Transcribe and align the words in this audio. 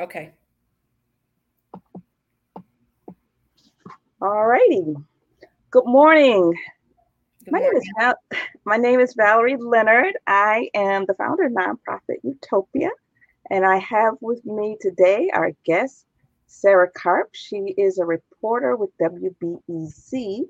Okay. 0.00 0.32
All 4.22 4.46
righty. 4.46 4.94
Good 5.70 5.84
morning. 5.84 6.54
Good 7.44 7.52
my 7.52 7.58
morning. 7.58 7.70
name 7.70 7.82
is 7.82 7.88
Val- 7.98 8.40
my 8.64 8.76
name 8.78 9.00
is 9.00 9.12
Valerie 9.12 9.58
Leonard. 9.58 10.16
I 10.26 10.70
am 10.72 11.04
the 11.04 11.12
founder 11.12 11.44
of 11.44 11.52
nonprofit 11.52 12.16
Utopia, 12.22 12.88
and 13.50 13.66
I 13.66 13.76
have 13.76 14.14
with 14.22 14.42
me 14.46 14.78
today 14.80 15.30
our 15.34 15.52
guest 15.66 16.06
Sarah 16.46 16.90
Karp. 16.96 17.28
She 17.34 17.74
is 17.76 17.98
a 17.98 18.06
reporter 18.06 18.76
with 18.76 18.96
WBEZ. 19.02 20.44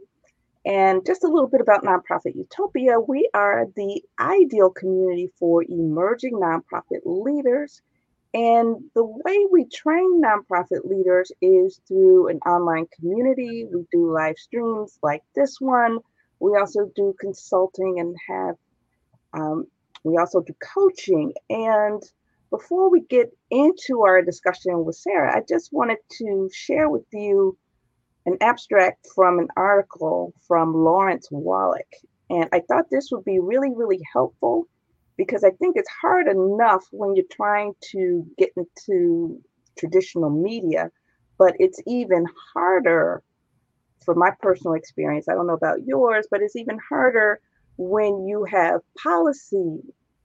And 0.64 1.04
just 1.04 1.24
a 1.24 1.28
little 1.28 1.48
bit 1.48 1.62
about 1.62 1.84
Nonprofit 1.84 2.36
Utopia. 2.36 3.00
We 3.00 3.28
are 3.34 3.66
the 3.74 4.00
ideal 4.20 4.70
community 4.70 5.32
for 5.38 5.64
emerging 5.64 6.34
nonprofit 6.34 7.00
leaders 7.04 7.80
and 8.32 8.76
the 8.94 9.04
way 9.04 9.46
we 9.50 9.64
train 9.64 10.22
nonprofit 10.22 10.84
leaders 10.84 11.32
is 11.40 11.80
through 11.88 12.28
an 12.28 12.38
online 12.46 12.86
community. 12.94 13.64
We 13.64 13.84
do 13.90 14.12
live 14.12 14.38
streams 14.38 14.98
like 15.02 15.22
this 15.34 15.56
one. 15.60 15.98
We 16.38 16.56
also 16.56 16.90
do 16.94 17.14
consulting 17.18 17.98
and 17.98 18.16
have, 18.28 18.56
um, 19.32 19.66
we 20.04 20.16
also 20.16 20.40
do 20.40 20.54
coaching. 20.74 21.32
And 21.48 22.02
before 22.50 22.88
we 22.88 23.00
get 23.02 23.36
into 23.50 24.02
our 24.02 24.22
discussion 24.22 24.84
with 24.84 24.96
Sarah, 24.96 25.36
I 25.36 25.42
just 25.48 25.72
wanted 25.72 25.98
to 26.18 26.48
share 26.52 26.88
with 26.88 27.06
you 27.12 27.58
an 28.26 28.36
abstract 28.40 29.08
from 29.12 29.40
an 29.40 29.48
article 29.56 30.32
from 30.46 30.72
Lawrence 30.72 31.28
Wallack. 31.32 31.96
And 32.28 32.48
I 32.52 32.60
thought 32.60 32.90
this 32.90 33.10
would 33.10 33.24
be 33.24 33.40
really, 33.40 33.72
really 33.74 34.00
helpful 34.12 34.68
because 35.20 35.44
I 35.44 35.50
think 35.50 35.76
it's 35.76 35.90
hard 36.00 36.28
enough 36.28 36.86
when 36.92 37.14
you're 37.14 37.26
trying 37.30 37.74
to 37.92 38.26
get 38.38 38.48
into 38.56 39.38
traditional 39.78 40.30
media, 40.30 40.90
but 41.36 41.52
it's 41.58 41.78
even 41.86 42.24
harder 42.54 43.22
from 44.02 44.18
my 44.18 44.30
personal 44.40 44.72
experience. 44.72 45.28
I 45.28 45.34
don't 45.34 45.46
know 45.46 45.52
about 45.52 45.84
yours, 45.84 46.26
but 46.30 46.40
it's 46.40 46.56
even 46.56 46.78
harder 46.88 47.38
when 47.76 48.26
you 48.26 48.44
have 48.44 48.80
policy 49.02 49.80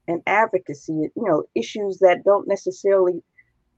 and 0.07 0.21
advocacy, 0.27 0.93
you 0.93 1.11
know, 1.15 1.43
issues 1.55 1.97
that 1.99 2.23
don't 2.23 2.47
necessarily 2.47 3.21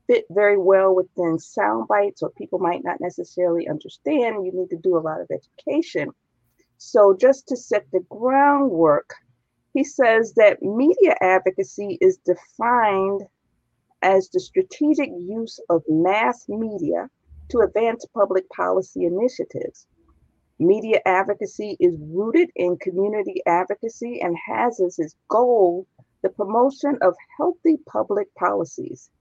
fit 0.05 0.25
very 0.29 0.59
well 0.59 0.93
within 0.93 1.39
sound 1.39 1.87
bites 1.87 2.21
or 2.21 2.29
people 2.37 2.59
might 2.59 2.83
not 2.83 3.01
necessarily 3.01 3.67
understand. 3.67 4.45
You 4.45 4.51
need 4.53 4.69
to 4.69 4.77
do 4.77 4.95
a 4.95 5.01
lot 5.01 5.19
of 5.19 5.31
education. 5.31 6.11
So, 6.77 7.17
just 7.19 7.47
to 7.47 7.57
set 7.57 7.87
the 7.91 8.05
groundwork, 8.07 9.15
he 9.77 9.83
says 9.83 10.33
that 10.33 10.63
media 10.63 11.15
advocacy 11.21 11.99
is 12.01 12.17
defined 12.25 13.21
as 14.01 14.27
the 14.29 14.39
strategic 14.39 15.09
use 15.09 15.59
of 15.69 15.83
mass 15.87 16.49
media 16.49 17.07
to 17.49 17.59
advance 17.59 18.03
public 18.11 18.49
policy 18.49 19.05
initiatives. 19.05 19.85
Media 20.57 20.99
advocacy 21.05 21.77
is 21.79 21.93
rooted 21.99 22.49
in 22.55 22.75
community 22.77 23.43
advocacy 23.45 24.19
and 24.19 24.35
has 24.47 24.79
as 24.79 24.97
its 24.97 25.15
goal 25.29 25.85
the 26.23 26.29
promotion 26.29 26.97
of 27.03 27.13
healthy 27.37 27.77
public 27.87 28.33
policies. 28.33 29.11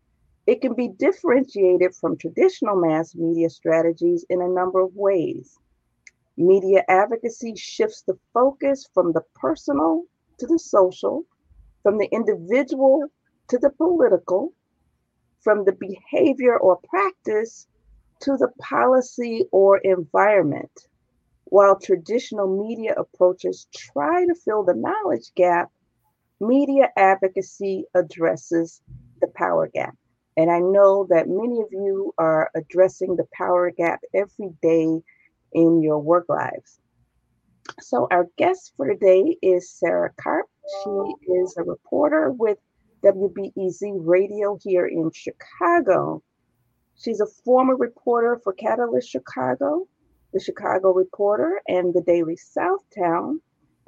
It 0.46 0.62
can 0.62 0.74
be 0.74 0.88
differentiated 0.88 1.94
from 1.94 2.16
traditional 2.16 2.76
mass 2.76 3.14
media 3.14 3.50
strategies 3.50 4.24
in 4.30 4.40
a 4.40 4.48
number 4.48 4.80
of 4.80 4.96
ways. 4.96 5.58
Media 6.38 6.82
advocacy 6.88 7.54
shifts 7.56 8.00
the 8.06 8.18
focus 8.32 8.88
from 8.94 9.12
the 9.12 9.22
personal 9.34 10.04
to 10.38 10.46
the 10.46 10.58
social, 10.58 11.24
from 11.82 11.98
the 11.98 12.08
individual 12.12 13.06
to 13.48 13.58
the 13.58 13.70
political, 13.70 14.52
from 15.40 15.64
the 15.64 15.72
behavior 15.72 16.58
or 16.58 16.80
practice 16.88 17.66
to 18.20 18.36
the 18.36 18.48
policy 18.60 19.44
or 19.52 19.78
environment. 19.78 20.70
While 21.44 21.78
traditional 21.78 22.66
media 22.66 22.94
approaches 22.96 23.68
try 23.72 24.26
to 24.26 24.34
fill 24.34 24.64
the 24.64 24.74
knowledge 24.74 25.32
gap, 25.36 25.70
media 26.40 26.90
advocacy 26.96 27.84
addresses 27.94 28.80
the 29.20 29.28
power 29.28 29.68
gap. 29.68 29.96
And 30.36 30.50
I 30.50 30.58
know 30.58 31.06
that 31.08 31.28
many 31.28 31.60
of 31.62 31.68
you 31.70 32.12
are 32.18 32.50
addressing 32.54 33.16
the 33.16 33.26
power 33.32 33.70
gap 33.70 34.00
every 34.12 34.50
day 34.60 35.00
in 35.52 35.82
your 35.82 35.98
work 35.98 36.26
lives. 36.28 36.80
So, 37.80 38.08
our 38.10 38.26
guest 38.38 38.72
for 38.76 38.88
today 38.88 39.36
is 39.42 39.70
Sarah 39.70 40.12
Karp. 40.20 40.46
She 40.82 41.32
is 41.32 41.54
a 41.56 41.62
reporter 41.62 42.30
with 42.32 42.58
WBEZ 43.04 43.92
Radio 44.00 44.58
here 44.62 44.86
in 44.86 45.10
Chicago. 45.12 46.22
She's 46.96 47.20
a 47.20 47.26
former 47.44 47.76
reporter 47.76 48.40
for 48.42 48.52
Catalyst 48.54 49.10
Chicago, 49.10 49.86
the 50.32 50.40
Chicago 50.40 50.92
Reporter, 50.92 51.60
and 51.68 51.92
the 51.92 52.02
Daily 52.02 52.36
Southtown. 52.36 53.36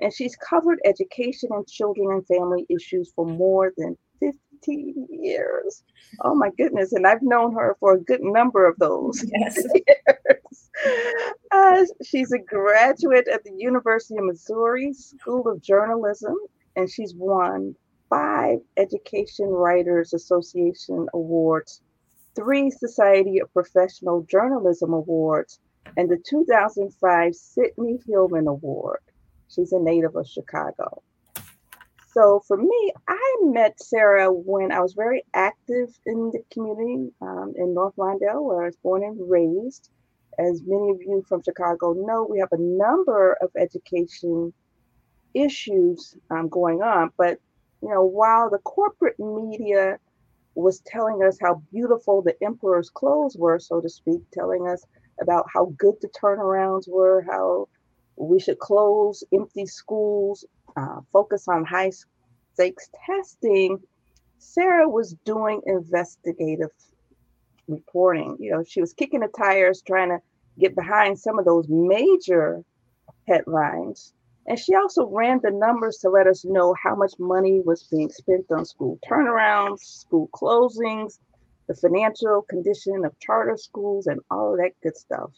And 0.01 0.13
she's 0.13 0.37
covered 0.37 0.79
education 0.85 1.51
and 1.53 1.67
children 1.67 2.13
and 2.13 2.27
family 2.27 2.67
issues 2.69 3.11
for 3.17 3.27
more 3.27 3.73
than 3.77 3.97
15 4.21 5.09
years. 5.11 5.83
Oh 6.21 6.35
my 6.35 6.51
goodness. 6.57 6.93
And 6.93 7.07
I've 7.07 7.23
known 7.23 7.55
her 7.55 7.77
for 7.81 7.95
a 7.95 8.01
good 8.01 8.23
number 8.23 8.67
of 8.67 8.77
those 8.79 9.25
yes. 9.33 9.57
years. 9.75 10.68
Uh, 11.51 11.85
she's 12.05 12.33
a 12.33 12.39
graduate 12.39 13.27
at 13.29 13.43
the 13.45 13.53
University 13.57 14.17
of 14.19 14.25
Missouri 14.25 14.93
School 14.93 15.49
of 15.49 15.63
Journalism, 15.63 16.37
and 16.77 16.91
she's 16.91 17.15
won 17.15 17.75
five 18.09 18.59
Education 18.77 19.49
Writers 19.49 20.13
Association 20.13 21.07
awards, 21.15 21.81
three 22.35 22.71
Society 22.71 23.41
of 23.41 23.53
Professional 23.53 24.23
Journalism 24.23 24.93
awards, 24.93 25.59
and 25.97 26.09
the 26.09 26.23
2005 26.29 27.35
Sidney 27.35 27.99
Hillman 28.07 28.47
Award. 28.47 29.01
She's 29.49 29.73
a 29.73 29.79
native 29.79 30.17
of 30.17 30.27
Chicago. 30.27 31.03
So 32.13 32.41
for 32.47 32.57
me, 32.57 32.93
I 33.07 33.37
met 33.43 33.81
Sarah 33.83 34.33
when 34.33 34.73
I 34.73 34.81
was 34.81 34.95
very 34.95 35.23
active 35.35 35.89
in 36.07 36.31
the 36.33 36.43
community 36.51 37.13
um, 37.21 37.55
in 37.57 37.75
North 37.75 37.97
Lawndale, 37.97 38.43
where 38.43 38.63
I 38.63 38.67
was 38.67 38.77
born 38.77 39.03
and 39.05 39.31
raised. 39.31 39.91
As 40.39 40.63
many 40.65 40.91
of 40.91 41.01
you 41.01 41.25
from 41.29 41.43
Chicago 41.43 41.95
know, 41.95 42.27
we 42.31 42.39
have 42.39 42.53
a 42.53 42.61
number 42.61 43.37
of 43.43 43.51
education 43.57 44.53
issues 45.35 46.17
um, 46.31 46.49
going 46.49 46.83
on. 46.83 47.11
But 47.17 47.39
you 47.83 47.89
know, 47.89 48.05
while 48.05 48.51
the 48.51 48.59
corporate 48.59 49.19
media 49.19 49.99
was 50.55 50.81
telling 50.87 51.23
us 51.23 51.39
how 51.41 51.63
beautiful 51.73 52.23
the 52.23 52.35
emperor's 52.43 52.91
clothes 52.91 53.37
were, 53.37 53.59
so 53.59 53.81
to 53.81 53.89
speak, 53.89 54.21
telling 54.33 54.67
us 54.69 54.85
about 55.21 55.47
how 55.53 55.67
good 55.79 55.95
the 56.01 56.09
turnarounds 56.09 56.89
were, 56.89 57.25
how 57.29 57.69
we 58.17 58.41
should 58.41 58.59
close 58.59 59.23
empty 59.33 59.67
schools, 59.67 60.45
uh, 60.77 61.01
focus 61.13 61.47
on 61.49 61.65
high 61.65 61.91
stakes 62.55 62.91
testing, 63.07 63.79
Sarah 64.39 64.89
was 64.89 65.15
doing 65.25 65.61
investigative 65.67 66.71
reporting. 67.69 68.37
You 68.41 68.53
know, 68.53 68.65
she 68.67 68.81
was 68.81 68.93
kicking 68.93 69.21
the 69.21 69.29
tires 69.29 69.83
trying 69.87 70.09
to 70.11 70.19
get 70.59 70.75
behind 70.75 71.19
some 71.19 71.39
of 71.39 71.45
those 71.45 71.67
major 71.69 72.65
headlines. 73.27 74.13
And 74.47 74.59
she 74.59 74.75
also 74.75 75.07
ran 75.07 75.41
the 75.43 75.51
numbers 75.51 75.99
to 75.99 76.09
let 76.09 76.27
us 76.27 76.45
know 76.45 76.75
how 76.83 76.95
much 76.95 77.13
money 77.19 77.61
was 77.65 77.83
being 77.83 78.11
spent 78.11 78.47
on 78.51 78.65
school 78.65 78.99
turnarounds, 79.09 79.81
school 79.81 80.29
closings, 80.35 81.19
the 81.69 81.75
financial 81.75 82.43
condition 82.49 83.05
of 83.05 83.19
charter 83.21 83.59
schools, 83.59 84.07
and 84.07 84.21
all 84.31 84.57
that 84.57 84.73
good 84.83 84.97
stuff. 84.97 85.31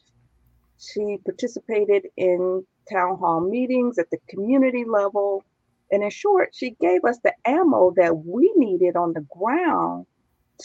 She 0.78 1.18
participated 1.24 2.06
in 2.16 2.64
town 2.90 3.18
hall 3.18 3.40
meetings 3.40 3.98
at 3.98 4.10
the 4.10 4.18
community 4.28 4.84
level. 4.84 5.44
And 5.90 6.04
in 6.04 6.10
short, 6.10 6.50
she 6.54 6.76
gave 6.80 7.04
us 7.04 7.18
the 7.24 7.34
ammo 7.44 7.92
that 7.96 8.16
we 8.16 8.52
needed 8.56 8.94
on 8.94 9.12
the 9.12 9.26
ground 9.36 10.06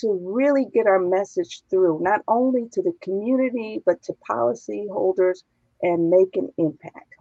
to 0.02 0.20
really 0.22 0.66
get 0.74 0.88
our 0.88 1.00
message 1.00 1.64
through, 1.70 2.00
not 2.02 2.22
only 2.28 2.68
to 2.72 2.82
the 2.82 2.94
community, 3.02 3.82
but 3.86 4.02
to 4.04 4.14
policyholders 4.30 5.44
and 5.82 6.10
make 6.10 6.36
an 6.36 6.50
impact. 6.58 7.14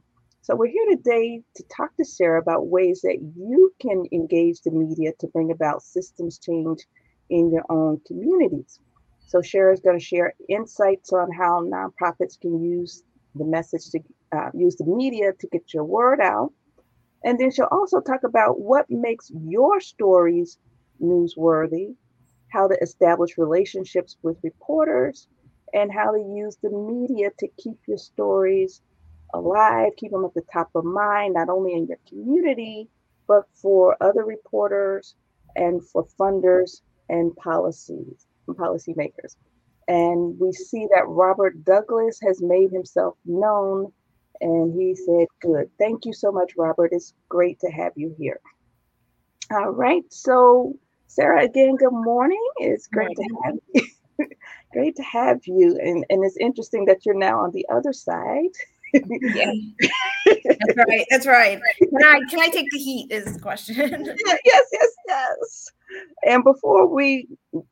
So 0.43 0.55
we're 0.55 0.67
here 0.67 0.87
today 0.91 1.43
to 1.57 1.65
talk 1.75 1.97
to 1.97 2.05
Sarah 2.05 2.41
about 2.41 2.67
ways 2.67 3.01
that 3.03 3.19
you 3.37 3.73
can 3.81 4.05
engage 4.13 4.61
the 4.61 4.71
media 4.71 5.13
to 5.21 5.27
bring 5.29 5.51
about 5.51 5.83
systems 5.83 6.39
change 6.39 6.81
in 7.31 7.51
your 7.51 7.65
own 7.71 8.01
communities. 8.07 8.79
So 9.27 9.41
Sarah 9.41 9.73
is 9.73 9.81
going 9.81 9.99
to 9.99 10.05
share 10.05 10.35
insights 10.49 11.13
on 11.13 11.33
how 11.33 11.63
nonprofits 11.63 12.39
can 12.39 12.63
use 12.63 13.03
the 13.35 13.45
message 13.45 13.91
to 13.91 14.01
uh, 14.37 14.51
use 14.53 14.77
the 14.77 14.85
media 14.85 15.33
to 15.33 15.47
get 15.49 15.73
your 15.73 15.85
word 15.85 16.21
out. 16.21 16.53
And 17.25 17.39
then 17.39 17.51
she'll 17.51 17.69
also 17.73 18.01
talk 18.01 18.23
about 18.25 18.61
what 18.61 18.91
makes 18.91 19.31
your 19.35 19.81
stories 19.81 20.59
newsworthy, 21.01 21.95
how 22.55 22.69
to 22.69 22.79
establish 22.83 23.39
relationships 23.39 24.17
with 24.23 24.39
reporters, 24.45 25.29
and 25.75 25.93
how 25.93 26.13
to 26.13 26.21
use 26.21 26.57
the 26.63 26.71
media 26.71 27.31
to 27.39 27.49
keep 27.59 27.79
your 27.89 27.99
stories 27.99 28.83
alive, 29.35 29.93
keep 29.99 30.13
them 30.13 30.25
at 30.25 30.35
the 30.35 30.45
top 30.53 30.71
of 30.77 30.85
mind, 30.85 31.35
not 31.35 31.51
only 31.51 31.75
in 31.75 31.87
your 31.89 31.99
community, 32.09 32.89
but 33.29 33.45
for 33.55 33.97
other 34.01 34.25
reporters 34.25 35.17
and 35.57 35.87
for 35.89 36.07
funders 36.21 36.83
and 37.11 37.35
policies. 37.37 38.27
and 38.49 38.57
policymakers. 38.57 39.37
And 39.89 40.39
we 40.41 40.53
see 40.53 40.87
that 40.95 41.09
Robert 41.09 41.65
Douglas 41.65 42.21
has 42.27 42.43
made 42.43 42.71
himself 42.73 43.17
known. 43.27 43.93
And 44.41 44.75
he 44.81 44.95
said, 44.97 45.27
Good. 45.43 45.71
Thank 45.79 46.07
you 46.07 46.13
so 46.15 46.33
much, 46.33 46.55
Robert. 46.59 46.91
It's 46.93 47.15
great 47.29 47.61
to 47.61 47.71
have 47.71 47.93
you 47.97 48.15
here. 48.19 48.41
All 49.53 49.71
right. 49.73 50.05
So, 50.11 50.75
Sarah, 51.15 51.45
again, 51.45 51.77
good 51.77 51.93
morning. 51.93 52.45
It's 52.57 52.89
great 52.89 53.17
to 53.17 53.29
have 53.45 53.55
you. 53.73 53.87
great 54.73 54.97
to 54.97 55.03
have 55.05 55.47
you. 55.47 55.79
And, 55.81 56.05
and 56.11 56.25
it's 56.25 56.37
interesting 56.39 56.87
that 56.87 57.07
you're 57.07 57.15
now 57.15 57.39
on 57.39 57.53
the 57.53 57.65
other 57.73 57.93
side. 57.93 58.51
yeah. 58.93 59.53
That's 60.27 60.77
right. 60.77 61.07
That's 61.11 61.27
right. 61.27 61.61
Can 61.79 62.05
I 62.05 62.21
can 62.29 62.41
I 62.41 62.49
take 62.49 62.67
the 62.73 62.79
heat 62.79 63.13
is 63.13 63.33
the 63.33 63.39
question. 63.39 63.77
yes, 64.45 64.65
yes, 64.73 64.97
yes. 65.07 65.71
And 66.27 66.43
before 66.43 66.93
we 66.93 67.29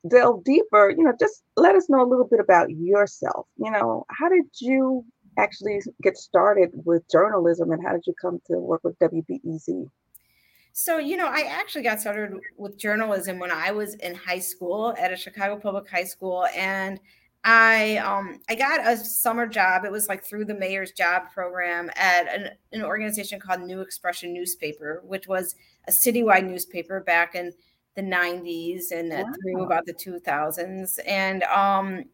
delve 0.09 0.45
deeper, 0.45 0.95
you 0.97 1.03
know, 1.03 1.13
just 1.19 1.43
let 1.57 1.75
us 1.75 1.91
know 1.91 2.01
a 2.01 2.07
little 2.07 2.29
bit 2.29 2.39
about 2.39 2.71
yourself. 2.71 3.49
You 3.57 3.73
know, 3.73 4.05
how 4.09 4.29
did 4.29 4.45
you 4.61 5.05
actually 5.37 5.81
get 6.01 6.17
started 6.17 6.71
with 6.85 7.03
journalism 7.11 7.73
and 7.73 7.85
how 7.85 7.91
did 7.91 8.05
you 8.07 8.15
come 8.21 8.41
to 8.47 8.59
work 8.59 8.83
with 8.85 8.97
WBEZ? 9.01 9.89
So, 10.73 10.99
you 10.99 11.17
know, 11.17 11.27
I 11.27 11.43
actually 11.43 11.83
got 11.83 12.01
started 12.01 12.41
with 12.57 12.79
journalism 12.79 13.39
when 13.39 13.51
I 13.51 13.71
was 13.73 13.95
in 13.97 14.15
high 14.15 14.39
school 14.39 14.95
at 14.99 15.13
a 15.13 15.17
Chicago 15.17 15.59
public 15.59 15.89
high 15.89 16.05
school. 16.05 16.47
And 16.57 16.99
I 17.45 17.97
um 17.97 18.41
I 18.49 18.55
got 18.55 18.87
a 18.87 18.97
summer 18.97 19.47
job. 19.47 19.85
It 19.85 19.93
was 19.93 20.09
like 20.09 20.25
through 20.25 20.45
the 20.45 20.55
mayor's 20.55 20.93
job 20.93 21.25
program 21.33 21.91
at 21.97 22.33
an, 22.33 22.51
an 22.73 22.83
organization 22.83 23.41
called 23.41 23.63
New 23.63 23.81
Expression 23.81 24.33
Newspaper, 24.33 25.03
which 25.05 25.27
was 25.27 25.57
a 25.89 25.91
citywide 25.91 26.49
newspaper 26.49 27.01
back 27.01 27.35
in 27.35 27.53
the 27.95 28.03
90s 28.03 28.93
and 28.93 29.11
wow. 29.11 29.25
through 29.43 29.63
about 29.65 29.85
the 29.87 29.93
2000s. 29.93 30.99
And 31.05 31.43
um 31.45 32.05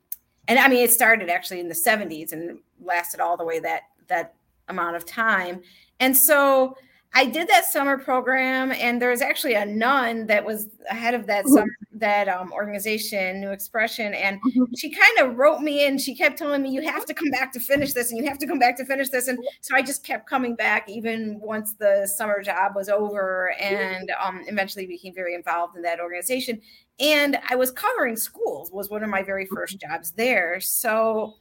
and 0.49 0.59
I 0.59 0.67
mean 0.69 0.83
it 0.83 0.91
started 0.91 1.29
actually 1.29 1.61
in 1.61 1.69
the 1.69 1.75
70s 1.75 2.33
and 2.33 2.59
lasted 2.83 3.21
all 3.21 3.37
the 3.37 3.45
way 3.45 3.61
that 3.61 3.83
that 4.09 4.35
amount 4.69 4.97
of 4.97 5.05
time. 5.05 5.61
And 6.01 6.17
so 6.17 6.75
I 7.15 7.25
did 7.25 7.49
that 7.49 7.65
summer 7.65 7.97
program, 7.99 8.71
and 8.71 9.01
there 9.01 9.11
was 9.11 9.23
actually 9.23 9.55
a 9.55 9.65
nun 9.65 10.27
that 10.27 10.45
was 10.45 10.69
ahead 10.91 11.15
of 11.15 11.27
that 11.27 11.47
summer, 11.49 11.75
that 11.93 12.29
um, 12.29 12.53
organization, 12.53 13.41
New 13.41 13.51
Expression, 13.51 14.13
and 14.13 14.37
mm-hmm. 14.37 14.65
she 14.77 14.91
kind 14.91 15.19
of 15.21 15.37
wrote 15.37 15.61
me 15.61 15.87
in. 15.87 15.97
She 15.99 16.15
kept 16.15 16.37
telling 16.37 16.63
me, 16.63 16.71
"You 16.71 16.83
have 16.83 17.07
to 17.07 17.15
come 17.15 17.31
back 17.31 17.53
to 17.55 17.61
finish 17.61 17.95
this, 17.95 18.11
and 18.11 18.19
you 18.19 18.29
have 18.29 18.39
to 18.39 18.47
come 18.47 18.59
back 18.59 18.77
to 18.77 18.85
finish 18.85 19.09
this." 19.09 19.27
And 19.27 19.39
so 19.63 19.75
I 19.75 19.83
just 19.83 20.05
kept 20.05 20.29
coming 20.29 20.55
back, 20.55 20.89
even 20.89 21.41
once 21.41 21.75
the 21.75 22.07
summer 22.15 22.43
job 22.43 22.73
was 22.77 22.91
over, 22.91 23.55
and 23.59 24.13
um, 24.23 24.43
eventually 24.47 24.87
became 24.87 25.15
very 25.15 25.35
involved 25.35 25.77
in 25.77 25.83
that 25.83 26.01
organization. 26.01 26.61
And 27.01 27.39
I 27.49 27.57
was 27.57 27.71
covering 27.71 28.17
schools; 28.17 28.71
was 28.71 28.91
one 28.91 29.03
of 29.03 29.09
my 29.09 29.23
very 29.23 29.47
first 29.47 29.79
mm-hmm. 29.79 29.93
jobs 29.93 30.13
there. 30.13 30.61
So, 30.61 31.37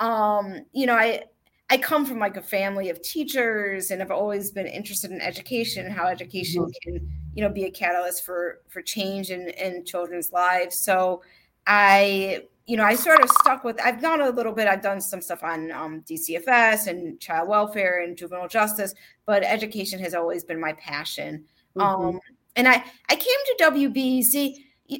um, 0.00 0.64
you 0.72 0.86
know, 0.86 0.94
I 0.94 1.24
I 1.72 1.78
come 1.78 2.04
from 2.04 2.18
like 2.18 2.36
a 2.36 2.42
family 2.42 2.90
of 2.90 3.00
teachers 3.00 3.90
and 3.90 4.02
have 4.02 4.10
always 4.10 4.50
been 4.50 4.66
interested 4.66 5.10
in 5.10 5.22
education, 5.22 5.86
and 5.86 5.94
how 5.94 6.06
education 6.06 6.64
mm-hmm. 6.64 6.70
can, 6.82 7.10
you 7.34 7.42
know, 7.42 7.48
be 7.48 7.64
a 7.64 7.70
catalyst 7.70 8.26
for 8.26 8.60
for 8.68 8.82
change 8.82 9.30
in, 9.30 9.48
in 9.48 9.82
children's 9.86 10.32
lives. 10.32 10.76
So 10.76 11.22
I, 11.66 12.42
you 12.66 12.76
know, 12.76 12.84
I 12.84 12.94
sort 12.94 13.24
of 13.24 13.30
stuck 13.30 13.64
with 13.64 13.80
I've 13.80 14.02
done 14.02 14.20
a 14.20 14.28
little 14.28 14.52
bit, 14.52 14.68
I've 14.68 14.82
done 14.82 15.00
some 15.00 15.22
stuff 15.22 15.42
on 15.42 15.70
um, 15.72 16.02
DCFS 16.02 16.88
and 16.88 17.18
child 17.20 17.48
welfare 17.48 18.02
and 18.02 18.18
juvenile 18.18 18.48
justice, 18.48 18.94
but 19.24 19.42
education 19.42 19.98
has 20.00 20.12
always 20.12 20.44
been 20.44 20.60
my 20.60 20.74
passion. 20.74 21.42
Mm-hmm. 21.74 22.06
Um, 22.06 22.20
and 22.54 22.68
I 22.68 22.84
I 23.08 23.16
came 23.16 23.40
to 23.46 23.64
WBEZ, 23.70 24.56
you, 24.88 24.98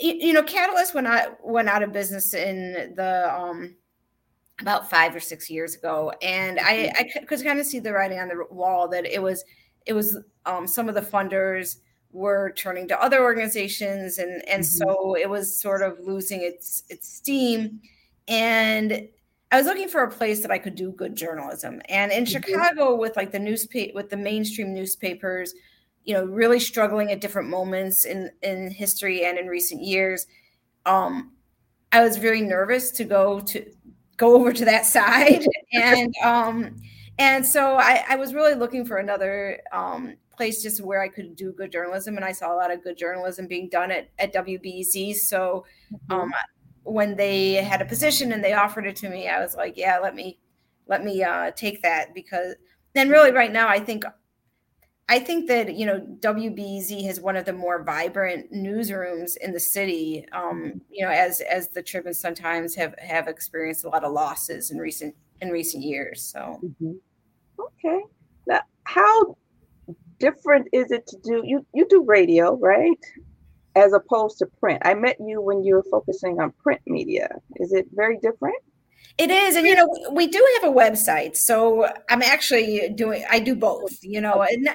you 0.00 0.32
know, 0.32 0.42
Catalyst 0.42 0.92
went 0.92 1.06
out 1.06 1.36
went 1.46 1.68
out 1.68 1.84
of 1.84 1.92
business 1.92 2.34
in 2.34 2.94
the 2.96 3.32
um 3.32 3.76
about 4.60 4.88
five 4.88 5.14
or 5.14 5.20
six 5.20 5.50
years 5.50 5.74
ago, 5.74 6.12
and 6.22 6.58
I, 6.60 6.92
I 6.98 7.24
could 7.26 7.42
kind 7.42 7.58
of 7.58 7.66
see 7.66 7.80
the 7.80 7.92
writing 7.92 8.18
on 8.18 8.28
the 8.28 8.44
wall 8.50 8.88
that 8.88 9.04
it 9.04 9.22
was 9.22 9.44
it 9.86 9.92
was 9.92 10.18
um, 10.46 10.66
some 10.66 10.88
of 10.88 10.94
the 10.94 11.00
funders 11.00 11.76
were 12.12 12.52
turning 12.56 12.86
to 12.88 13.02
other 13.02 13.22
organizations, 13.22 14.18
and 14.18 14.46
and 14.48 14.62
mm-hmm. 14.62 14.90
so 14.90 15.16
it 15.16 15.28
was 15.28 15.60
sort 15.60 15.82
of 15.82 15.98
losing 16.00 16.42
its 16.42 16.84
its 16.88 17.12
steam, 17.12 17.80
and 18.28 19.08
I 19.50 19.58
was 19.58 19.66
looking 19.66 19.88
for 19.88 20.02
a 20.02 20.10
place 20.10 20.40
that 20.42 20.50
I 20.50 20.58
could 20.58 20.76
do 20.76 20.92
good 20.92 21.16
journalism, 21.16 21.82
and 21.88 22.12
in 22.12 22.24
mm-hmm. 22.24 22.32
Chicago 22.32 22.94
with 22.94 23.16
like 23.16 23.32
the 23.32 23.40
newspaper 23.40 23.92
with 23.94 24.10
the 24.10 24.16
mainstream 24.16 24.72
newspapers, 24.72 25.54
you 26.04 26.14
know, 26.14 26.24
really 26.24 26.60
struggling 26.60 27.10
at 27.10 27.20
different 27.20 27.48
moments 27.48 28.04
in 28.04 28.30
in 28.42 28.70
history 28.70 29.24
and 29.24 29.36
in 29.36 29.48
recent 29.48 29.82
years. 29.82 30.26
Um, 30.86 31.32
I 31.92 32.02
was 32.02 32.16
very 32.16 32.40
nervous 32.40 32.90
to 32.92 33.04
go 33.04 33.40
to 33.40 33.64
go 34.16 34.34
over 34.34 34.52
to 34.52 34.64
that 34.64 34.86
side. 34.96 35.44
And 35.72 36.14
um 36.22 36.76
and 37.18 37.44
so 37.44 37.74
I, 37.74 38.04
I 38.08 38.14
was 38.16 38.32
really 38.32 38.54
looking 38.54 38.84
for 38.86 38.98
another 38.98 39.60
um 39.72 40.14
place 40.36 40.62
just 40.62 40.80
where 40.80 41.02
I 41.02 41.08
could 41.08 41.34
do 41.34 41.52
good 41.52 41.72
journalism. 41.72 42.14
And 42.14 42.24
I 42.24 42.30
saw 42.30 42.54
a 42.54 42.56
lot 42.56 42.70
of 42.70 42.84
good 42.84 42.96
journalism 42.96 43.48
being 43.48 43.68
done 43.68 43.90
at, 43.90 44.08
at 44.20 44.32
WBEZ 44.32 45.16
so 45.16 45.64
mm-hmm. 45.92 46.12
um 46.12 46.32
when 46.84 47.16
they 47.16 47.54
had 47.54 47.82
a 47.82 47.84
position 47.84 48.32
and 48.32 48.44
they 48.44 48.52
offered 48.52 48.86
it 48.86 48.94
to 48.96 49.08
me 49.08 49.28
I 49.28 49.40
was 49.40 49.56
like 49.56 49.76
yeah 49.76 49.98
let 49.98 50.14
me 50.14 50.38
let 50.86 51.02
me 51.04 51.24
uh 51.24 51.50
take 51.52 51.82
that. 51.82 52.14
Because 52.14 52.54
then 52.92 53.08
really 53.08 53.32
right 53.32 53.52
now 53.52 53.68
I 53.68 53.80
think 53.80 54.04
I 55.08 55.18
think 55.18 55.48
that 55.48 55.74
you 55.74 55.84
know 55.84 56.00
WBEZ 56.20 57.04
has 57.04 57.20
one 57.20 57.36
of 57.36 57.44
the 57.44 57.52
more 57.52 57.82
vibrant 57.82 58.52
newsrooms 58.52 59.36
in 59.36 59.52
the 59.52 59.60
city. 59.60 60.26
Um, 60.32 60.80
you 60.90 61.04
know, 61.04 61.10
as 61.10 61.40
as 61.42 61.68
the 61.68 61.82
Tribune 61.82 62.14
sometimes 62.14 62.74
have 62.76 62.94
have 62.98 63.28
experienced 63.28 63.84
a 63.84 63.88
lot 63.88 64.04
of 64.04 64.12
losses 64.12 64.70
in 64.70 64.78
recent 64.78 65.14
in 65.40 65.50
recent 65.50 65.84
years. 65.84 66.22
So, 66.22 66.60
mm-hmm. 66.64 66.92
okay, 67.60 68.02
now 68.46 68.60
how 68.84 69.36
different 70.18 70.68
is 70.72 70.90
it 70.90 71.06
to 71.08 71.18
do 71.22 71.42
you 71.44 71.66
you 71.74 71.86
do 71.88 72.02
radio 72.06 72.56
right 72.56 73.04
as 73.76 73.92
opposed 73.92 74.38
to 74.38 74.46
print? 74.58 74.80
I 74.86 74.94
met 74.94 75.16
you 75.20 75.42
when 75.42 75.62
you 75.62 75.74
were 75.74 75.84
focusing 75.90 76.40
on 76.40 76.52
print 76.62 76.80
media. 76.86 77.28
Is 77.56 77.74
it 77.74 77.86
very 77.92 78.18
different? 78.22 78.56
It 79.16 79.30
is, 79.30 79.56
and 79.56 79.66
you 79.66 79.74
know, 79.76 79.88
we 80.12 80.26
do 80.26 80.44
have 80.54 80.70
a 80.70 80.74
website, 80.74 81.36
so 81.36 81.88
I'm 82.10 82.22
actually 82.22 82.88
doing. 82.96 83.24
I 83.30 83.38
do 83.38 83.54
both. 83.54 84.02
You 84.02 84.20
know, 84.20 84.42
and 84.42 84.68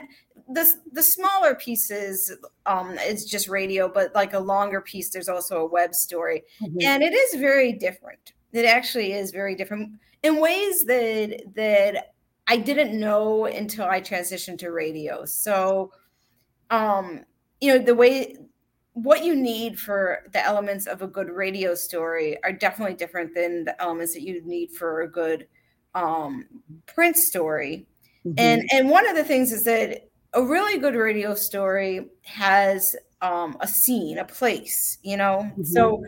the 0.48 0.66
the 0.92 1.04
smaller 1.04 1.56
pieces 1.56 2.36
um 2.66 2.98
is 3.00 3.26
just 3.26 3.50
radio, 3.50 3.90
but 3.90 4.16
like 4.16 4.34
a 4.34 4.40
longer 4.40 4.82
piece, 4.82 5.10
there's 5.10 5.30
also 5.30 5.62
a 5.62 5.66
web 5.66 5.94
story, 5.94 6.44
mm-hmm. 6.62 6.78
and 6.82 7.04
it 7.04 7.14
is 7.14 7.40
very 7.40 7.74
different. 7.74 8.34
It 8.54 8.66
actually 8.66 9.14
is 9.14 9.32
very 9.32 9.56
different 9.56 10.00
in 10.24 10.40
ways 10.40 10.86
that 10.86 11.42
that 11.56 12.14
I 12.48 12.58
didn't 12.58 13.00
know 13.00 13.46
until 13.46 13.86
I 13.86 14.02
transitioned 14.02 14.58
to 14.60 14.72
radio. 14.72 15.26
So, 15.26 15.92
um, 16.72 17.26
you 17.62 17.78
know, 17.78 17.84
the 17.84 17.94
way 17.94 18.38
what 19.04 19.24
you 19.24 19.36
need 19.36 19.80
for 19.80 20.24
the 20.32 20.44
elements 20.44 20.88
of 20.88 21.02
a 21.02 21.08
good 21.08 21.30
radio 21.30 21.76
story 21.76 22.42
are 22.44 22.52
definitely 22.52 22.96
different 22.96 23.34
than 23.34 23.66
the 23.66 23.82
elements 23.82 24.14
that 24.14 24.22
you 24.22 24.42
need 24.46 24.72
for 24.72 25.02
a 25.02 25.08
good 25.08 25.48
um, 25.96 26.46
print 26.86 27.18
story. 27.18 27.88
Mm-hmm. 28.26 28.34
And 28.38 28.70
and 28.72 28.90
one 28.90 29.08
of 29.08 29.16
the 29.16 29.24
things 29.24 29.52
is 29.52 29.64
that 29.64 30.10
a 30.34 30.44
really 30.44 30.78
good 30.78 30.96
radio 30.96 31.34
story 31.34 32.10
has 32.24 32.96
um, 33.22 33.58
a 33.62 33.68
scene, 33.68 34.18
a 34.18 34.26
place, 34.26 34.98
you 35.04 35.18
know. 35.18 35.50
Mm-hmm. 35.52 35.64
So 35.64 36.04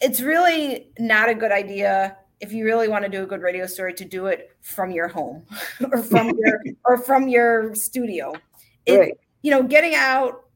it's 0.00 0.20
really 0.20 0.90
not 0.98 1.28
a 1.28 1.34
good 1.34 1.52
idea 1.52 2.16
if 2.40 2.52
you 2.52 2.64
really 2.64 2.88
want 2.88 3.04
to 3.04 3.10
do 3.10 3.22
a 3.22 3.26
good 3.26 3.42
radio 3.42 3.66
story 3.66 3.92
to 3.94 4.04
do 4.04 4.26
it 4.26 4.56
from 4.60 4.90
your 4.90 5.08
home 5.08 5.44
or 5.92 6.02
from 6.02 6.28
your 6.38 6.62
or 6.84 6.98
from 6.98 7.28
your 7.28 7.74
studio. 7.74 8.32
It, 8.86 8.98
right. 8.98 9.18
You 9.42 9.52
know, 9.52 9.62
getting 9.62 9.94
out 9.94 10.47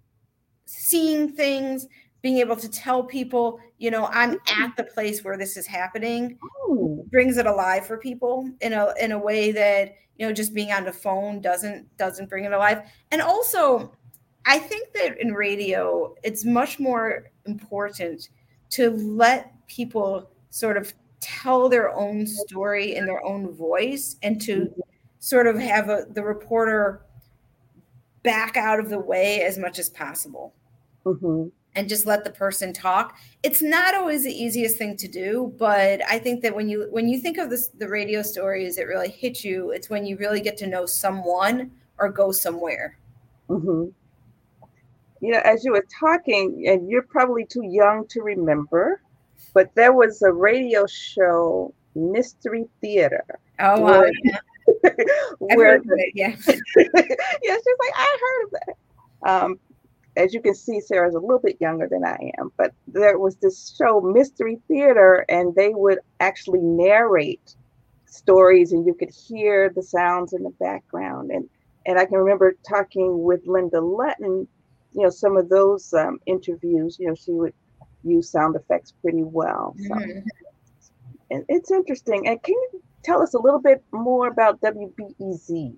seeing 0.73 1.33
things, 1.33 1.87
being 2.23 2.38
able 2.38 2.57
to 2.57 2.69
tell 2.69 3.05
people, 3.05 3.61
you 3.79 3.91
know, 3.91 4.07
I'm 4.07 4.38
at 4.49 4.76
the 4.76 4.85
place 4.85 5.23
where 5.23 5.37
this 5.37 5.57
is 5.57 5.67
happening, 5.67 6.38
Ooh. 6.69 7.05
brings 7.11 7.37
it 7.37 7.47
alive 7.47 7.87
for 7.87 7.99
people 7.99 8.49
in 8.61 8.73
a 8.73 8.93
in 8.99 9.12
a 9.12 9.19
way 9.19 9.52
that 9.52 9.95
you 10.17 10.26
know 10.26 10.33
just 10.33 10.55
being 10.55 10.73
on 10.73 10.85
the 10.85 10.93
phone 10.93 11.41
doesn't 11.41 11.95
doesn't 11.99 12.31
bring 12.31 12.45
it 12.45 12.52
alive. 12.52 12.83
And 13.11 13.21
also, 13.21 13.93
I 14.47 14.59
think 14.59 14.93
that 14.95 15.21
in 15.21 15.35
radio, 15.35 16.14
it's 16.23 16.45
much 16.45 16.81
more 16.81 17.31
important 17.45 18.31
to 18.71 18.91
let 18.91 19.52
people 19.67 20.31
sort 20.50 20.76
of 20.76 20.95
tell 21.21 21.69
their 21.69 21.91
own 21.95 22.26
story 22.26 22.97
in 22.97 23.05
their 23.05 23.25
own 23.25 23.52
voice 23.55 24.17
and 24.23 24.41
to 24.43 24.62
mm-hmm. 24.62 24.81
sort 25.19 25.47
of 25.47 25.59
have 25.59 25.88
a, 25.88 26.07
the 26.11 26.23
reporter 26.23 27.02
back 28.23 28.57
out 28.57 28.79
of 28.79 28.88
the 28.88 28.99
way 28.99 29.43
as 29.43 29.59
much 29.59 29.79
as 29.79 29.88
possible 29.91 30.55
mm-hmm. 31.04 31.49
and 31.75 31.88
just 31.88 32.06
let 32.06 32.25
the 32.25 32.30
person 32.30 32.73
talk. 32.73 33.16
It's 33.42 33.62
not 33.62 33.94
always 33.94 34.25
the 34.25 34.32
easiest 34.32 34.76
thing 34.76 34.97
to 34.99 35.09
do, 35.09 35.54
but 35.59 36.00
I 36.09 36.18
think 36.18 36.42
that 36.42 36.54
when 36.54 36.68
you 36.68 36.88
when 36.90 37.09
you 37.09 37.18
think 37.18 37.38
of 37.38 37.50
this, 37.50 37.68
the 37.68 37.88
radio 37.88 38.23
stories 38.23 38.76
that 38.76 38.87
really 38.87 39.11
hit 39.11 39.44
you, 39.44 39.71
it's 39.71 39.90
when 39.90 40.06
you 40.06 40.16
really 40.16 40.40
get 40.40 40.56
to 40.59 40.66
know 40.66 40.87
someone 40.87 41.71
or 41.99 42.09
go 42.11 42.32
somewhere. 42.32 42.99
Mm-hmm. 43.49 43.90
you 45.21 45.32
know, 45.32 45.40
as 45.44 45.64
you 45.64 45.73
were 45.73 45.85
talking, 46.00 46.64
and 46.68 46.88
you're 46.88 47.02
probably 47.02 47.44
too 47.44 47.64
young 47.64 48.06
to 48.09 48.23
remember, 48.23 49.02
but 49.52 49.75
there 49.75 49.92
was 49.92 50.23
a 50.23 50.32
radio 50.32 50.87
show, 50.87 51.75
Mystery 51.94 52.66
Theater. 52.80 53.25
Oh, 53.59 53.80
wow. 53.80 54.04
yeah. 54.25 54.38
where 55.38 55.80
the, 55.80 56.11
yeah. 56.14 56.28
yeah, 56.47 56.47
she's 56.47 57.78
like, 57.80 57.94
I 57.94 58.18
heard 58.21 58.44
of 58.44 58.50
that. 58.52 58.76
Um, 59.28 59.61
as 60.16 60.35
you 60.35 60.40
can 60.40 60.54
see, 60.54 60.81
Sarah's 60.81 61.14
a 61.14 61.21
little 61.21 61.38
bit 61.38 61.57
younger 61.61 61.88
than 61.88 62.04
I 62.04 62.33
am, 62.38 62.52
but 62.57 62.73
there 62.87 63.19
was 63.19 63.37
this 63.37 63.75
show, 63.76 64.00
Mystery 64.00 64.61
Theater, 64.69 65.25
and 65.28 65.54
they 65.54 65.71
would 65.71 65.99
actually 66.21 66.61
narrate 66.61 67.57
stories 68.07 68.73
and 68.73 68.87
you 68.87 68.95
could 68.95 69.11
hear 69.11 69.73
the 69.75 69.83
sounds 69.83 70.33
in 70.33 70.42
the 70.42 70.50
background. 70.61 71.31
And 71.31 71.49
and 71.87 71.99
I 71.99 72.04
can 72.04 72.19
remember 72.19 72.54
talking 72.69 73.25
with 73.25 73.40
Linda 73.47 73.81
Lutton, 73.81 74.47
you 74.92 75.02
know, 75.02 75.11
some 75.11 75.37
of 75.37 75.49
those 75.49 75.92
um, 75.95 76.21
interviews, 76.26 76.97
you 77.00 77.09
know, 77.09 77.14
she 77.14 77.33
would 77.33 77.54
use 78.04 78.31
sound 78.31 78.54
effects 78.54 78.92
pretty 79.02 79.25
well. 79.25 79.75
So 79.78 79.95
mm-hmm. 79.95 80.28
and 81.31 81.45
it's 81.49 81.71
interesting. 81.71 82.28
And 82.28 82.40
can 82.42 82.54
you 82.54 82.83
tell 83.02 83.23
us 83.23 83.35
a 83.35 83.38
little 83.38 83.61
bit 83.61 83.83
more 83.92 84.28
about 84.28 84.61
WBEZ? 84.61 85.75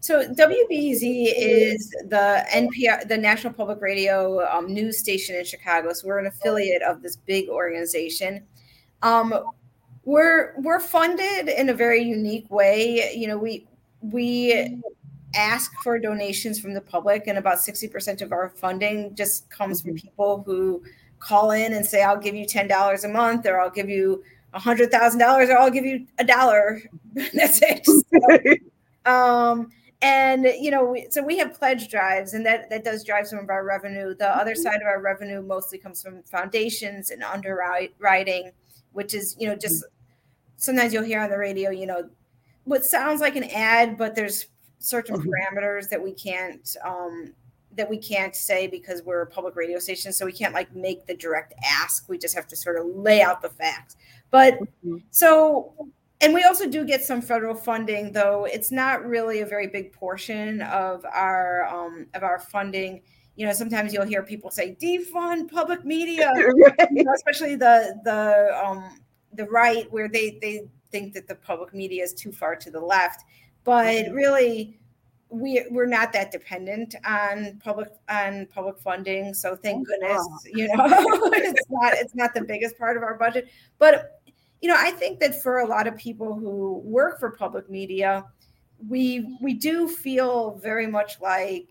So 0.00 0.26
WBEZ 0.26 1.34
is 1.36 1.90
the 2.08 2.46
NPR, 2.50 3.06
the 3.06 3.18
National 3.18 3.52
Public 3.52 3.82
Radio 3.82 4.46
um, 4.48 4.72
news 4.72 4.98
station 4.98 5.36
in 5.36 5.44
Chicago. 5.44 5.92
So 5.92 6.08
we're 6.08 6.18
an 6.18 6.26
affiliate 6.26 6.80
of 6.80 7.02
this 7.02 7.16
big 7.16 7.50
organization. 7.50 8.42
Um, 9.02 9.34
we're 10.04 10.54
we're 10.56 10.80
funded 10.80 11.48
in 11.48 11.68
a 11.68 11.74
very 11.74 12.02
unique 12.02 12.50
way. 12.50 13.12
You 13.14 13.28
know, 13.28 13.36
we 13.36 13.66
we 14.00 14.80
ask 15.34 15.70
for 15.82 15.98
donations 15.98 16.58
from 16.58 16.72
the 16.72 16.80
public, 16.80 17.26
and 17.26 17.36
about 17.36 17.60
sixty 17.60 17.86
percent 17.86 18.22
of 18.22 18.32
our 18.32 18.48
funding 18.48 19.14
just 19.14 19.50
comes 19.50 19.82
from 19.82 19.90
mm-hmm. 19.90 20.08
people 20.08 20.42
who 20.46 20.82
call 21.18 21.50
in 21.50 21.74
and 21.74 21.84
say, 21.84 22.02
"I'll 22.02 22.18
give 22.18 22.34
you 22.34 22.46
ten 22.46 22.68
dollars 22.68 23.04
a 23.04 23.08
month," 23.08 23.44
or 23.46 23.60
"I'll 23.60 23.68
give 23.68 23.90
you 23.90 24.24
a 24.54 24.58
hundred 24.58 24.90
thousand 24.90 25.20
dollars," 25.20 25.50
or 25.50 25.58
"I'll 25.58 25.70
give 25.70 25.84
you 25.84 26.06
a 26.18 26.24
dollar." 26.24 26.80
That's 27.34 27.60
it. 27.62 27.84
So, 27.84 28.00
um, 29.12 29.70
and 30.02 30.44
you 30.58 30.70
know 30.70 30.96
so 31.10 31.22
we 31.22 31.36
have 31.36 31.58
pledge 31.58 31.88
drives 31.88 32.32
and 32.32 32.44
that 32.46 32.70
that 32.70 32.84
does 32.84 33.04
drive 33.04 33.26
some 33.26 33.38
of 33.38 33.50
our 33.50 33.64
revenue 33.64 34.14
the 34.14 34.36
other 34.36 34.52
mm-hmm. 34.52 34.62
side 34.62 34.80
of 34.80 34.86
our 34.86 35.00
revenue 35.00 35.42
mostly 35.42 35.78
comes 35.78 36.02
from 36.02 36.22
foundations 36.22 37.10
and 37.10 37.22
underwriting 37.22 38.50
which 38.92 39.14
is 39.14 39.36
you 39.38 39.46
know 39.46 39.54
just 39.54 39.84
sometimes 40.56 40.92
you'll 40.92 41.04
hear 41.04 41.20
on 41.20 41.30
the 41.30 41.36
radio 41.36 41.70
you 41.70 41.86
know 41.86 42.08
what 42.64 42.84
sounds 42.84 43.20
like 43.20 43.36
an 43.36 43.44
ad 43.44 43.98
but 43.98 44.14
there's 44.14 44.46
certain 44.78 45.16
mm-hmm. 45.16 45.28
parameters 45.28 45.88
that 45.90 46.02
we 46.02 46.12
can't 46.12 46.76
um 46.84 47.34
that 47.76 47.88
we 47.88 47.98
can't 47.98 48.34
say 48.34 48.66
because 48.66 49.02
we're 49.02 49.22
a 49.22 49.26
public 49.26 49.54
radio 49.54 49.78
station 49.78 50.12
so 50.12 50.24
we 50.24 50.32
can't 50.32 50.54
like 50.54 50.74
make 50.74 51.06
the 51.06 51.14
direct 51.14 51.52
ask 51.62 52.08
we 52.08 52.16
just 52.16 52.34
have 52.34 52.46
to 52.46 52.56
sort 52.56 52.78
of 52.78 52.86
lay 52.96 53.20
out 53.20 53.42
the 53.42 53.50
facts 53.50 53.96
but 54.30 54.54
mm-hmm. 54.54 54.96
so 55.10 55.74
and 56.20 56.34
we 56.34 56.42
also 56.42 56.68
do 56.68 56.84
get 56.84 57.02
some 57.02 57.22
federal 57.22 57.54
funding, 57.54 58.12
though 58.12 58.44
it's 58.44 58.70
not 58.70 59.04
really 59.06 59.40
a 59.40 59.46
very 59.46 59.66
big 59.66 59.92
portion 59.92 60.60
of 60.62 61.04
our 61.06 61.66
um, 61.66 62.06
of 62.14 62.22
our 62.22 62.38
funding. 62.38 63.02
You 63.36 63.46
know, 63.46 63.52
sometimes 63.54 63.94
you'll 63.94 64.04
hear 64.04 64.22
people 64.22 64.50
say 64.50 64.76
defund 64.80 65.50
public 65.50 65.84
media, 65.84 66.30
right. 66.36 66.88
you 66.90 67.04
know, 67.04 67.12
especially 67.14 67.54
the 67.54 67.98
the 68.04 68.62
um, 68.62 69.00
the 69.32 69.46
right, 69.46 69.90
where 69.90 70.08
they 70.08 70.38
they 70.42 70.68
think 70.90 71.14
that 71.14 71.26
the 71.26 71.36
public 71.36 71.72
media 71.72 72.02
is 72.02 72.12
too 72.12 72.32
far 72.32 72.54
to 72.56 72.70
the 72.70 72.80
left. 72.80 73.24
But 73.64 73.86
mm-hmm. 73.86 74.14
really, 74.14 74.80
we 75.30 75.64
we're 75.70 75.86
not 75.86 76.12
that 76.12 76.32
dependent 76.32 76.96
on 77.06 77.60
public 77.62 77.88
on 78.08 78.46
public 78.46 78.78
funding. 78.78 79.32
So 79.32 79.56
thank 79.56 79.86
goodness, 79.86 80.26
you 80.44 80.66
know, 80.68 80.74
it's 81.32 81.70
not 81.70 81.94
it's 81.94 82.14
not 82.14 82.34
the 82.34 82.42
biggest 82.42 82.76
part 82.76 82.96
of 82.96 83.02
our 83.02 83.16
budget, 83.16 83.48
but 83.78 84.19
you 84.60 84.68
know, 84.68 84.76
I 84.76 84.90
think 84.90 85.20
that 85.20 85.42
for 85.42 85.58
a 85.58 85.66
lot 85.66 85.86
of 85.86 85.96
people 85.96 86.34
who 86.34 86.82
work 86.84 87.18
for 87.18 87.30
public 87.30 87.70
media, 87.70 88.24
we 88.88 89.36
we 89.40 89.54
do 89.54 89.88
feel 89.88 90.56
very 90.56 90.86
much 90.86 91.20
like 91.20 91.68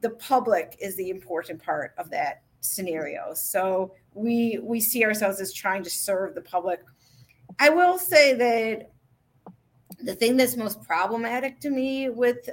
the 0.00 0.10
public 0.10 0.76
is 0.80 0.96
the 0.96 1.10
important 1.10 1.62
part 1.62 1.94
of 1.98 2.10
that 2.10 2.42
scenario. 2.60 3.34
So 3.34 3.94
we 4.14 4.58
we 4.62 4.80
see 4.80 5.04
ourselves 5.04 5.40
as 5.40 5.52
trying 5.52 5.82
to 5.84 5.90
serve 5.90 6.34
the 6.34 6.42
public. 6.42 6.80
I 7.58 7.70
will 7.70 7.98
say 7.98 8.34
that 8.34 8.90
the 10.00 10.14
thing 10.14 10.36
that's 10.36 10.56
most 10.56 10.82
problematic 10.82 11.60
to 11.60 11.70
me 11.70 12.08
with 12.08 12.48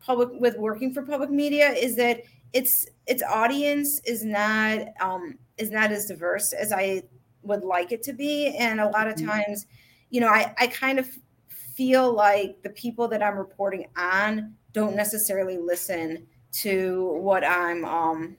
public 0.00 0.30
with 0.40 0.56
working 0.56 0.92
for 0.92 1.02
public 1.02 1.30
media 1.30 1.70
is 1.70 1.96
that 1.96 2.22
its 2.52 2.86
its 3.06 3.22
audience 3.22 4.00
is 4.00 4.24
not 4.24 4.80
um, 5.00 5.38
is 5.58 5.70
not 5.70 5.90
as 5.90 6.06
diverse 6.06 6.52
as 6.52 6.72
I 6.72 7.02
would 7.46 7.64
like 7.64 7.92
it 7.92 8.02
to 8.04 8.12
be. 8.12 8.56
And 8.56 8.80
a 8.80 8.88
lot 8.88 9.08
of 9.08 9.14
mm-hmm. 9.14 9.28
times, 9.28 9.66
you 10.10 10.20
know, 10.20 10.28
I, 10.28 10.54
I 10.58 10.66
kind 10.66 10.98
of 10.98 11.08
feel 11.48 12.12
like 12.12 12.62
the 12.62 12.70
people 12.70 13.08
that 13.08 13.22
I'm 13.22 13.36
reporting 13.36 13.86
on 13.96 14.54
don't 14.72 14.96
necessarily 14.96 15.58
listen 15.58 16.26
to 16.52 17.18
what 17.20 17.44
I'm 17.44 17.84
um 17.84 18.36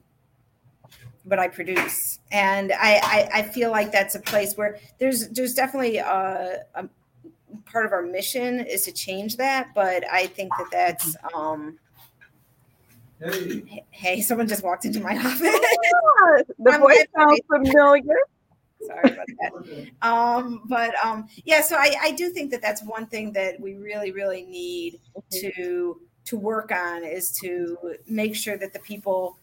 what 1.24 1.38
I 1.38 1.48
produce. 1.48 2.20
And 2.32 2.72
I, 2.72 3.00
I, 3.02 3.28
I 3.34 3.42
feel 3.42 3.70
like 3.70 3.92
that's 3.92 4.14
a 4.14 4.20
place 4.20 4.54
where 4.54 4.78
there's 4.98 5.28
there's 5.28 5.54
definitely 5.54 5.98
a, 5.98 6.64
a 6.74 6.88
part 7.66 7.86
of 7.86 7.92
our 7.92 8.02
mission 8.02 8.60
is 8.60 8.82
to 8.84 8.92
change 8.92 9.36
that, 9.36 9.74
but 9.74 10.04
I 10.10 10.26
think 10.26 10.52
that 10.58 10.68
that's 10.72 11.16
um 11.34 11.78
Hey. 13.20 13.84
hey, 13.90 14.20
someone 14.20 14.46
just 14.46 14.62
walked 14.62 14.84
into 14.84 15.00
my 15.00 15.16
office. 15.26 15.40
Yeah, 15.40 16.42
the 16.58 16.78
voice 16.78 17.04
sounds 17.16 17.40
familiar. 17.52 18.16
Sorry 18.86 19.10
about 19.12 19.26
that. 19.40 20.06
Um, 20.06 20.62
but 20.66 20.94
um, 21.04 21.28
yeah, 21.44 21.60
so 21.60 21.76
I, 21.76 21.94
I 22.00 22.10
do 22.12 22.30
think 22.30 22.50
that 22.52 22.62
that's 22.62 22.82
one 22.82 23.06
thing 23.06 23.32
that 23.32 23.60
we 23.60 23.74
really, 23.74 24.12
really 24.12 24.42
need 24.42 25.00
mm-hmm. 25.16 25.50
to 25.52 26.00
to 26.26 26.36
work 26.36 26.70
on 26.70 27.04
is 27.04 27.32
to 27.32 27.78
make 28.06 28.36
sure 28.36 28.58
that 28.58 28.74
the 28.74 28.78
people 28.80 29.38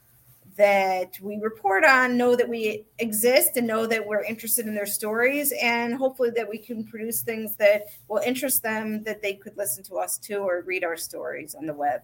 that 0.56 1.20
we 1.20 1.38
report 1.38 1.84
on 1.84 2.16
know 2.16 2.36
that 2.36 2.48
we 2.48 2.86
exist 3.00 3.58
and 3.58 3.68
know 3.68 3.86
that 3.86 4.06
we're 4.06 4.24
interested 4.24 4.68
in 4.68 4.76
their 4.76 4.86
stories 4.86 5.52
and 5.62 5.96
hopefully 5.96 6.30
that 6.30 6.48
we 6.48 6.58
can 6.58 6.86
produce 6.86 7.22
things 7.22 7.56
that 7.56 7.88
will 8.08 8.22
interest 8.26 8.64
them 8.64 9.04
that 9.04 9.22
they 9.22 9.34
could 9.34 9.58
listen 9.58 9.84
to 9.84 9.96
us 9.96 10.18
too 10.18 10.38
or 10.38 10.62
read 10.62 10.84
our 10.84 10.96
stories 10.96 11.56
on 11.56 11.66
the 11.66 11.74
web 11.74 12.02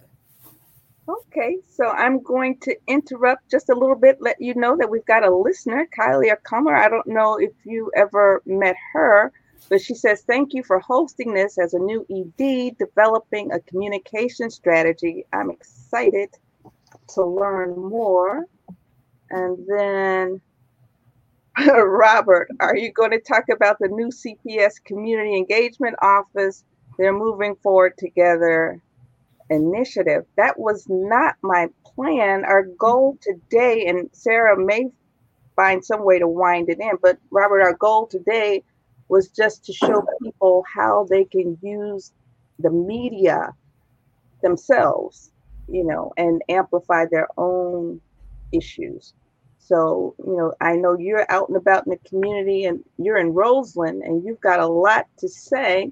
Okay, 1.12 1.58
so 1.68 1.90
I'm 1.90 2.22
going 2.24 2.58
to 2.60 2.76
interrupt 2.88 3.50
just 3.50 3.70
a 3.70 3.76
little 3.76 3.96
bit, 3.98 4.22
let 4.22 4.40
you 4.40 4.54
know 4.56 4.78
that 4.78 4.90
we've 4.90 5.06
got 5.06 5.26
a 5.26 5.36
listener, 5.36 5.86
Kylie 5.98 6.34
Comer. 6.44 6.76
I 6.76 6.88
don't 6.88 7.08
know 7.08 7.38
if 7.38 7.52
you 7.66 7.92
ever 7.96 8.42
met 8.46 8.76
her, 8.94 9.34
but 9.68 9.82
she 9.82 9.94
says, 9.94 10.22
Thank 10.22 10.54
you 10.54 10.64
for 10.64 10.80
hosting 10.80 11.34
this 11.34 11.58
as 11.58 11.74
a 11.74 11.80
new 11.80 12.06
ED, 12.10 12.78
developing 12.78 13.52
a 13.52 13.60
communication 13.60 14.50
strategy. 14.50 15.26
I'm 15.34 15.50
excited 15.50 16.30
to 17.10 17.26
learn 17.26 17.76
more. 17.78 18.46
And 19.32 19.58
then, 19.68 20.42
Robert, 21.76 22.48
are 22.62 22.78
you 22.78 22.92
going 22.94 23.12
to 23.12 23.20
talk 23.20 23.46
about 23.52 23.80
the 23.80 23.90
new 23.90 24.10
CPS 24.10 24.84
Community 24.86 25.36
Engagement 25.36 25.96
Office? 26.02 26.64
They're 26.98 27.12
moving 27.12 27.56
forward 27.56 27.98
together 27.98 28.82
initiative. 29.52 30.26
That 30.38 30.58
was 30.58 30.88
not 30.90 31.36
my 31.44 31.68
plan. 31.84 32.46
Our 32.46 32.64
goal 32.64 33.18
today, 33.22 33.86
and 33.88 34.10
Sarah 34.14 34.58
may 34.58 34.90
find 35.56 35.84
some 35.84 36.04
way 36.06 36.18
to 36.18 36.28
wind 36.28 36.70
it 36.70 36.80
in, 36.80 36.94
but 37.02 37.20
Robert, 37.30 37.62
our 37.62 37.74
goal 37.74 38.08
today 38.08 38.64
was 39.10 39.28
just 39.28 39.66
to 39.66 39.74
show 39.74 40.04
people 40.24 40.64
how 40.74 41.06
they 41.10 41.26
can 41.26 41.58
use 41.62 42.14
the 42.60 42.70
media 42.70 43.54
themselves, 44.42 45.32
you 45.68 45.84
know, 45.84 46.14
and 46.16 46.42
amplify 46.48 47.06
their 47.12 47.28
own 47.38 48.00
issues. 48.54 49.14
So, 49.60 50.16
you 50.26 50.38
know, 50.38 50.54
I 50.62 50.76
know 50.76 50.98
you're 50.98 51.30
out 51.30 51.50
and 51.50 51.58
about 51.58 51.86
in 51.86 51.92
the 51.92 52.10
community 52.10 52.66
and 52.66 52.84
you're 52.98 53.18
in 53.18 53.34
Roseland 53.34 54.02
and 54.02 54.24
you've 54.24 54.42
got 54.42 54.60
a 54.60 54.68
lot 54.68 55.08
to 55.20 55.28
say. 55.28 55.92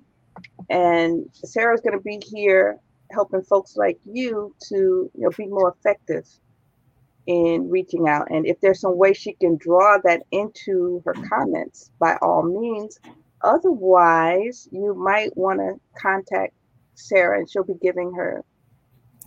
And 0.70 1.30
Sarah's 1.34 1.82
going 1.82 1.98
to 1.98 2.04
be 2.04 2.22
here 2.26 2.80
helping 3.12 3.42
folks 3.42 3.76
like 3.76 4.00
you 4.06 4.56
to 4.68 4.76
you 4.76 5.12
know 5.16 5.30
be 5.38 5.48
more 5.48 5.76
effective 5.78 6.28
in 7.28 7.70
reaching 7.70 8.08
out. 8.08 8.28
And 8.32 8.46
if 8.46 8.60
there's 8.60 8.82
some 8.82 8.98
way 8.98 9.14
she 9.14 9.34
can 9.34 9.58
draw 9.58 9.98
that 10.04 10.24
into 10.32 11.02
her 11.06 11.14
comments 11.30 11.92
by 12.00 12.18
all 12.22 12.44
means. 12.44 12.98
Otherwise 13.44 14.68
you 14.72 14.94
might 14.96 15.36
want 15.38 15.60
to 15.60 15.80
contact 16.00 16.54
sarah 16.96 17.40
and 17.40 17.50
she'll 17.50 17.64
be 17.64 17.76
giving 17.82 18.14
her 18.14 18.44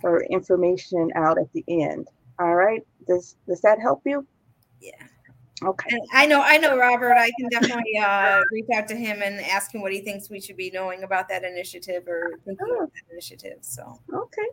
her 0.02 0.20
information 0.30 1.10
out 1.14 1.38
at 1.38 1.50
the 1.52 1.64
end. 1.68 2.08
All 2.38 2.54
right? 2.54 2.82
Does 3.06 3.36
does 3.46 3.60
that 3.62 3.80
help 3.80 4.02
you? 4.04 4.26
Yeah 4.80 5.06
Okay. 5.64 5.90
And 5.90 6.00
I 6.12 6.26
know, 6.26 6.42
I 6.42 6.56
know, 6.58 6.76
Robert. 6.76 7.14
I 7.14 7.30
can 7.38 7.48
definitely 7.50 7.98
uh, 7.98 8.40
reach 8.50 8.66
out 8.74 8.88
to 8.88 8.96
him 8.96 9.22
and 9.22 9.40
ask 9.40 9.74
him 9.74 9.82
what 9.82 9.92
he 9.92 10.00
thinks 10.00 10.30
we 10.30 10.40
should 10.40 10.56
be 10.56 10.70
knowing 10.70 11.02
about 11.02 11.28
that 11.28 11.44
initiative 11.44 12.06
or 12.08 12.38
thinking 12.44 12.66
oh. 12.68 12.76
about 12.76 12.92
that 12.92 13.12
initiative. 13.12 13.58
So 13.60 14.00
okay, 14.12 14.48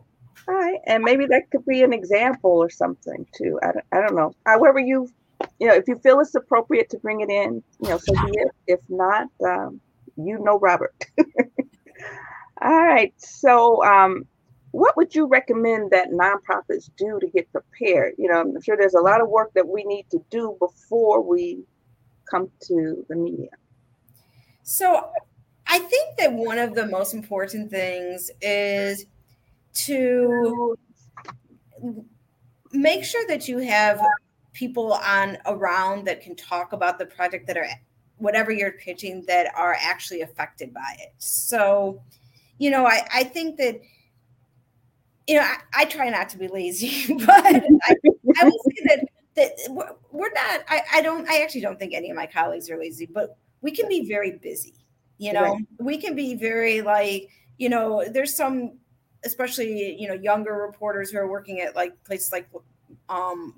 All 0.48 0.54
right, 0.54 0.78
and 0.86 1.02
maybe 1.02 1.26
that 1.26 1.50
could 1.50 1.64
be 1.66 1.82
an 1.82 1.92
example 1.92 2.50
or 2.50 2.70
something 2.70 3.26
too. 3.34 3.58
I 3.62 3.72
don't, 3.72 3.84
I 3.92 4.00
don't 4.00 4.14
know. 4.14 4.34
However, 4.46 4.78
you, 4.78 5.08
you 5.58 5.66
know, 5.66 5.74
if 5.74 5.88
you 5.88 5.98
feel 5.98 6.20
it's 6.20 6.34
appropriate 6.34 6.90
to 6.90 6.98
bring 6.98 7.20
it 7.20 7.30
in, 7.30 7.62
you 7.82 7.88
know, 7.88 7.98
so 7.98 8.12
be 8.26 8.32
it. 8.34 8.50
If 8.66 8.80
not, 8.88 9.28
um, 9.44 9.80
you 10.16 10.38
know, 10.38 10.58
Robert. 10.58 10.94
All 12.62 12.78
right. 12.78 13.14
So, 13.16 13.82
um, 13.84 14.26
what 14.72 14.96
would 14.96 15.14
you 15.14 15.26
recommend 15.26 15.90
that 15.90 16.10
nonprofits 16.10 16.90
do 16.96 17.18
to 17.20 17.26
get 17.28 17.50
prepared? 17.52 18.14
You 18.18 18.28
know, 18.28 18.40
I'm 18.40 18.62
sure 18.62 18.76
there's 18.76 18.94
a 18.94 19.00
lot 19.00 19.20
of 19.20 19.28
work 19.28 19.52
that 19.54 19.66
we 19.66 19.84
need 19.84 20.06
to 20.10 20.24
do 20.30 20.56
before 20.58 21.22
we 21.22 21.64
come 22.30 22.50
to 22.62 23.04
the 23.08 23.16
media. 23.16 23.50
So, 24.62 25.10
I 25.66 25.78
think 25.78 26.18
that 26.18 26.32
one 26.32 26.58
of 26.58 26.74
the 26.74 26.86
most 26.86 27.14
important 27.14 27.70
things 27.70 28.30
is 28.40 29.06
to 29.74 30.76
make 32.72 33.04
sure 33.04 33.24
that 33.28 33.46
you 33.46 33.58
have 33.58 34.00
people 34.52 34.92
on 34.92 35.38
around 35.46 36.06
that 36.06 36.20
can 36.20 36.34
talk 36.34 36.72
about 36.72 36.98
the 36.98 37.06
project 37.06 37.46
that 37.46 37.56
are 37.56 37.66
whatever 38.18 38.50
you're 38.50 38.72
pitching 38.72 39.24
that 39.26 39.52
are 39.56 39.76
actually 39.80 40.22
affected 40.22 40.74
by 40.74 40.96
it. 40.98 41.12
So, 41.18 42.02
you 42.58 42.70
know, 42.70 42.84
I, 42.84 43.06
I 43.14 43.24
think 43.24 43.56
that, 43.58 43.80
you 45.30 45.36
know, 45.36 45.42
I, 45.42 45.58
I 45.82 45.84
try 45.84 46.08
not 46.10 46.28
to 46.30 46.38
be 46.38 46.48
lazy, 46.48 47.14
but 47.24 47.30
I, 47.30 47.94
I 48.40 48.44
will 48.44 48.60
say 48.64 48.82
that 48.86 49.04
that 49.36 49.52
we're 50.10 50.32
not, 50.32 50.64
I, 50.68 50.82
I 50.94 51.02
don't, 51.02 51.28
I 51.28 51.42
actually 51.42 51.60
don't 51.60 51.78
think 51.78 51.94
any 51.94 52.10
of 52.10 52.16
my 52.16 52.26
colleagues 52.26 52.68
are 52.68 52.76
lazy, 52.76 53.06
but 53.06 53.36
we 53.60 53.70
can 53.70 53.88
be 53.88 54.08
very 54.08 54.32
busy. 54.32 54.74
You 55.18 55.32
know, 55.32 55.42
right. 55.42 55.66
we 55.78 55.98
can 55.98 56.16
be 56.16 56.34
very 56.34 56.82
like, 56.82 57.28
you 57.58 57.68
know, 57.68 58.04
there's 58.10 58.34
some, 58.34 58.78
especially, 59.24 59.96
you 60.00 60.08
know, 60.08 60.14
younger 60.14 60.54
reporters 60.54 61.10
who 61.10 61.18
are 61.18 61.28
working 61.28 61.60
at 61.60 61.76
like 61.76 62.02
places 62.02 62.32
like 62.32 62.48
um 63.08 63.54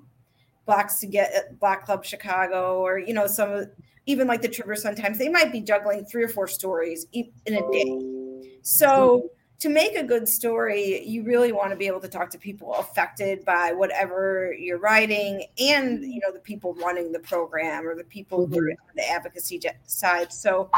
Blacks 0.67 0.99
to 0.99 1.07
get 1.07 1.59
Block 1.59 1.85
Club 1.85 2.05
Chicago 2.05 2.81
or, 2.81 2.99
you 2.99 3.15
know, 3.15 3.25
some 3.25 3.65
even 4.05 4.27
like 4.27 4.43
the 4.43 4.47
Tribune 4.47 4.77
sometimes 4.77 5.17
they 5.17 5.27
might 5.27 5.51
be 5.51 5.59
juggling 5.59 6.05
three 6.05 6.23
or 6.23 6.29
four 6.29 6.47
stories 6.47 7.07
in 7.13 7.31
a 7.47 7.71
day. 7.71 8.49
So 8.61 9.31
to 9.63 9.69
make 9.69 9.95
a 9.95 10.03
good 10.03 10.27
story, 10.27 11.07
you 11.07 11.23
really 11.23 11.53
want 11.53 11.69
to 11.69 11.77
be 11.77 11.87
able 11.87 12.01
to 12.01 12.09
talk 12.09 12.29
to 12.29 12.37
people 12.37 12.73
affected 12.73 13.45
by 13.45 13.71
whatever 13.71 14.53
you're 14.59 14.77
writing 14.77 15.45
and 15.57 16.03
you 16.03 16.19
know 16.19 16.33
the 16.33 16.39
people 16.41 16.73
running 16.73 17.13
the 17.13 17.19
program 17.19 17.87
or 17.87 17.95
the 17.95 18.03
people 18.03 18.45
who 18.45 18.59
are 18.59 18.63
mm-hmm. 18.63 18.89
on 18.89 18.95
the 18.97 19.09
advocacy 19.09 19.61
side. 19.85 20.33
So 20.33 20.69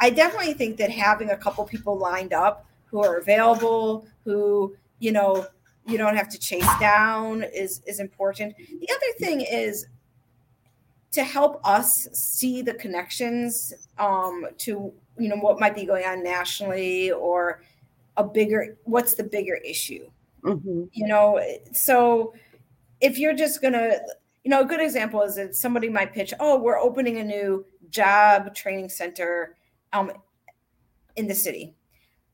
I 0.00 0.10
definitely 0.10 0.54
think 0.54 0.76
that 0.78 0.90
having 0.90 1.30
a 1.30 1.36
couple 1.36 1.64
people 1.66 1.96
lined 1.96 2.32
up 2.32 2.66
who 2.86 3.00
are 3.04 3.18
available, 3.18 4.08
who, 4.24 4.74
you 4.98 5.12
know, 5.12 5.46
you 5.86 5.96
don't 5.96 6.16
have 6.16 6.28
to 6.30 6.38
chase 6.38 6.66
down 6.80 7.44
is 7.44 7.80
is 7.86 8.00
important. 8.00 8.56
The 8.56 8.88
other 8.90 9.18
thing 9.20 9.42
is 9.42 9.86
to 11.12 11.22
help 11.22 11.60
us 11.64 12.08
see 12.12 12.60
the 12.60 12.74
connections 12.74 13.72
um, 13.98 14.46
to 14.58 14.92
you 15.16 15.28
know 15.28 15.36
what 15.36 15.60
might 15.60 15.76
be 15.76 15.84
going 15.84 16.04
on 16.04 16.24
nationally 16.24 17.12
or 17.12 17.62
a 18.16 18.24
bigger 18.24 18.76
what's 18.84 19.14
the 19.14 19.24
bigger 19.24 19.54
issue? 19.56 20.08
Mm-hmm. 20.44 20.86
you 20.92 21.06
know 21.06 21.40
so 21.72 22.34
if 23.00 23.16
you're 23.16 23.32
just 23.32 23.62
gonna 23.62 24.00
you 24.42 24.50
know 24.50 24.62
a 24.62 24.64
good 24.64 24.80
example 24.80 25.22
is 25.22 25.36
that 25.36 25.54
somebody 25.54 25.88
might 25.88 26.12
pitch 26.12 26.34
oh 26.40 26.58
we're 26.58 26.80
opening 26.80 27.18
a 27.18 27.24
new 27.24 27.64
job 27.90 28.52
training 28.54 28.88
center 28.88 29.56
um, 29.92 30.10
in 31.16 31.28
the 31.28 31.34
city. 31.34 31.74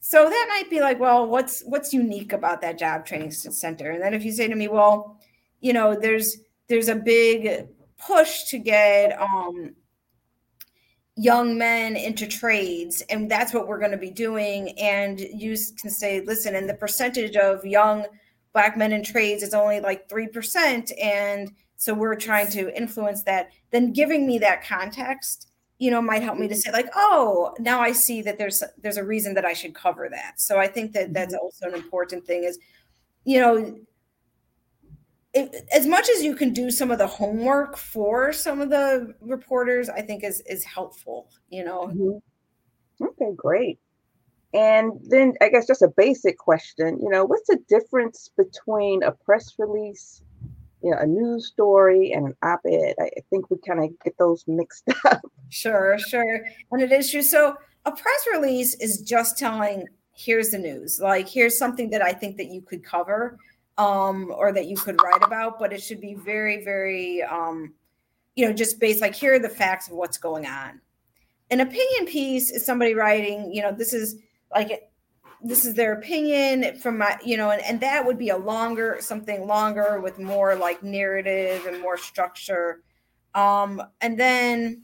So 0.01 0.25
that 0.31 0.47
might 0.49 0.71
be 0.71 0.81
like 0.81 0.99
well 0.99 1.27
what's 1.27 1.63
what's 1.63 1.93
unique 1.93 2.33
about 2.33 2.63
that 2.63 2.79
job 2.79 3.05
training 3.05 3.33
center? 3.33 3.91
And 3.91 4.03
then 4.03 4.15
if 4.15 4.25
you 4.25 4.33
say 4.33 4.49
to 4.49 4.55
me 4.55 4.69
well 4.69 5.19
you 5.61 5.73
know 5.73 5.95
there's 5.95 6.39
there's 6.69 6.89
a 6.89 6.95
big 6.95 7.69
push 7.99 8.45
to 8.45 8.59
get 8.59 9.21
um, 9.21 9.75
young 11.19 11.59
men 11.59 11.97
into 11.97 12.29
trades 12.29 13.03
and 13.11 13.29
that's 13.29 13.53
what 13.53 13.67
we're 13.67 13.81
going 13.81 13.91
to 13.91 13.99
be 13.99 14.11
doing. 14.11 14.79
And 14.79 15.19
you 15.19 15.57
can 15.81 15.91
say 15.91 16.21
listen 16.21 16.55
and 16.55 16.69
the 16.69 16.75
percentage 16.75 17.35
of 17.35 17.65
young 17.65 18.07
black 18.53 18.77
men 18.77 18.93
in 18.93 19.03
trades 19.03 19.43
is 19.43 19.53
only 19.53 19.81
like 19.81 20.09
3% 20.09 20.93
and 21.03 21.51
so 21.77 21.93
we're 21.93 22.15
trying 22.15 22.49
to 22.51 22.75
influence 22.77 23.25
that. 23.25 23.51
Then 23.73 23.93
giving 23.93 24.27
me 24.27 24.39
that 24.39 24.65
context 24.65 25.47
you 25.81 25.93
know 25.93 26.03
might 26.03 26.23
help 26.23 26.39
me 26.39 26.49
to 26.49 26.57
say 26.57 26.73
like 26.73 26.89
oh 26.97 27.55
now 27.61 27.81
i 27.81 27.93
see 27.93 28.21
that 28.21 28.37
there's 28.37 28.65
there's 28.83 28.97
a 28.97 29.05
reason 29.05 29.33
that 29.35 29.45
i 29.45 29.53
should 29.53 29.75
cover 29.75 30.09
that. 30.09 30.41
So 30.41 30.59
i 30.59 30.67
think 30.67 30.93
that 30.93 31.13
that's 31.13 31.35
mm-hmm. 31.35 31.43
also 31.43 31.67
an 31.67 31.75
important 31.75 32.25
thing 32.27 32.45
is 32.45 32.59
you 33.25 33.41
know 33.41 33.79
as 35.35 35.87
much 35.87 36.09
as 36.09 36.23
you 36.23 36.35
can 36.35 36.53
do 36.53 36.71
some 36.71 36.91
of 36.91 36.99
the 36.99 37.07
homework 37.07 37.77
for 37.77 38.33
some 38.33 38.61
of 38.61 38.71
the 38.71 39.15
reporters, 39.21 39.89
I 39.89 40.01
think 40.01 40.25
is 40.25 40.41
is 40.43 40.65
helpful. 40.65 41.31
You 41.51 41.65
know. 41.65 41.89
Mm-hmm. 41.89 43.05
Okay, 43.05 43.33
great. 43.37 43.79
And 44.55 44.93
then 45.09 45.35
I 45.41 45.51
guess 45.51 45.67
just 45.67 45.83
a 45.83 45.93
basic 45.97 46.39
question. 46.39 46.99
You 47.01 47.11
know, 47.11 47.25
what's 47.25 47.49
the 47.49 47.59
difference 47.69 48.31
between 48.37 49.03
a 49.03 49.13
press 49.13 49.55
release, 49.59 50.23
you 50.83 50.91
know, 50.91 50.97
a 50.99 51.07
news 51.07 51.49
story, 51.49 52.13
and 52.13 52.29
an 52.29 52.37
op-ed? 52.43 52.95
I 52.99 53.11
think 53.31 53.51
we 53.51 53.59
kind 53.67 53.85
of 53.85 53.91
get 54.05 54.17
those 54.19 54.45
mixed 54.47 54.89
up. 55.05 55.21
Sure, 55.51 55.99
sure, 55.99 56.41
and 56.73 56.83
it 56.83 56.93
is 56.93 57.11
true. 57.11 57.23
So 57.23 57.57
a 57.85 57.93
press 57.93 58.27
release 58.33 58.75
is 58.77 59.03
just 59.03 59.39
telling 59.39 59.87
here's 60.13 60.51
the 60.51 60.59
news 60.59 60.99
like 61.01 61.29
here's 61.29 61.57
something 61.57 61.91
that 61.91 62.03
i 62.03 62.13
think 62.13 62.37
that 62.37 62.49
you 62.49 62.61
could 62.61 62.85
cover 62.85 63.39
um, 63.79 64.33
or 64.37 64.53
that 64.53 64.67
you 64.67 64.77
could 64.77 65.01
write 65.01 65.23
about, 65.23 65.59
but 65.59 65.73
it 65.73 65.81
should 65.81 66.01
be 66.01 66.15
very, 66.15 66.63
very, 66.65 67.23
um, 67.23 67.73
you 68.35 68.47
know, 68.47 68.53
just 68.53 68.81
based 68.81 69.01
like 69.01 69.15
here 69.15 69.35
are 69.35 69.39
the 69.39 69.49
facts 69.49 69.89
of 69.89 69.95
what's 69.95 70.19
going 70.19 70.47
on. 70.47 70.81
An 71.51 71.61
opinion 71.61 72.07
piece 72.07 72.51
is 72.51 72.67
somebody 72.67 72.95
writing, 72.95 73.53
you 73.53 73.63
know, 73.63 73.73
this 73.73 73.95
is 73.95 74.17
like 74.53 74.91
this 75.41 75.65
is 75.65 75.75
their 75.75 75.93
opinion 75.93 76.77
from 76.79 76.99
my, 76.99 77.17
you 77.25 77.37
know, 77.37 77.51
and, 77.51 77.63
and 77.63 77.81
that 77.81 78.05
would 78.05 78.19
be 78.19 78.31
a 78.31 78.37
longer, 78.37 78.97
something 79.01 79.47
longer 79.47 80.01
with 80.01 80.19
more 80.19 80.57
like 80.57 80.83
narrative 80.83 81.65
and 81.67 81.81
more 81.81 81.97
structure. 81.97 82.83
Um, 83.37 83.81
and 84.01 84.19
then 84.19 84.83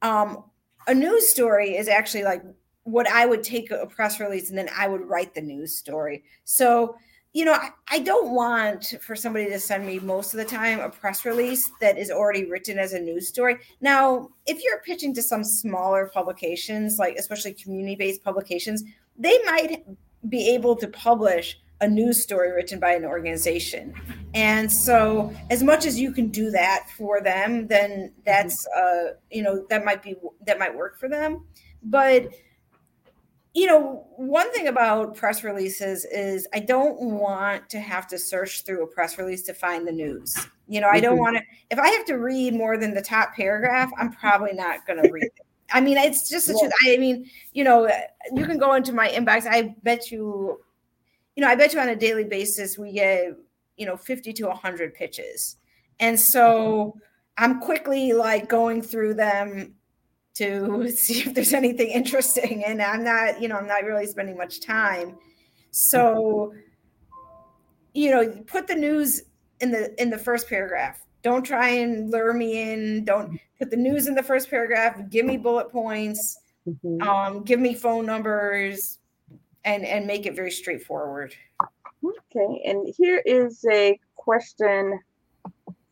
um, 0.00 0.44
a 0.86 0.94
news 0.94 1.28
story 1.28 1.76
is 1.76 1.88
actually 1.88 2.24
like 2.24 2.42
what 2.84 3.06
I 3.06 3.26
would 3.26 3.42
take 3.42 3.70
a 3.70 3.86
press 3.86 4.18
release 4.18 4.48
and 4.48 4.56
then 4.56 4.70
I 4.74 4.88
would 4.88 5.02
write 5.02 5.34
the 5.34 5.42
news 5.42 5.76
story. 5.76 6.24
So 6.44 6.96
you 7.36 7.44
know, 7.44 7.52
I, 7.52 7.68
I, 7.90 7.98
don't 7.98 8.30
want 8.30 8.94
for 9.02 9.14
somebody 9.14 9.44
to 9.50 9.60
send 9.60 9.86
me 9.86 9.98
most 9.98 10.32
of 10.32 10.38
the 10.38 10.44
time 10.46 10.80
a 10.80 10.88
press 10.88 11.26
release 11.26 11.70
that 11.82 11.98
is 11.98 12.10
already 12.10 12.46
written 12.46 12.78
as 12.78 12.94
a 12.94 12.98
news 12.98 13.28
story. 13.28 13.58
Now, 13.82 14.30
if 14.46 14.64
you're 14.64 14.80
pitching 14.86 15.12
to 15.12 15.20
some 15.22 15.44
smaller 15.44 16.10
publications, 16.14 16.98
like 16.98 17.16
especially 17.16 17.52
community 17.52 17.94
based 17.94 18.24
publications, 18.24 18.84
they 19.18 19.38
might 19.44 19.84
be 20.30 20.48
able 20.48 20.76
to 20.76 20.88
publish 20.88 21.60
a 21.82 21.86
news 21.86 22.22
story 22.22 22.52
written 22.52 22.80
by 22.80 22.92
an 22.94 23.04
organization. 23.04 23.92
And 24.32 24.72
so, 24.72 25.30
as 25.50 25.62
much 25.62 25.84
as 25.84 26.00
you 26.00 26.12
can 26.12 26.28
do 26.28 26.50
that 26.52 26.86
for 26.96 27.20
them, 27.20 27.66
then 27.66 28.14
that's, 28.24 28.66
uh, 28.68 29.08
you 29.30 29.42
know, 29.42 29.66
that 29.68 29.84
might 29.84 30.02
be, 30.02 30.16
that 30.46 30.58
might 30.58 30.74
work 30.74 30.98
for 30.98 31.10
them. 31.10 31.44
But, 31.82 32.30
you 33.56 33.64
know, 33.66 34.04
one 34.16 34.52
thing 34.52 34.68
about 34.68 35.16
press 35.16 35.42
releases 35.42 36.04
is 36.04 36.46
I 36.52 36.58
don't 36.58 37.00
want 37.00 37.70
to 37.70 37.80
have 37.80 38.06
to 38.08 38.18
search 38.18 38.64
through 38.64 38.84
a 38.84 38.86
press 38.86 39.16
release 39.16 39.44
to 39.44 39.54
find 39.54 39.88
the 39.88 39.92
news. 39.92 40.36
You 40.68 40.82
know, 40.82 40.88
I 40.88 41.00
don't 41.00 41.14
mm-hmm. 41.14 41.22
want 41.22 41.36
to, 41.38 41.42
if 41.70 41.78
I 41.78 41.88
have 41.88 42.04
to 42.04 42.16
read 42.16 42.52
more 42.52 42.76
than 42.76 42.92
the 42.92 43.00
top 43.00 43.34
paragraph, 43.34 43.90
I'm 43.96 44.12
probably 44.12 44.52
not 44.52 44.86
going 44.86 45.02
to 45.02 45.10
read 45.10 45.24
it. 45.24 45.46
I 45.72 45.80
mean, 45.80 45.96
it's 45.96 46.28
just 46.28 46.48
such 46.48 46.56
yeah. 46.60 46.68
I 46.84 46.98
mean, 46.98 47.30
you 47.54 47.64
know, 47.64 47.90
you 48.30 48.44
can 48.44 48.58
go 48.58 48.74
into 48.74 48.92
my 48.92 49.08
inbox. 49.08 49.46
I 49.46 49.74
bet 49.82 50.10
you, 50.10 50.60
you 51.34 51.40
know, 51.40 51.48
I 51.48 51.54
bet 51.54 51.72
you 51.72 51.80
on 51.80 51.88
a 51.88 51.96
daily 51.96 52.24
basis 52.24 52.76
we 52.76 52.92
get, 52.92 53.38
you 53.78 53.86
know, 53.86 53.96
50 53.96 54.34
to 54.34 54.48
100 54.48 54.94
pitches. 54.94 55.56
And 55.98 56.20
so 56.20 56.98
I'm 57.38 57.58
quickly 57.60 58.12
like 58.12 58.50
going 58.50 58.82
through 58.82 59.14
them 59.14 59.76
to 60.36 60.88
see 60.96 61.20
if 61.20 61.34
there's 61.34 61.54
anything 61.54 61.90
interesting 61.90 62.64
and 62.64 62.82
i'm 62.82 63.02
not 63.02 63.40
you 63.40 63.48
know 63.48 63.56
i'm 63.56 63.66
not 63.66 63.84
really 63.84 64.06
spending 64.06 64.36
much 64.36 64.60
time. 64.60 65.16
So 65.70 66.54
you 67.92 68.10
know 68.10 68.42
put 68.46 68.66
the 68.66 68.74
news 68.74 69.22
in 69.60 69.70
the 69.70 70.00
in 70.00 70.10
the 70.10 70.18
first 70.18 70.48
paragraph. 70.48 71.00
Don't 71.22 71.44
try 71.44 71.68
and 71.68 72.10
lure 72.10 72.32
me 72.32 72.72
in. 72.72 73.04
Don't 73.04 73.38
put 73.58 73.70
the 73.70 73.76
news 73.76 74.06
in 74.06 74.14
the 74.14 74.22
first 74.22 74.48
paragraph. 74.48 75.00
Give 75.10 75.26
me 75.26 75.36
bullet 75.36 75.70
points. 75.70 76.38
Mm-hmm. 76.68 77.08
um, 77.08 77.44
give 77.44 77.60
me 77.60 77.74
phone 77.74 78.06
numbers 78.06 78.98
and 79.64 79.84
and 79.84 80.06
make 80.06 80.26
it 80.26 80.34
very 80.34 80.50
straightforward. 80.50 81.34
Okay 82.04 82.62
and 82.64 82.92
here 82.96 83.22
is 83.24 83.64
a 83.70 83.98
question 84.16 85.00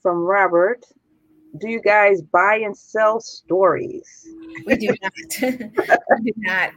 from 0.02 0.18
robert 0.18 0.84
do 1.58 1.68
you 1.68 1.80
guys 1.80 2.22
buy 2.22 2.56
and 2.56 2.76
sell 2.76 3.20
stories? 3.20 4.26
We 4.66 4.76
do 4.76 4.94
not. 5.02 5.12
we 6.22 6.32
do 6.32 6.32
not. 6.36 6.70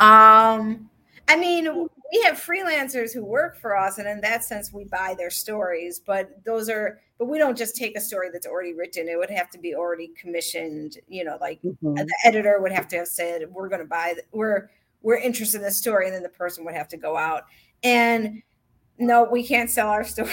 Um, 0.00 0.88
I 1.28 1.36
mean, 1.36 1.88
we 2.12 2.22
have 2.22 2.36
freelancers 2.36 3.12
who 3.12 3.24
work 3.24 3.56
for 3.56 3.76
us, 3.76 3.98
and 3.98 4.08
in 4.08 4.20
that 4.22 4.44
sense, 4.44 4.72
we 4.72 4.84
buy 4.84 5.14
their 5.16 5.30
stories. 5.30 6.00
But 6.04 6.44
those 6.44 6.68
are, 6.68 7.00
but 7.18 7.26
we 7.26 7.38
don't 7.38 7.56
just 7.56 7.76
take 7.76 7.96
a 7.96 8.00
story 8.00 8.28
that's 8.32 8.46
already 8.46 8.74
written. 8.74 9.08
It 9.08 9.18
would 9.18 9.30
have 9.30 9.50
to 9.50 9.58
be 9.58 9.74
already 9.74 10.08
commissioned. 10.16 10.98
You 11.08 11.24
know, 11.24 11.38
like 11.40 11.60
mm-hmm. 11.62 11.94
the 11.94 12.18
editor 12.24 12.60
would 12.60 12.72
have 12.72 12.88
to 12.88 12.96
have 12.98 13.08
said, 13.08 13.50
"We're 13.50 13.68
going 13.68 13.82
to 13.82 13.88
buy. 13.88 14.14
We're 14.32 14.70
we're 15.02 15.16
interested 15.16 15.58
in 15.58 15.64
this 15.64 15.78
story," 15.78 16.06
and 16.06 16.14
then 16.14 16.22
the 16.22 16.28
person 16.28 16.64
would 16.64 16.74
have 16.74 16.88
to 16.88 16.96
go 16.96 17.16
out 17.16 17.44
and 17.82 18.42
no, 18.98 19.24
we 19.24 19.42
can't 19.42 19.70
sell 19.70 19.88
our 19.88 20.04
stories. 20.04 20.32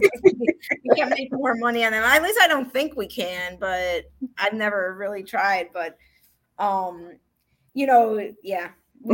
We 0.00 0.96
can't 0.96 1.10
make 1.10 1.32
more 1.32 1.54
money 1.54 1.84
on 1.84 1.92
them. 1.92 2.02
At 2.02 2.22
least 2.22 2.38
I 2.42 2.48
don't 2.48 2.72
think 2.72 2.96
we 2.96 3.06
can, 3.06 3.56
but 3.58 4.04
I've 4.38 4.54
never 4.54 4.94
really 4.98 5.22
tried. 5.22 5.70
But 5.72 5.96
um, 6.58 7.12
you 7.74 7.86
know, 7.86 8.32
yeah. 8.42 8.70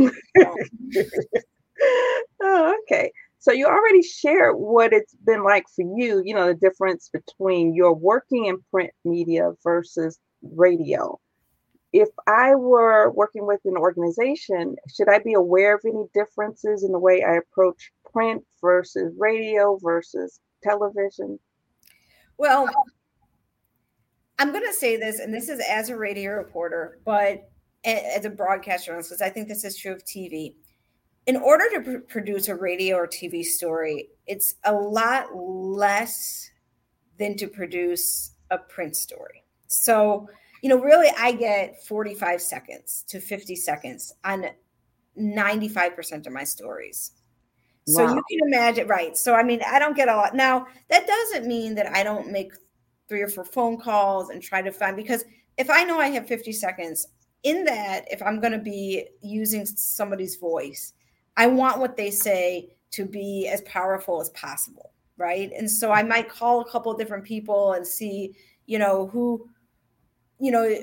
oh, 2.41 2.75
okay. 2.83 3.11
So 3.39 3.51
you 3.51 3.65
already 3.65 4.03
shared 4.03 4.55
what 4.55 4.93
it's 4.93 5.15
been 5.15 5.43
like 5.43 5.65
for 5.75 5.83
you, 5.97 6.21
you 6.23 6.35
know, 6.35 6.47
the 6.47 6.53
difference 6.53 7.09
between 7.11 7.73
your 7.73 7.93
working 7.93 8.45
in 8.45 8.59
print 8.69 8.91
media 9.03 9.51
versus 9.63 10.19
radio. 10.43 11.19
If 11.91 12.09
I 12.27 12.55
were 12.55 13.11
working 13.11 13.47
with 13.47 13.59
an 13.65 13.77
organization, 13.77 14.75
should 14.95 15.09
I 15.09 15.19
be 15.19 15.33
aware 15.33 15.75
of 15.75 15.81
any 15.85 16.05
differences 16.13 16.83
in 16.83 16.91
the 16.91 16.99
way 16.99 17.23
I 17.23 17.37
approach 17.37 17.91
print 18.13 18.43
versus 18.61 19.11
radio 19.17 19.77
versus 19.81 20.39
television? 20.61 21.39
Well, 22.37 22.67
I'm 24.39 24.51
going 24.51 24.65
to 24.65 24.73
say 24.73 24.97
this, 24.97 25.19
and 25.19 25.33
this 25.33 25.49
is 25.49 25.61
as 25.69 25.89
a 25.89 25.95
radio 25.95 26.31
reporter, 26.31 26.99
but 27.05 27.49
as 27.83 28.25
a 28.25 28.29
broadcast 28.29 28.85
journalist, 28.85 29.09
because 29.09 29.21
I 29.21 29.29
think 29.29 29.47
this 29.47 29.63
is 29.63 29.77
true 29.77 29.91
of 29.91 30.03
TV. 30.03 30.55
In 31.27 31.35
order 31.37 31.69
to 31.69 31.81
pr- 31.81 32.05
produce 32.07 32.47
a 32.47 32.55
radio 32.55 32.95
or 32.97 33.07
TV 33.07 33.43
story, 33.43 34.09
it's 34.25 34.55
a 34.63 34.73
lot 34.73 35.27
less 35.35 36.49
than 37.19 37.37
to 37.37 37.47
produce 37.47 38.31
a 38.49 38.57
print 38.57 38.95
story. 38.95 39.43
So, 39.67 40.27
you 40.63 40.69
know, 40.69 40.79
really, 40.81 41.11
I 41.17 41.31
get 41.33 41.83
45 41.85 42.41
seconds 42.41 43.03
to 43.09 43.19
50 43.19 43.55
seconds 43.55 44.13
on 44.23 44.45
95% 45.17 46.25
of 46.25 46.33
my 46.33 46.43
stories. 46.43 47.11
So 47.87 48.05
wow. 48.05 48.15
you 48.15 48.23
can 48.29 48.47
imagine, 48.47 48.87
right? 48.87 49.17
So 49.17 49.33
I 49.33 49.43
mean, 49.43 49.61
I 49.67 49.79
don't 49.79 49.95
get 49.95 50.07
a 50.07 50.15
lot. 50.15 50.35
Now 50.35 50.67
that 50.89 51.07
doesn't 51.07 51.47
mean 51.47 51.75
that 51.75 51.91
I 51.91 52.03
don't 52.03 52.31
make 52.31 52.53
three 53.07 53.21
or 53.21 53.27
four 53.27 53.43
phone 53.43 53.77
calls 53.77 54.29
and 54.29 54.41
try 54.41 54.61
to 54.61 54.71
find 54.71 54.95
because 54.95 55.25
if 55.57 55.69
I 55.69 55.83
know 55.83 55.99
I 55.99 56.07
have 56.07 56.27
50 56.27 56.51
seconds 56.53 57.07
in 57.43 57.63
that, 57.65 58.05
if 58.09 58.21
I'm 58.21 58.39
going 58.39 58.53
to 58.53 58.59
be 58.59 59.05
using 59.21 59.65
somebody's 59.65 60.35
voice, 60.35 60.93
I 61.37 61.47
want 61.47 61.79
what 61.79 61.97
they 61.97 62.11
say 62.11 62.69
to 62.91 63.05
be 63.05 63.47
as 63.47 63.61
powerful 63.61 64.21
as 64.21 64.29
possible, 64.29 64.91
right? 65.17 65.51
And 65.57 65.69
so 65.69 65.91
I 65.91 66.03
might 66.03 66.29
call 66.29 66.61
a 66.61 66.69
couple 66.69 66.93
different 66.93 67.23
people 67.23 67.73
and 67.73 67.85
see, 67.85 68.35
you 68.65 68.79
know, 68.79 69.07
who, 69.07 69.49
you 70.39 70.51
know, 70.51 70.73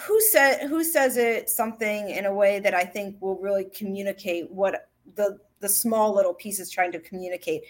who 0.00 0.20
said 0.20 0.68
who 0.68 0.82
says 0.82 1.16
it 1.16 1.48
something 1.48 2.10
in 2.10 2.26
a 2.26 2.34
way 2.34 2.58
that 2.58 2.74
I 2.74 2.84
think 2.84 3.16
will 3.20 3.38
really 3.38 3.66
communicate 3.76 4.50
what 4.50 4.88
the 5.14 5.38
the 5.64 5.68
small 5.68 6.14
little 6.14 6.34
pieces 6.34 6.70
trying 6.70 6.92
to 6.92 7.00
communicate. 7.00 7.62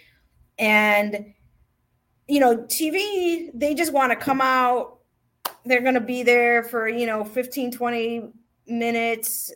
And 0.59 1.33
you 2.27 2.39
know, 2.39 2.57
TV, 2.57 3.51
they 3.53 3.73
just 3.73 3.93
want 3.93 4.11
to 4.11 4.15
come 4.15 4.41
out. 4.41 4.99
They're 5.63 5.81
going 5.81 5.95
to 5.95 6.01
be 6.01 6.23
there 6.23 6.63
for, 6.63 6.87
you 6.87 7.05
know, 7.05 7.23
15, 7.23 7.71
20 7.71 8.29
minutes. 8.67 9.53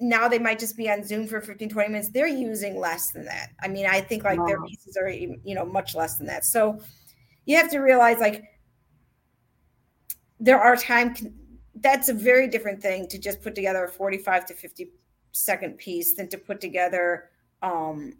Now 0.00 0.28
they 0.28 0.38
might 0.38 0.58
just 0.58 0.76
be 0.76 0.90
on 0.90 1.04
Zoom 1.04 1.26
for 1.26 1.40
15, 1.40 1.68
20 1.68 1.88
minutes. 1.88 2.10
They're 2.10 2.26
using 2.26 2.78
less 2.78 3.12
than 3.12 3.24
that. 3.26 3.50
I 3.62 3.68
mean, 3.68 3.86
I 3.86 4.00
think 4.00 4.24
like 4.24 4.38
wow. 4.38 4.46
their 4.46 4.62
pieces 4.62 4.96
are, 4.96 5.08
you 5.08 5.54
know, 5.54 5.64
much 5.64 5.94
less 5.94 6.16
than 6.16 6.26
that. 6.26 6.44
So 6.44 6.80
you 7.46 7.56
have 7.56 7.70
to 7.70 7.78
realize 7.78 8.18
like 8.18 8.44
there 10.40 10.60
are 10.60 10.76
time, 10.76 11.14
that's 11.76 12.08
a 12.08 12.14
very 12.14 12.48
different 12.48 12.82
thing 12.82 13.06
to 13.08 13.18
just 13.18 13.40
put 13.40 13.54
together 13.54 13.84
a 13.84 13.88
45 13.88 14.46
to 14.46 14.54
50 14.54 14.90
second 15.32 15.78
piece 15.78 16.14
than 16.14 16.28
to 16.28 16.38
put 16.38 16.60
together 16.60 17.30
um, 17.64 18.12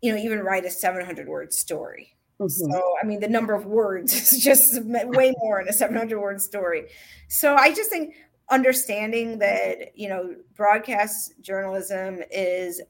you 0.00 0.12
know, 0.12 0.18
even 0.18 0.40
write 0.40 0.64
a 0.64 0.70
700 0.70 1.28
word 1.28 1.52
story. 1.52 2.16
Mm-hmm. 2.40 2.48
So, 2.48 2.82
I 3.02 3.06
mean, 3.06 3.20
the 3.20 3.28
number 3.28 3.54
of 3.54 3.66
words 3.66 4.12
is 4.32 4.42
just 4.42 4.82
way 4.82 5.34
more 5.38 5.60
in 5.60 5.68
a 5.68 5.72
700 5.72 6.18
word 6.18 6.40
story. 6.40 6.88
So, 7.28 7.54
I 7.54 7.72
just 7.74 7.90
think 7.90 8.14
understanding 8.50 9.38
that, 9.40 9.96
you 9.96 10.08
know, 10.08 10.34
broadcast 10.56 11.34
journalism 11.40 12.22
is 12.30 12.80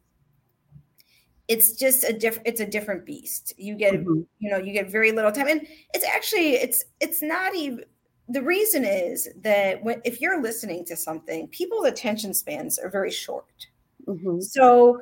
it's 1.48 1.72
just 1.72 2.04
a 2.04 2.12
different 2.12 2.46
it's 2.46 2.60
a 2.60 2.66
different 2.66 3.06
beast 3.06 3.54
you 3.56 3.74
get 3.74 3.94
mm-hmm. 3.94 4.20
you 4.38 4.50
know 4.50 4.58
you 4.58 4.70
get 4.70 4.90
very 4.90 5.12
little 5.12 5.32
time 5.32 5.48
and 5.48 5.66
it's 5.94 6.04
actually 6.04 6.50
it's 6.50 6.84
it's 7.00 7.22
not 7.22 7.56
even 7.56 7.82
the 8.28 8.42
reason 8.42 8.84
is 8.84 9.30
that 9.40 9.82
when 9.82 9.98
if 10.04 10.20
you're 10.20 10.42
listening 10.42 10.84
to 10.84 10.94
something 10.94 11.48
people's 11.48 11.86
attention 11.86 12.34
spans 12.34 12.78
are 12.78 12.90
very 12.90 13.10
short 13.10 13.66
mm-hmm. 14.06 14.40
so 14.40 15.00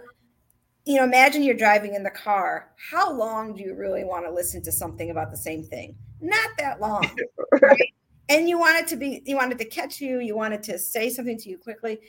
you 0.87 0.96
know, 0.96 1.05
imagine 1.05 1.42
you're 1.42 1.57
driving 1.57 1.94
in 1.94 2.05
the 2.05 2.11
car. 2.11 2.70
How 2.77 3.12
long 3.12 3.55
do 3.55 3.62
you 3.62 3.75
really 3.75 4.05
want 4.05 4.25
to 4.25 4.31
listen 4.31 4.62
to 4.62 4.72
something 4.72 5.11
about 5.11 5.33
the 5.33 5.37
same 5.37 5.64
thing? 5.64 5.96
Not 6.20 6.51
that 6.59 6.81
long. 6.81 7.09
Right? 7.62 7.94
and 8.29 8.49
you 8.49 8.59
want 8.59 8.79
it 8.79 8.87
to 8.88 8.96
be, 8.96 9.22
you 9.25 9.37
want 9.37 9.53
it 9.53 9.59
to 9.59 9.64
catch 9.64 10.01
you, 10.01 10.20
you 10.20 10.37
want 10.37 10.53
it 10.53 10.62
to 10.64 10.79
say 10.79 11.09
something 11.09 11.38
to 11.38 11.49
you 11.49 11.57
quickly. 11.57 12.01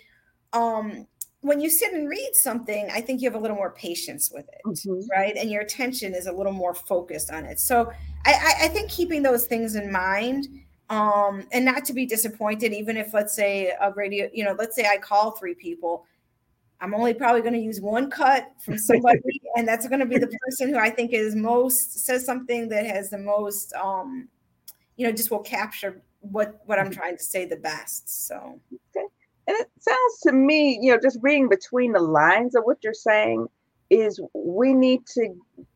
Um, 0.52 1.08
when 1.42 1.62
you 1.62 1.70
sit 1.70 1.94
and 1.94 2.10
read 2.10 2.32
something, 2.34 2.90
I 2.92 3.00
think 3.00 3.22
you 3.22 3.30
have 3.30 3.40
a 3.40 3.42
little 3.42 3.56
more 3.56 3.72
patience 3.72 4.30
with 4.34 4.48
it, 4.50 4.62
mm-hmm. 4.66 5.08
right? 5.10 5.38
And 5.38 5.50
your 5.50 5.62
attention 5.62 6.14
is 6.14 6.28
a 6.28 6.32
little 6.32 6.52
more 6.52 6.74
focused 6.74 7.32
on 7.32 7.46
it. 7.46 7.60
So 7.60 7.92
I, 8.26 8.54
I 8.64 8.68
think 8.68 8.90
keeping 8.90 9.24
those 9.24 9.46
things 9.46 9.76
in 9.76 9.92
mind 9.92 10.48
um, 10.90 11.48
and 11.52 11.64
not 11.64 11.86
to 11.86 11.94
be 11.94 12.06
disappointed, 12.06 12.74
even 12.74 12.98
if 12.98 13.14
let's 13.14 13.36
say 13.36 13.74
a 13.80 13.92
radio, 13.94 14.30
you 14.34 14.44
know, 14.44 14.56
let's 14.58 14.76
say 14.76 14.88
I 14.88 14.98
call 14.98 15.32
three 15.32 15.56
people 15.56 16.06
I'm 16.80 16.94
only 16.94 17.14
probably 17.14 17.42
going 17.42 17.54
to 17.54 17.60
use 17.60 17.82
one 17.82 18.10
cut 18.10 18.52
from 18.64 18.78
somebody, 18.78 19.42
and 19.56 19.68
that's 19.68 19.88
going 19.88 20.00
to 20.00 20.06
be 20.06 20.18
the 20.18 20.32
person 20.46 20.70
who 20.70 20.78
I 20.78 20.90
think 20.90 21.12
is 21.12 21.36
most 21.36 22.06
says 22.06 22.26
something 22.26 22.70
that 22.70 22.86
has 22.86 23.10
the 23.10 23.18
most, 23.18 23.74
um, 23.74 24.28
you 24.96 25.08
know, 25.08 25.12
just 25.12 25.32
will 25.32 25.40
capture 25.40 26.02
what 26.20 26.62
what 26.66 26.80
I'm 26.80 26.92
trying 26.92 27.18
to 27.18 27.24
say 27.24 27.46
the 27.46 27.58
best. 27.58 28.28
So, 28.28 28.60
okay, 28.74 29.08
and 29.48 29.58
it 29.58 29.70
sounds 29.80 30.20
to 30.24 30.32
me, 30.34 30.80
you 30.82 30.92
know, 30.92 31.00
just 31.02 31.18
reading 31.22 31.50
between 31.50 31.94
the 31.94 32.02
lines 32.02 32.56
of 32.56 32.64
what 32.64 32.78
you're 32.84 32.94
saying 32.94 33.48
is 33.90 34.20
we 34.34 34.74
need 34.74 35.06
to 35.08 35.34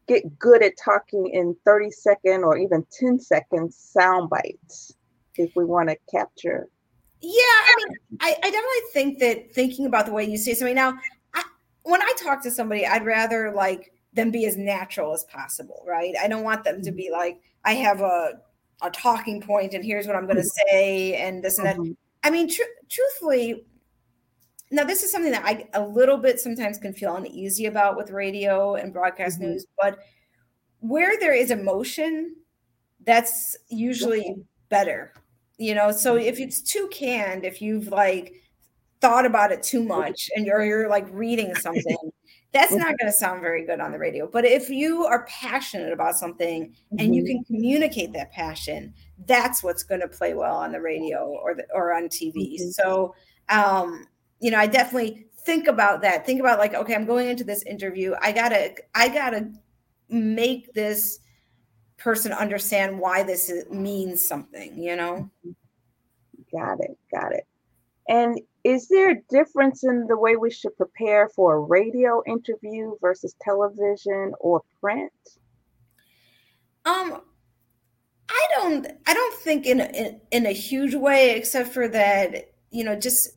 get 0.08 0.38
good 0.38 0.62
at 0.62 0.74
talking 0.84 1.30
in 1.34 1.56
30 1.66 1.92
second 1.92 2.44
or 2.44 2.58
even 2.58 2.86
10 3.00 3.20
second 3.20 3.74
sound 3.74 4.30
bites 4.30 4.94
if 5.36 5.52
we 5.56 5.64
want 5.64 5.90
to 5.90 5.96
capture 6.14 6.68
yeah, 7.22 7.32
I 7.32 7.76
mean, 7.78 7.98
I, 8.20 8.36
I 8.44 8.50
definitely 8.50 8.92
think 8.94 9.20
that 9.20 9.54
thinking 9.54 9.86
about 9.86 10.06
the 10.06 10.12
way 10.12 10.26
you 10.26 10.38
say 10.38 10.54
something 10.54 10.76
now, 10.76 10.98
I, 11.34 11.44
when 11.84 12.02
I 12.02 12.14
talk 12.18 12.42
to 12.44 12.52
somebody, 12.52 12.86
I'd 12.86 13.06
rather 13.06 13.54
like 13.56 13.94
them 14.14 14.32
be 14.32 14.46
as 14.46 14.58
natural 14.58 15.14
as 15.14 15.24
possible, 15.26 15.84
right? 15.88 16.14
I 16.22 16.28
don't 16.28 16.44
want 16.44 16.64
them 16.64 16.82
to 16.82 16.92
be 16.92 17.10
like, 17.12 17.40
I 17.64 17.74
have 17.74 18.02
a 18.02 18.34
a 18.84 18.90
talking 18.90 19.40
point 19.40 19.76
and 19.76 19.86
here's 19.86 20.08
what 20.08 20.16
I'm 20.16 20.26
going 20.26 20.38
to 20.38 20.42
mm-hmm. 20.42 20.72
say 20.72 21.16
and 21.16 21.44
this 21.44 21.60
and 21.60 21.68
that. 21.68 21.78
Mm-hmm. 21.78 21.92
I 22.24 22.32
mean, 22.32 22.50
tr- 22.50 22.62
truthfully, 22.90 23.66
now 24.72 24.84
this 24.84 25.04
is 25.04 25.12
something 25.12 25.32
that 25.32 25.46
I 25.46 25.68
a 25.74 25.86
little 25.86 26.18
bit 26.18 26.40
sometimes 26.40 26.80
can 26.80 26.94
feel 26.94 27.16
uneasy 27.16 27.68
about 27.68 27.96
with 27.96 28.10
radio 28.10 28.76
and 28.76 28.92
broadcast 28.92 29.40
mm-hmm. 29.40 29.52
news, 29.52 29.68
but 29.80 30.00
where 30.80 31.20
there 31.20 31.34
is 31.34 31.52
emotion, 31.52 32.36
that's 33.06 33.56
usually 33.70 34.36
better 34.70 35.14
you 35.62 35.76
know 35.76 35.92
so 35.92 36.16
if 36.16 36.40
it's 36.40 36.62
too 36.62 36.88
canned 36.92 37.46
if 37.46 37.62
you've 37.62 37.88
like 37.88 38.34
thought 39.00 39.26
about 39.26 39.52
it 39.52 39.64
too 39.64 39.84
much 39.84 40.30
and 40.36 40.46
you're 40.46 40.64
you're 40.64 40.90
like 40.90 41.08
reading 41.12 41.56
something 41.56 41.98
that's 42.54 42.74
not 42.74 42.98
going 42.98 43.10
to 43.10 43.14
sound 43.14 43.40
very 43.40 43.66
good 43.66 43.80
on 43.80 43.94
the 43.94 43.98
radio. 43.98 44.28
But 44.28 44.44
if 44.44 44.70
you 44.70 45.06
are 45.06 45.26
passionate 45.26 45.94
about 45.94 46.16
something 46.16 46.76
and 47.00 47.16
you 47.16 47.24
mm-hmm. 47.24 47.28
can 47.28 47.44
communicate 47.46 48.12
that 48.12 48.30
passion 48.34 48.94
that's 49.26 49.64
what's 49.64 49.84
going 49.84 50.02
to 50.02 50.08
play 50.10 50.34
well 50.34 50.58
on 50.58 50.74
the 50.74 50.82
radio 50.82 51.28
or 51.42 51.56
the, 51.56 51.66
or 51.74 51.94
on 51.94 52.10
tv 52.10 52.56
mm-hmm. 52.56 52.70
so 52.72 53.16
um 53.50 54.06
you 54.40 54.52
know 54.52 54.58
i 54.58 54.68
definitely 54.68 55.28
think 55.44 55.68
about 55.68 56.02
that. 56.02 56.26
Think 56.26 56.40
about 56.40 56.60
like 56.60 56.74
okay 56.74 56.96
i'm 56.96 57.06
going 57.06 57.30
into 57.30 57.44
this 57.44 57.64
interview. 57.64 58.14
I 58.22 58.32
gotta 58.32 58.76
i 58.96 59.08
gotta 59.08 59.52
make 60.10 60.74
this 60.74 61.20
person 62.04 62.32
understand 62.32 63.00
why 63.00 63.24
this 63.24 63.52
means 63.70 64.26
something, 64.26 64.82
you 64.82 64.96
know? 64.96 65.30
Got 66.52 66.80
it. 66.82 66.98
Got 67.14 67.34
it. 67.34 67.46
And 68.10 68.40
is 68.64 68.88
there 68.88 69.12
a 69.12 69.22
difference 69.30 69.84
in 69.84 70.06
the 70.08 70.18
way 70.18 70.36
we 70.36 70.52
should 70.52 70.76
prepare 70.76 71.30
for 71.30 71.56
a 71.56 71.60
radio 71.60 72.22
interview 72.28 72.96
versus 73.02 73.36
television 73.42 74.34
or 74.40 74.62
print? 74.80 75.12
Um, 76.86 77.22
I 78.30 78.48
don't. 78.56 78.88
I 79.08 79.14
don't 79.14 79.36
think 79.42 79.66
in 79.66 79.82
in, 79.82 80.22
in 80.32 80.46
a 80.46 80.52
huge 80.52 80.96
way, 80.96 81.36
except 81.36 81.70
for 81.70 81.88
that, 81.88 82.52
you 82.72 82.84
know, 82.84 83.00
just 83.00 83.30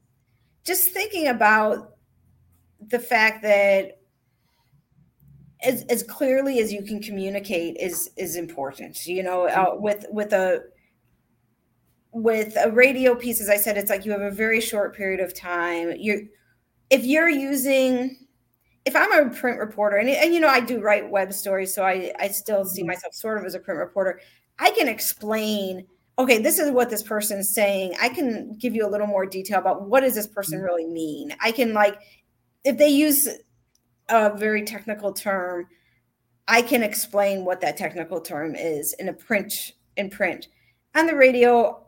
just 0.64 0.90
thinking 0.90 1.28
about 1.28 1.94
the 2.80 2.98
fact 2.98 3.42
that 3.42 4.00
as, 5.64 5.84
as 5.84 6.02
clearly 6.02 6.60
as 6.60 6.72
you 6.72 6.82
can 6.82 7.02
communicate 7.02 7.76
is 7.78 8.10
is 8.16 8.36
important 8.36 9.06
you 9.06 9.22
know 9.22 9.46
uh, 9.48 9.74
with 9.74 10.06
with 10.10 10.32
a 10.32 10.62
with 12.12 12.56
a 12.56 12.70
radio 12.70 13.14
piece 13.14 13.40
as 13.40 13.48
i 13.48 13.56
said 13.56 13.76
it's 13.76 13.90
like 13.90 14.04
you 14.04 14.12
have 14.12 14.20
a 14.20 14.30
very 14.30 14.60
short 14.60 14.94
period 14.94 15.20
of 15.20 15.34
time. 15.34 15.92
You 15.98 16.28
if 16.90 17.04
you're 17.04 17.28
using 17.28 18.16
if 18.84 18.94
i'm 18.94 19.12
a 19.12 19.30
print 19.30 19.58
reporter 19.58 19.96
and, 19.96 20.08
and 20.08 20.32
you 20.32 20.40
know 20.40 20.48
i 20.48 20.60
do 20.60 20.80
write 20.80 21.10
web 21.10 21.32
stories 21.32 21.74
so 21.74 21.82
i 21.82 22.12
i 22.20 22.28
still 22.28 22.64
see 22.64 22.82
mm-hmm. 22.82 22.88
myself 22.88 23.14
sort 23.14 23.38
of 23.38 23.44
as 23.44 23.54
a 23.54 23.58
print 23.58 23.78
reporter. 23.80 24.20
I 24.58 24.70
can 24.70 24.86
explain 24.86 25.86
okay 26.18 26.38
this 26.38 26.60
is 26.60 26.70
what 26.70 26.90
this 26.90 27.02
person 27.02 27.40
is 27.40 27.52
saying. 27.52 27.94
I 28.00 28.08
can 28.08 28.56
give 28.58 28.74
you 28.74 28.86
a 28.86 28.90
little 28.90 29.08
more 29.08 29.26
detail 29.26 29.58
about 29.58 29.88
what 29.88 30.00
does 30.00 30.14
this 30.14 30.28
person 30.28 30.58
mm-hmm. 30.58 30.66
really 30.66 30.86
mean. 30.86 31.34
I 31.40 31.50
can 31.50 31.72
like 31.72 31.98
if 32.64 32.78
they 32.78 32.88
use 32.88 33.28
a 34.08 34.36
very 34.36 34.62
technical 34.62 35.12
term, 35.12 35.66
I 36.46 36.62
can 36.62 36.82
explain 36.82 37.44
what 37.44 37.60
that 37.62 37.76
technical 37.76 38.20
term 38.20 38.54
is 38.54 38.94
in 38.94 39.08
a 39.08 39.12
print 39.12 39.72
in 39.96 40.10
print. 40.10 40.48
On 40.94 41.06
the 41.06 41.14
radio, 41.16 41.84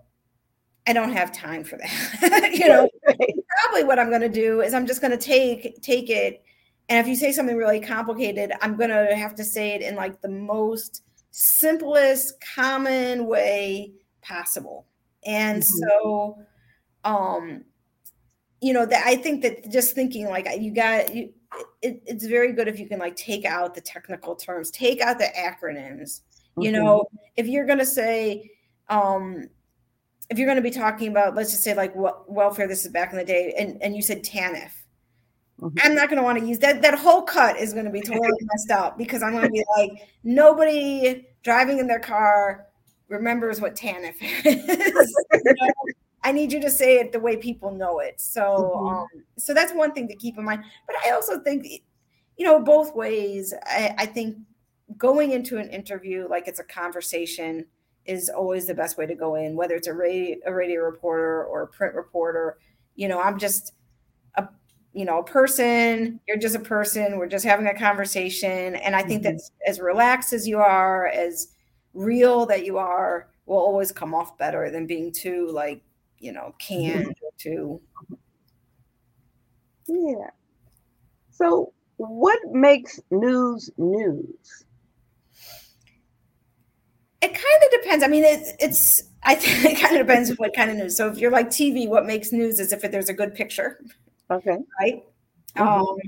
I 0.86 0.92
don't 0.92 1.12
have 1.12 1.32
time 1.32 1.64
for 1.64 1.76
that. 1.76 2.50
you 2.54 2.68
know, 2.68 2.88
probably 3.04 3.84
what 3.84 3.98
I'm 3.98 4.08
going 4.08 4.22
to 4.22 4.28
do 4.28 4.60
is 4.60 4.72
I'm 4.72 4.86
just 4.86 5.00
going 5.00 5.10
to 5.10 5.16
take 5.16 5.82
take 5.82 6.10
it 6.10 6.42
and 6.88 7.00
if 7.00 7.08
you 7.08 7.16
say 7.16 7.32
something 7.32 7.56
really 7.56 7.80
complicated, 7.80 8.52
I'm 8.62 8.76
going 8.76 8.90
to 8.90 9.16
have 9.16 9.34
to 9.36 9.44
say 9.44 9.70
it 9.70 9.82
in 9.82 9.96
like 9.96 10.20
the 10.20 10.28
most 10.28 11.02
simplest 11.32 12.34
common 12.54 13.26
way 13.26 13.92
possible. 14.22 14.86
And 15.24 15.62
mm-hmm. 15.62 15.88
so 15.88 16.38
um 17.04 17.64
you 18.60 18.72
know 18.72 18.84
that 18.84 19.06
I 19.06 19.16
think 19.16 19.42
that 19.42 19.70
just 19.70 19.94
thinking 19.94 20.28
like 20.28 20.48
you 20.58 20.74
got 20.74 21.14
you 21.14 21.32
it, 21.82 22.02
it's 22.06 22.26
very 22.26 22.52
good 22.52 22.68
if 22.68 22.78
you 22.78 22.86
can 22.86 22.98
like 22.98 23.16
take 23.16 23.44
out 23.44 23.74
the 23.74 23.80
technical 23.80 24.34
terms, 24.34 24.70
take 24.70 25.00
out 25.00 25.18
the 25.18 25.30
acronyms. 25.36 26.20
Mm-hmm. 26.20 26.62
You 26.62 26.72
know, 26.72 27.04
if 27.36 27.46
you're 27.46 27.66
going 27.66 27.78
to 27.78 27.86
say, 27.86 28.50
um, 28.88 29.48
if 30.30 30.38
you're 30.38 30.46
going 30.46 30.56
to 30.56 30.62
be 30.62 30.70
talking 30.70 31.08
about, 31.08 31.34
let's 31.34 31.50
just 31.50 31.62
say 31.62 31.74
like 31.74 31.94
what 31.94 32.30
welfare, 32.30 32.66
this 32.66 32.84
is 32.84 32.92
back 32.92 33.12
in 33.12 33.18
the 33.18 33.24
day, 33.24 33.54
and, 33.58 33.80
and 33.82 33.94
you 33.94 34.02
said 34.02 34.22
TANF. 34.22 34.72
Mm-hmm. 35.60 35.78
I'm 35.82 35.94
not 35.94 36.08
going 36.08 36.18
to 36.18 36.22
want 36.22 36.38
to 36.38 36.44
use 36.44 36.58
that. 36.58 36.82
That 36.82 36.98
whole 36.98 37.22
cut 37.22 37.56
is 37.56 37.72
going 37.72 37.86
to 37.86 37.90
be 37.90 38.02
totally 38.02 38.28
messed 38.40 38.70
up 38.70 38.98
because 38.98 39.22
I'm 39.22 39.32
going 39.32 39.44
to 39.44 39.50
be 39.50 39.64
like, 39.76 39.90
nobody 40.22 41.26
driving 41.42 41.78
in 41.78 41.86
their 41.86 42.00
car 42.00 42.66
remembers 43.08 43.60
what 43.60 43.76
TANF 43.76 44.16
is. 44.20 45.14
you 45.32 45.42
know? 45.44 45.72
I 46.26 46.32
need 46.32 46.52
you 46.52 46.60
to 46.60 46.70
say 46.70 46.96
it 46.96 47.12
the 47.12 47.20
way 47.20 47.36
people 47.36 47.70
know 47.70 48.00
it. 48.00 48.20
So, 48.20 48.42
mm-hmm. 48.42 48.86
um, 48.88 49.06
so 49.38 49.54
that's 49.54 49.72
one 49.72 49.92
thing 49.92 50.08
to 50.08 50.16
keep 50.16 50.36
in 50.36 50.44
mind. 50.44 50.64
But 50.84 50.96
I 51.06 51.12
also 51.12 51.38
think, 51.38 51.64
you 52.36 52.44
know, 52.44 52.58
both 52.58 52.96
ways. 52.96 53.54
I, 53.64 53.94
I 53.96 54.06
think 54.06 54.36
going 54.96 55.30
into 55.30 55.58
an 55.58 55.70
interview 55.70 56.26
like 56.28 56.48
it's 56.48 56.58
a 56.58 56.64
conversation 56.64 57.64
is 58.06 58.28
always 58.28 58.66
the 58.66 58.74
best 58.74 58.98
way 58.98 59.06
to 59.06 59.14
go 59.14 59.36
in, 59.36 59.54
whether 59.54 59.76
it's 59.76 59.86
a 59.86 59.94
radio, 59.94 60.36
a 60.46 60.52
radio 60.52 60.80
reporter 60.82 61.44
or 61.44 61.62
a 61.62 61.68
print 61.68 61.94
reporter. 61.94 62.58
You 62.96 63.06
know, 63.06 63.20
I'm 63.20 63.38
just 63.38 63.74
a 64.34 64.48
you 64.94 65.04
know 65.04 65.20
a 65.20 65.24
person. 65.24 66.18
You're 66.26 66.38
just 66.38 66.56
a 66.56 66.60
person. 66.60 67.18
We're 67.18 67.28
just 67.28 67.44
having 67.44 67.68
a 67.68 67.78
conversation, 67.78 68.74
and 68.74 68.96
I 68.96 69.02
think 69.02 69.22
mm-hmm. 69.22 69.34
that's 69.34 69.52
as 69.64 69.78
relaxed 69.78 70.32
as 70.32 70.48
you 70.48 70.58
are, 70.58 71.06
as 71.06 71.52
real 71.94 72.46
that 72.46 72.66
you 72.66 72.78
are, 72.78 73.28
will 73.46 73.58
always 73.58 73.92
come 73.92 74.12
off 74.12 74.36
better 74.36 74.72
than 74.72 74.88
being 74.88 75.12
too 75.12 75.48
like 75.52 75.82
you 76.18 76.32
know, 76.32 76.54
canned 76.58 77.06
mm-hmm. 77.06 77.26
to. 77.38 77.80
Yeah. 79.88 80.30
So, 81.30 81.72
what 81.96 82.38
makes 82.50 83.00
news 83.10 83.70
news? 83.76 84.64
It 87.22 87.28
kind 87.28 87.62
of 87.64 87.82
depends. 87.82 88.04
I 88.04 88.08
mean, 88.08 88.24
it, 88.24 88.56
it's. 88.58 89.02
I 89.22 89.34
think 89.34 89.64
it 89.78 89.80
kind 89.80 89.96
of 89.96 90.06
depends 90.06 90.30
what 90.36 90.54
kind 90.54 90.70
of 90.70 90.76
news. 90.76 90.96
So, 90.96 91.08
if 91.08 91.18
you're 91.18 91.30
like 91.30 91.48
TV, 91.48 91.88
what 91.88 92.06
makes 92.06 92.32
news 92.32 92.60
is 92.60 92.72
if 92.72 92.82
there's 92.82 93.08
a 93.08 93.14
good 93.14 93.34
picture. 93.34 93.80
Okay. 94.30 94.58
Right. 94.80 95.04
Mm-hmm. 95.56 95.62
Um, 95.62 95.98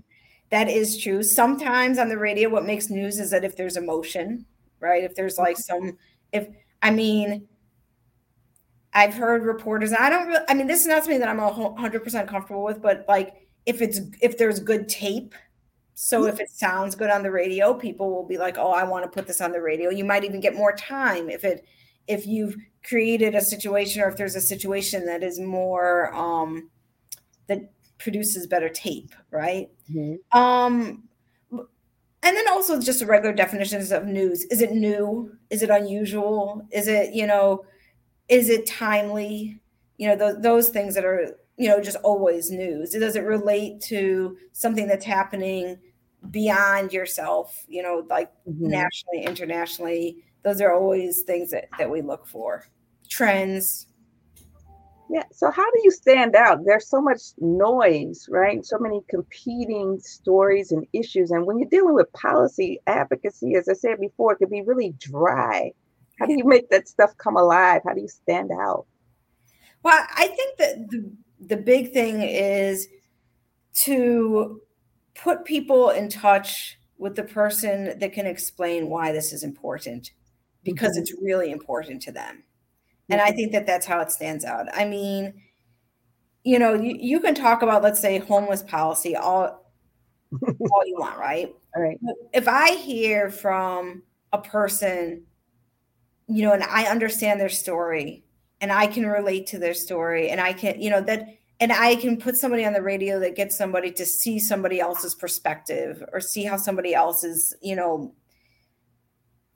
that 0.51 0.69
is 0.69 0.99
true. 0.99 1.23
Sometimes 1.23 1.99
on 1.99 2.09
the 2.09 2.19
radio, 2.19 2.49
what 2.49 2.65
makes 2.65 2.89
news 2.91 3.21
is 3.21 3.31
that 3.31 3.45
if 3.45 3.57
there's 3.57 3.77
emotion, 3.77 4.47
right? 4.81 5.05
If 5.05 5.15
there's 5.15 5.39
like 5.39 5.57
mm-hmm. 5.57 5.89
some, 5.89 5.99
if 6.33 6.49
I 6.83 6.91
mean, 6.91 7.47
I've 8.95 9.15
heard 9.15 9.45
reporters, 9.45 9.91
and 9.93 10.03
I 10.03 10.11
don't 10.11 10.29
really, 10.29 10.45
I 10.49 10.55
mean, 10.55 10.67
this 10.67 10.81
is 10.81 10.87
not 10.87 11.05
something 11.05 11.21
that 11.21 11.29
I'm 11.29 11.39
100% 11.39 12.29
comfortable 12.29 12.65
with, 12.65 12.81
but 12.81 13.05
like 13.09 13.35
if 13.67 13.83
it's, 13.83 14.01
if 14.23 14.39
there's 14.39 14.61
good 14.61 14.89
tape, 14.89 15.35
so 15.95 16.27
if 16.27 16.39
it 16.39 16.49
sounds 16.51 16.95
good 16.95 17.11
on 17.11 17.25
the 17.25 17.31
radio, 17.31 17.75
people 17.75 18.11
will 18.11 18.27
be 18.27 18.39
like, 18.39 18.57
oh, 18.57 18.71
I 18.71 18.85
want 18.85 19.05
to 19.05 19.11
put 19.11 19.27
this 19.27 19.41
on 19.41 19.51
the 19.51 19.61
radio. 19.61 19.91
You 19.91 20.05
might 20.05 20.23
even 20.23 20.41
get 20.41 20.55
more 20.55 20.73
time 20.73 21.29
if 21.29 21.45
it, 21.45 21.67
if 22.07 22.25
you've 22.25 22.57
created 22.85 23.35
a 23.35 23.41
situation 23.41 24.01
or 24.01 24.09
if 24.09 24.17
there's 24.17 24.37
a 24.37 24.41
situation 24.41 25.07
that 25.07 25.25
is 25.25 25.41
more, 25.41 26.15
um, 26.15 26.71
that 27.49 27.73
produces 27.99 28.47
better 28.47 28.69
tape, 28.69 29.13
right? 29.33 29.71
Mm-hmm. 29.93 30.39
Um, 30.39 31.09
and 31.51 32.37
then 32.37 32.49
also 32.49 32.81
just 32.81 33.01
the 33.01 33.07
regular 33.07 33.35
definitions 33.35 33.91
of 33.91 34.07
news. 34.07 34.45
Is 34.45 34.61
it 34.61 34.73
new? 34.73 35.37
Is 35.51 35.63
it 35.63 35.71
unusual? 35.71 36.63
Is 36.71 36.87
it, 36.87 37.13
you 37.13 37.27
know, 37.27 37.65
is 38.29 38.49
it 38.49 38.67
timely? 38.67 39.61
You 39.97 40.09
know 40.09 40.17
th- 40.17 40.43
those 40.43 40.69
things 40.69 40.95
that 40.95 41.05
are 41.05 41.37
you 41.57 41.69
know 41.69 41.81
just 41.81 41.97
always 41.99 42.51
news. 42.51 42.91
Does 42.91 43.17
it 43.17 43.25
relate 43.25 43.81
to 43.83 44.37
something 44.53 44.87
that's 44.87 45.05
happening 45.05 45.79
beyond 46.31 46.93
yourself 46.93 47.65
you 47.69 47.83
know 47.83 48.05
like 48.09 48.31
mm-hmm. 48.49 48.69
nationally 48.69 49.25
internationally? 49.25 50.25
Those 50.45 50.61
are 50.61 50.73
always 50.73 51.23
things 51.23 51.51
that, 51.51 51.69
that 51.79 51.91
we 51.91 52.01
look 52.01 52.27
for. 52.27 52.65
Trends. 53.09 53.87
Yeah 55.11 55.25
so 55.33 55.51
how 55.51 55.65
do 55.65 55.81
you 55.83 55.91
stand 55.91 56.37
out? 56.37 56.65
There's 56.65 56.89
so 56.89 57.01
much 57.01 57.21
noise 57.39 58.29
right? 58.31 58.65
So 58.65 58.79
many 58.79 59.01
competing 59.09 59.99
stories 60.01 60.71
and 60.71 60.87
issues 60.93 61.31
and 61.31 61.47
when 61.47 61.59
you're 61.59 61.69
dealing 61.71 61.95
with 61.95 62.13
policy 62.13 62.79
advocacy 62.87 63.55
as 63.55 63.69
i 63.69 63.73
said 63.73 63.99
before 63.99 64.35
it 64.35 64.37
can 64.37 64.51
be 64.51 64.63
really 64.63 64.95
dry 64.99 65.73
how 66.19 66.27
do 66.27 66.35
you 66.37 66.45
make 66.45 66.69
that 66.71 66.89
stuff 66.89 67.17
come 67.19 67.37
alive? 67.37 67.83
How 67.85 67.95
do 67.95 68.01
you 68.01 68.09
stand 68.09 68.51
out? 68.51 68.87
Well, 69.83 70.05
I 70.15 70.27
think 70.29 70.59
that 70.59 70.91
the, 70.91 71.11
the 71.41 71.57
big 71.57 71.93
thing 71.93 72.23
is 72.23 72.89
to 73.85 74.61
put 75.15 75.45
people 75.45 75.91
in 75.91 76.09
touch 76.09 76.79
with 76.99 77.15
the 77.15 77.23
person 77.23 77.99
that 77.99 78.13
can 78.13 78.27
explain 78.27 78.89
why 78.89 79.13
this 79.13 79.33
is 79.33 79.45
important 79.45 80.11
because 80.65 80.93
mm-hmm. 80.93 81.03
it's 81.03 81.15
really 81.23 81.53
important 81.53 82.03
to 82.03 82.13
them. 82.13 82.43
And 83.09 83.21
I 83.21 83.29
mm-hmm. 83.29 83.37
think 83.37 83.53
that 83.53 83.67
that's 83.67 83.87
how 83.87 84.01
it 84.01 84.11
stands 84.11 84.45
out. 84.45 84.67
I 84.75 84.85
mean, 84.85 85.35
you 86.43 86.59
know, 86.59 86.75
you, 86.75 86.97
you 86.99 87.21
can 87.21 87.35
talk 87.35 87.63
about, 87.63 87.83
let's 87.83 88.01
say, 88.01 88.19
homeless 88.19 88.63
policy 88.63 89.15
all, 89.15 89.73
all 90.43 90.87
you 90.87 90.97
want, 90.99 91.19
right? 91.19 91.55
All 91.77 91.83
right. 91.83 91.99
If 92.33 92.49
I 92.49 92.75
hear 92.75 93.31
from 93.31 94.03
a 94.33 94.39
person 94.39 95.23
you 96.29 96.43
know, 96.43 96.53
and 96.53 96.63
I 96.63 96.85
understand 96.85 97.41
their 97.41 97.49
story 97.49 98.23
and 98.61 98.71
I 98.71 98.87
can 98.87 99.07
relate 99.07 99.47
to 99.49 99.59
their 99.59 99.75
story 99.75 100.29
and 100.29 100.41
I 100.41 100.53
can, 100.53 100.81
you 100.81 100.91
know, 100.91 101.01
that 101.03 101.27
and 101.61 101.73
I 101.73 101.97
can 101.97 102.19
put 102.19 102.37
somebody 102.37 102.65
on 102.65 102.73
the 102.73 102.83
radio 102.83 103.19
that 103.21 103.35
gets 103.35 103.57
somebody 103.57 103.91
to 103.93 104.07
see 104.07 104.39
somebody 104.39 104.79
else's 104.79 105.15
perspective 105.15 106.05
or 106.13 106.21
see 106.21 106.45
how 106.45 106.57
somebody 106.57 106.95
else's, 106.95 107.55
you 107.63 107.75
know, 107.75 108.15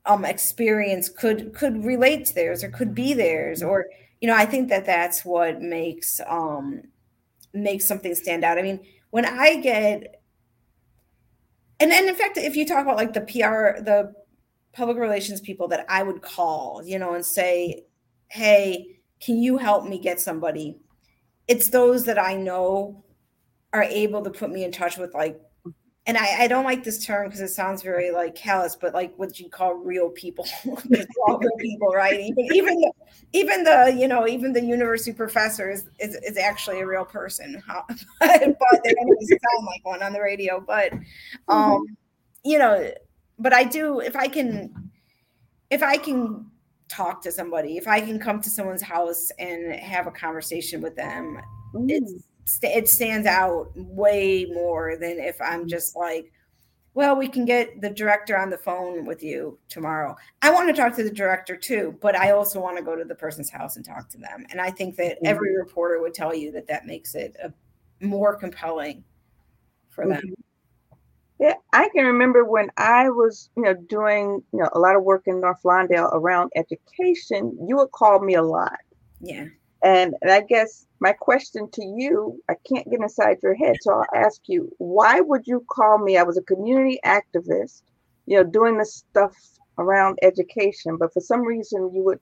um 0.05 0.25
experience 0.25 1.07
could 1.07 1.53
could 1.53 1.85
relate 1.85 2.25
to 2.25 2.35
theirs 2.35 2.63
or 2.63 2.69
could 2.69 2.93
be 2.93 3.13
theirs 3.13 3.63
or 3.63 3.85
you 4.19 4.27
know, 4.27 4.35
I 4.35 4.45
think 4.45 4.69
that 4.69 4.85
that's 4.85 5.23
what 5.23 5.61
makes 5.61 6.19
um 6.27 6.83
makes 7.53 7.87
something 7.87 8.15
stand 8.15 8.43
out. 8.43 8.57
I 8.57 8.63
mean, 8.63 8.79
when 9.11 9.25
I 9.25 9.57
get 9.57 10.21
and, 11.79 11.91
and 11.91 12.07
in 12.07 12.15
fact, 12.15 12.37
if 12.37 12.55
you 12.55 12.65
talk 12.65 12.83
about 12.83 12.97
like 12.97 13.13
the 13.13 13.21
PR, 13.21 13.81
the 13.83 14.13
public 14.73 14.97
relations 14.97 15.39
people 15.41 15.67
that 15.69 15.85
I 15.87 16.03
would 16.03 16.21
call, 16.21 16.81
you 16.83 16.99
know, 16.99 17.13
and 17.13 17.25
say, 17.25 17.85
hey, 18.27 18.99
can 19.21 19.37
you 19.37 19.57
help 19.57 19.85
me 19.85 19.99
get 19.99 20.19
somebody? 20.19 20.77
It's 21.47 21.69
those 21.69 22.05
that 22.05 22.19
I 22.19 22.35
know 22.35 23.03
are 23.71 23.83
able 23.83 24.23
to 24.23 24.29
put 24.29 24.51
me 24.51 24.63
in 24.63 24.71
touch 24.71 24.97
with 24.97 25.13
like 25.13 25.39
and 26.05 26.17
I, 26.17 26.43
I 26.43 26.47
don't 26.47 26.65
like 26.65 26.83
this 26.83 27.05
term 27.05 27.27
because 27.27 27.39
it 27.39 27.49
sounds 27.49 27.81
very 27.81 28.11
like 28.11 28.35
callous, 28.35 28.75
but 28.75 28.93
like 28.93 29.13
what 29.15 29.39
you 29.39 29.49
call 29.49 29.75
real 29.75 30.09
people, 30.09 30.45
all 30.65 31.37
real 31.37 31.55
people, 31.59 31.87
right? 31.93 32.19
Even 32.19 32.45
even 32.53 32.81
the, 32.81 32.91
even 33.31 33.63
the 33.63 33.95
you 33.97 34.09
know 34.09 34.27
even 34.27 34.51
the 34.51 34.61
university 34.61 35.13
professor 35.13 35.71
is 35.71 35.89
is, 35.99 36.15
is 36.15 36.37
actually 36.37 36.81
a 36.81 36.85
real 36.85 37.05
person, 37.05 37.63
but 37.67 37.87
they 38.83 38.93
don't 38.93 39.27
sound 39.27 39.65
like 39.65 39.85
one 39.85 40.03
on 40.03 40.11
the 40.11 40.21
radio. 40.21 40.59
But 40.65 40.91
um, 41.47 41.71
mm-hmm. 41.71 41.83
you 42.43 42.59
know, 42.59 42.91
but 43.39 43.53
I 43.53 43.63
do 43.63 43.99
if 43.99 44.15
I 44.15 44.27
can 44.27 44.73
if 45.69 45.81
I 45.83 45.97
can 45.97 46.45
talk 46.87 47.21
to 47.23 47.31
somebody, 47.31 47.77
if 47.77 47.87
I 47.87 48.01
can 48.01 48.19
come 48.19 48.39
to 48.41 48.49
someone's 48.49 48.81
house 48.81 49.31
and 49.39 49.73
have 49.75 50.05
a 50.05 50.11
conversation 50.11 50.81
with 50.81 50.95
them, 50.95 51.39
mm. 51.73 52.21
it 52.61 52.87
stands 52.87 53.25
out 53.25 53.71
way 53.75 54.45
more 54.45 54.97
than 54.97 55.19
if 55.19 55.41
I'm 55.41 55.67
just 55.67 55.95
like 55.95 56.31
well, 56.95 57.15
we 57.15 57.27
can 57.27 57.43
get 57.43 57.81
the 57.81 57.89
director 57.89 58.37
on 58.37 58.51
the 58.51 58.57
phone 58.57 59.05
with 59.05 59.23
you 59.23 59.57
tomorrow. 59.67 60.15
I 60.43 60.51
want 60.51 60.67
to 60.67 60.79
talk 60.79 60.95
to 60.97 61.03
the 61.03 61.09
director 61.09 61.55
too, 61.55 61.97
but 62.01 62.15
I 62.15 62.31
also 62.31 62.61
want 62.61 62.77
to 62.77 62.83
go 62.83 62.95
to 62.95 63.03
the 63.03 63.15
person's 63.15 63.49
house 63.49 63.77
and 63.77 63.85
talk 63.85 64.09
to 64.09 64.19
them. 64.19 64.45
And 64.51 64.61
I 64.61 64.69
think 64.69 64.95
that 64.97 65.15
mm-hmm. 65.15 65.25
every 65.25 65.57
reporter 65.57 65.99
would 66.01 66.13
tell 66.13 66.35
you 66.35 66.51
that 66.51 66.67
that 66.67 66.85
makes 66.85 67.15
it 67.15 67.35
a, 67.43 67.51
more 68.05 68.35
compelling 68.35 69.03
for 69.89 70.07
them. 70.07 70.17
Mm-hmm. 70.17 70.33
Yeah, 71.43 71.55
I 71.73 71.89
can 71.89 72.05
remember 72.05 72.45
when 72.45 72.69
I 72.77 73.09
was, 73.09 73.49
you 73.57 73.63
know, 73.63 73.73
doing, 73.73 74.41
you 74.53 74.59
know, 74.59 74.69
a 74.71 74.79
lot 74.79 74.95
of 74.95 75.03
work 75.03 75.23
in 75.25 75.41
North 75.41 75.61
Lawndale 75.65 76.09
around 76.13 76.53
education, 76.55 77.57
you 77.67 77.75
would 77.75 77.91
call 77.91 78.21
me 78.21 78.35
a 78.35 78.41
lot. 78.41 78.77
Yeah. 79.19 79.47
And, 79.83 80.15
and 80.21 80.31
I 80.31 80.39
guess 80.39 80.87
my 81.01 81.11
question 81.11 81.69
to 81.71 81.83
you, 81.83 82.41
I 82.49 82.53
can't 82.65 82.89
get 82.89 83.01
inside 83.01 83.39
your 83.43 83.55
head. 83.55 83.75
So 83.81 83.91
I'll 83.91 84.25
ask 84.25 84.39
you, 84.45 84.73
why 84.77 85.19
would 85.19 85.45
you 85.45 85.65
call 85.69 85.97
me? 85.97 86.15
I 86.15 86.23
was 86.23 86.37
a 86.37 86.43
community 86.43 86.97
activist, 87.03 87.81
you 88.25 88.37
know, 88.37 88.45
doing 88.45 88.77
this 88.77 88.95
stuff 88.95 89.35
around 89.77 90.19
education, 90.21 90.95
but 90.95 91.11
for 91.11 91.19
some 91.19 91.41
reason 91.41 91.91
you 91.93 92.03
would 92.03 92.21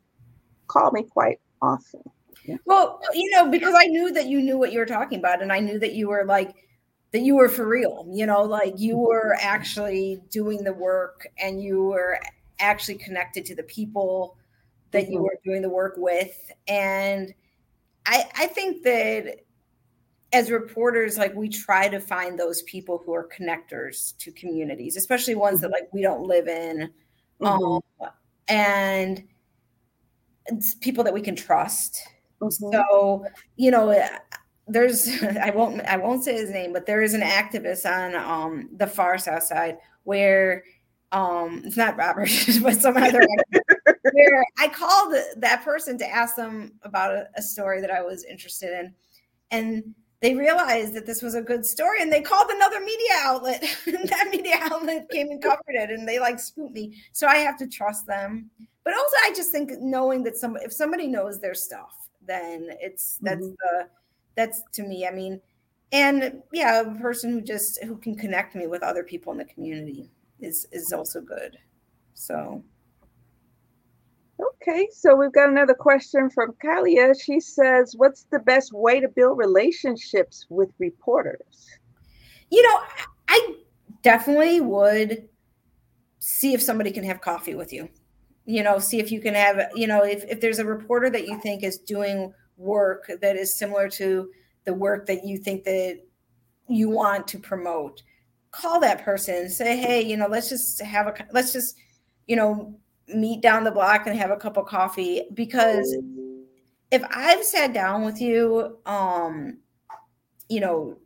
call 0.66 0.90
me 0.90 1.04
quite 1.04 1.40
often. 1.62 2.02
Yeah. 2.44 2.56
Well, 2.66 3.00
you 3.14 3.30
know, 3.30 3.52
because 3.52 3.76
I 3.78 3.86
knew 3.86 4.12
that 4.14 4.26
you 4.26 4.42
knew 4.42 4.58
what 4.58 4.72
you 4.72 4.80
were 4.80 4.86
talking 4.88 5.20
about, 5.20 5.44
and 5.44 5.54
I 5.54 5.60
knew 5.60 5.78
that 5.78 5.94
you 5.94 6.08
were 6.08 6.26
like, 6.26 6.56
that 7.12 7.22
you 7.22 7.36
were 7.36 7.50
for 7.50 7.68
real, 7.68 8.08
you 8.10 8.26
know, 8.26 8.42
like 8.42 8.74
you 8.78 8.96
mm-hmm. 8.96 9.04
were 9.04 9.38
actually 9.42 10.22
doing 10.30 10.64
the 10.64 10.74
work 10.74 11.28
and 11.38 11.62
you 11.62 11.84
were 11.86 12.20
actually 12.60 12.96
connected 12.96 13.46
to 13.46 13.56
the 13.56 13.64
people 13.64 14.38
that 14.92 15.10
you 15.10 15.18
mm-hmm. 15.18 15.24
were 15.24 15.40
doing 15.44 15.62
the 15.62 15.70
work 15.70 15.96
with. 15.98 16.52
And 16.68 17.34
I, 18.06 18.30
I 18.36 18.48
think 18.48 18.84
that 18.84 19.42
as 20.34 20.50
reporters, 20.50 21.18
like 21.18 21.36
we 21.36 21.50
try 21.50 21.90
to 21.90 22.00
find 22.00 22.40
those 22.40 22.62
people 22.64 23.02
who 23.06 23.14
are 23.14 23.28
connectors 23.28 24.18
to 24.18 24.32
communities, 24.32 24.96
especially 24.96 25.36
ones 25.36 25.60
that 25.62 25.72
like 25.72 25.90
we 25.92 26.02
don't 26.02 26.24
live 26.24 26.48
in. 26.48 26.90
Mm-hmm. 27.42 27.64
Um, 27.64 27.82
and 28.48 29.24
it's 30.46 30.76
people 30.76 31.04
that 31.04 31.14
we 31.14 31.22
can 31.22 31.36
trust. 31.36 32.02
Mm-hmm. 32.42 32.72
So, 32.72 33.26
you 33.58 33.72
know, 33.72 33.92
there's 34.72 35.24
I 35.42 35.52
won't 35.52 35.82
I 35.82 35.98
won't 35.98 36.24
say 36.24 36.34
his 36.34 36.50
name, 36.50 36.74
but 36.74 36.86
there 36.86 37.02
is 37.02 37.14
an 37.14 37.22
activist 37.22 37.86
on 37.86 38.16
um 38.16 38.70
the 38.76 38.88
far 38.88 39.18
south 39.18 39.44
side 39.44 39.78
where 40.04 40.64
um 41.12 41.62
it's 41.66 41.78
not 41.78 41.98
Robert, 41.98 42.30
but 42.64 42.82
some 42.82 42.98
other 42.98 43.22
where 44.14 44.46
I 44.58 44.68
called 44.68 45.16
that 45.38 45.64
person 45.64 45.98
to 46.00 46.10
ask 46.10 46.36
them 46.36 46.74
about 46.84 47.14
a, 47.14 47.28
a, 47.36 47.42
story 47.42 47.82
that 47.82 47.92
I 47.92 48.02
was 48.02 48.24
interested 48.26 48.78
in. 48.78 48.94
And 49.52 49.96
they 50.22 50.36
realized 50.36 50.94
that 50.96 51.06
this 51.06 51.22
was 51.22 51.36
a 51.36 51.42
good 51.42 51.66
story 51.66 52.02
and 52.02 52.12
they 52.12 52.22
called 52.22 52.50
another 52.50 52.80
media 52.80 53.14
outlet. 53.20 53.64
and 53.86 54.10
that 54.10 54.30
media 54.32 54.58
outlet 54.60 55.10
came 55.10 55.30
and 55.30 55.42
covered 55.42 55.62
it 55.68 55.92
and 55.92 56.08
they 56.08 56.20
like 56.20 56.40
scooped 56.40 56.74
me. 56.74 56.96
So 57.12 57.28
I 57.28 57.38
have 57.38 57.58
to 57.58 57.68
trust 57.68 58.08
them. 58.08 58.50
But 58.84 58.94
also 58.94 59.16
I 59.24 59.34
just 59.36 59.52
think 59.52 59.72
knowing 59.80 60.24
that 60.24 60.38
some 60.38 60.58
if 60.58 60.74
somebody 60.74 61.08
knows 61.08 61.40
their 61.40 61.54
stuff, 61.54 61.96
then 62.26 62.70
it's 62.80 63.18
that's 63.22 63.46
mm-hmm. 63.46 63.54
the 63.60 63.88
that's 64.36 64.62
to 64.74 64.84
me, 64.84 65.06
I 65.06 65.12
mean, 65.12 65.42
and 65.92 66.42
yeah, 66.54 66.82
a 66.82 66.96
person 66.96 67.32
who 67.32 67.42
just 67.42 67.84
who 67.84 67.98
can 67.98 68.16
connect 68.16 68.56
me 68.56 68.68
with 68.68 68.84
other 68.84 69.04
people 69.04 69.32
in 69.32 69.38
the 69.38 69.46
community 69.46 70.12
is 70.40 70.68
is 70.72 70.94
also 70.94 71.22
good. 71.22 71.58
So 72.14 72.64
Okay, 74.62 74.88
so 74.92 75.16
we've 75.16 75.32
got 75.32 75.50
another 75.50 75.74
question 75.74 76.30
from 76.30 76.54
Kalia. 76.64 77.14
She 77.20 77.40
says, 77.40 77.94
What's 77.96 78.24
the 78.32 78.40
best 78.40 78.74
way 78.74 79.00
to 79.00 79.08
build 79.08 79.38
relationships 79.38 80.46
with 80.50 80.70
reporters? 80.80 81.68
You 82.50 82.64
know, 82.64 82.80
I 83.28 83.56
definitely 84.02 84.62
would 84.62 85.28
see 86.20 86.54
if 86.54 86.62
somebody 86.62 86.92
can 86.92 87.04
have 87.04 87.22
coffee 87.22 87.56
with 87.56 87.72
you. 87.72 87.90
You 88.46 88.64
know, 88.64 88.80
see 88.80 89.00
if 89.00 89.12
you 89.12 89.22
can 89.22 89.36
have, 89.36 89.70
you 89.76 89.88
know, 89.88 90.04
if, 90.04 90.24
if 90.26 90.42
there's 90.42 90.60
a 90.60 90.66
reporter 90.66 91.10
that 91.10 91.28
you 91.28 91.40
think 91.40 91.64
is 91.64 91.78
doing 91.78 92.34
work 92.62 93.12
that 93.22 93.36
is 93.36 93.58
similar 93.58 93.90
to 93.90 94.30
the 94.66 94.74
work 94.74 95.06
that 95.08 95.26
you 95.26 95.38
think 95.38 95.64
that 95.64 96.00
you 96.68 96.90
want 96.90 97.28
to 97.28 97.40
promote, 97.40 98.04
call 98.52 98.80
that 98.80 99.04
person 99.04 99.36
and 99.36 99.52
say, 99.52 99.78
Hey, 99.78 100.02
you 100.02 100.18
know, 100.18 100.28
let's 100.28 100.50
just 100.50 100.82
have 100.82 101.08
a, 101.08 101.14
let's 101.32 101.52
just, 101.52 101.78
you 102.28 102.36
know, 102.36 102.78
meet 103.08 103.42
down 103.42 103.64
the 103.64 103.72
block 103.72 104.08
and 104.08 104.18
have 104.18 104.32
a 104.32 104.38
cup 104.38 104.58
of 104.58 104.66
coffee 104.68 105.24
because 105.34 105.98
if 106.92 107.04
I've 107.10 107.44
sat 107.44 107.74
down 107.74 108.04
with 108.04 108.22
you, 108.22 108.78
um, 108.86 109.58
you 110.50 110.60
know, 110.60 110.98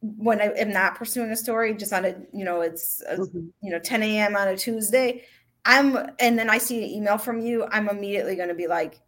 when 0.00 0.40
I 0.40 0.46
am 0.56 0.72
not 0.72 0.94
pursuing 0.94 1.30
a 1.30 1.36
story, 1.36 1.74
just 1.74 1.92
on 1.92 2.04
a, 2.04 2.14
you 2.32 2.44
know, 2.44 2.60
it's, 2.60 3.02
a, 3.08 3.16
mm-hmm. 3.16 3.46
you 3.62 3.70
know, 3.70 3.78
10 3.78 4.02
a.m. 4.02 4.36
on 4.36 4.48
a 4.48 4.56
Tuesday, 4.56 5.24
I'm, 5.64 6.10
and 6.18 6.38
then 6.38 6.48
I 6.48 6.58
see 6.58 6.84
an 6.84 6.90
email 6.90 7.18
from 7.18 7.40
you, 7.40 7.66
I'm 7.70 7.88
immediately 7.88 8.36
going 8.36 8.48
to 8.48 8.54
be 8.54 8.66
like, 8.66 9.00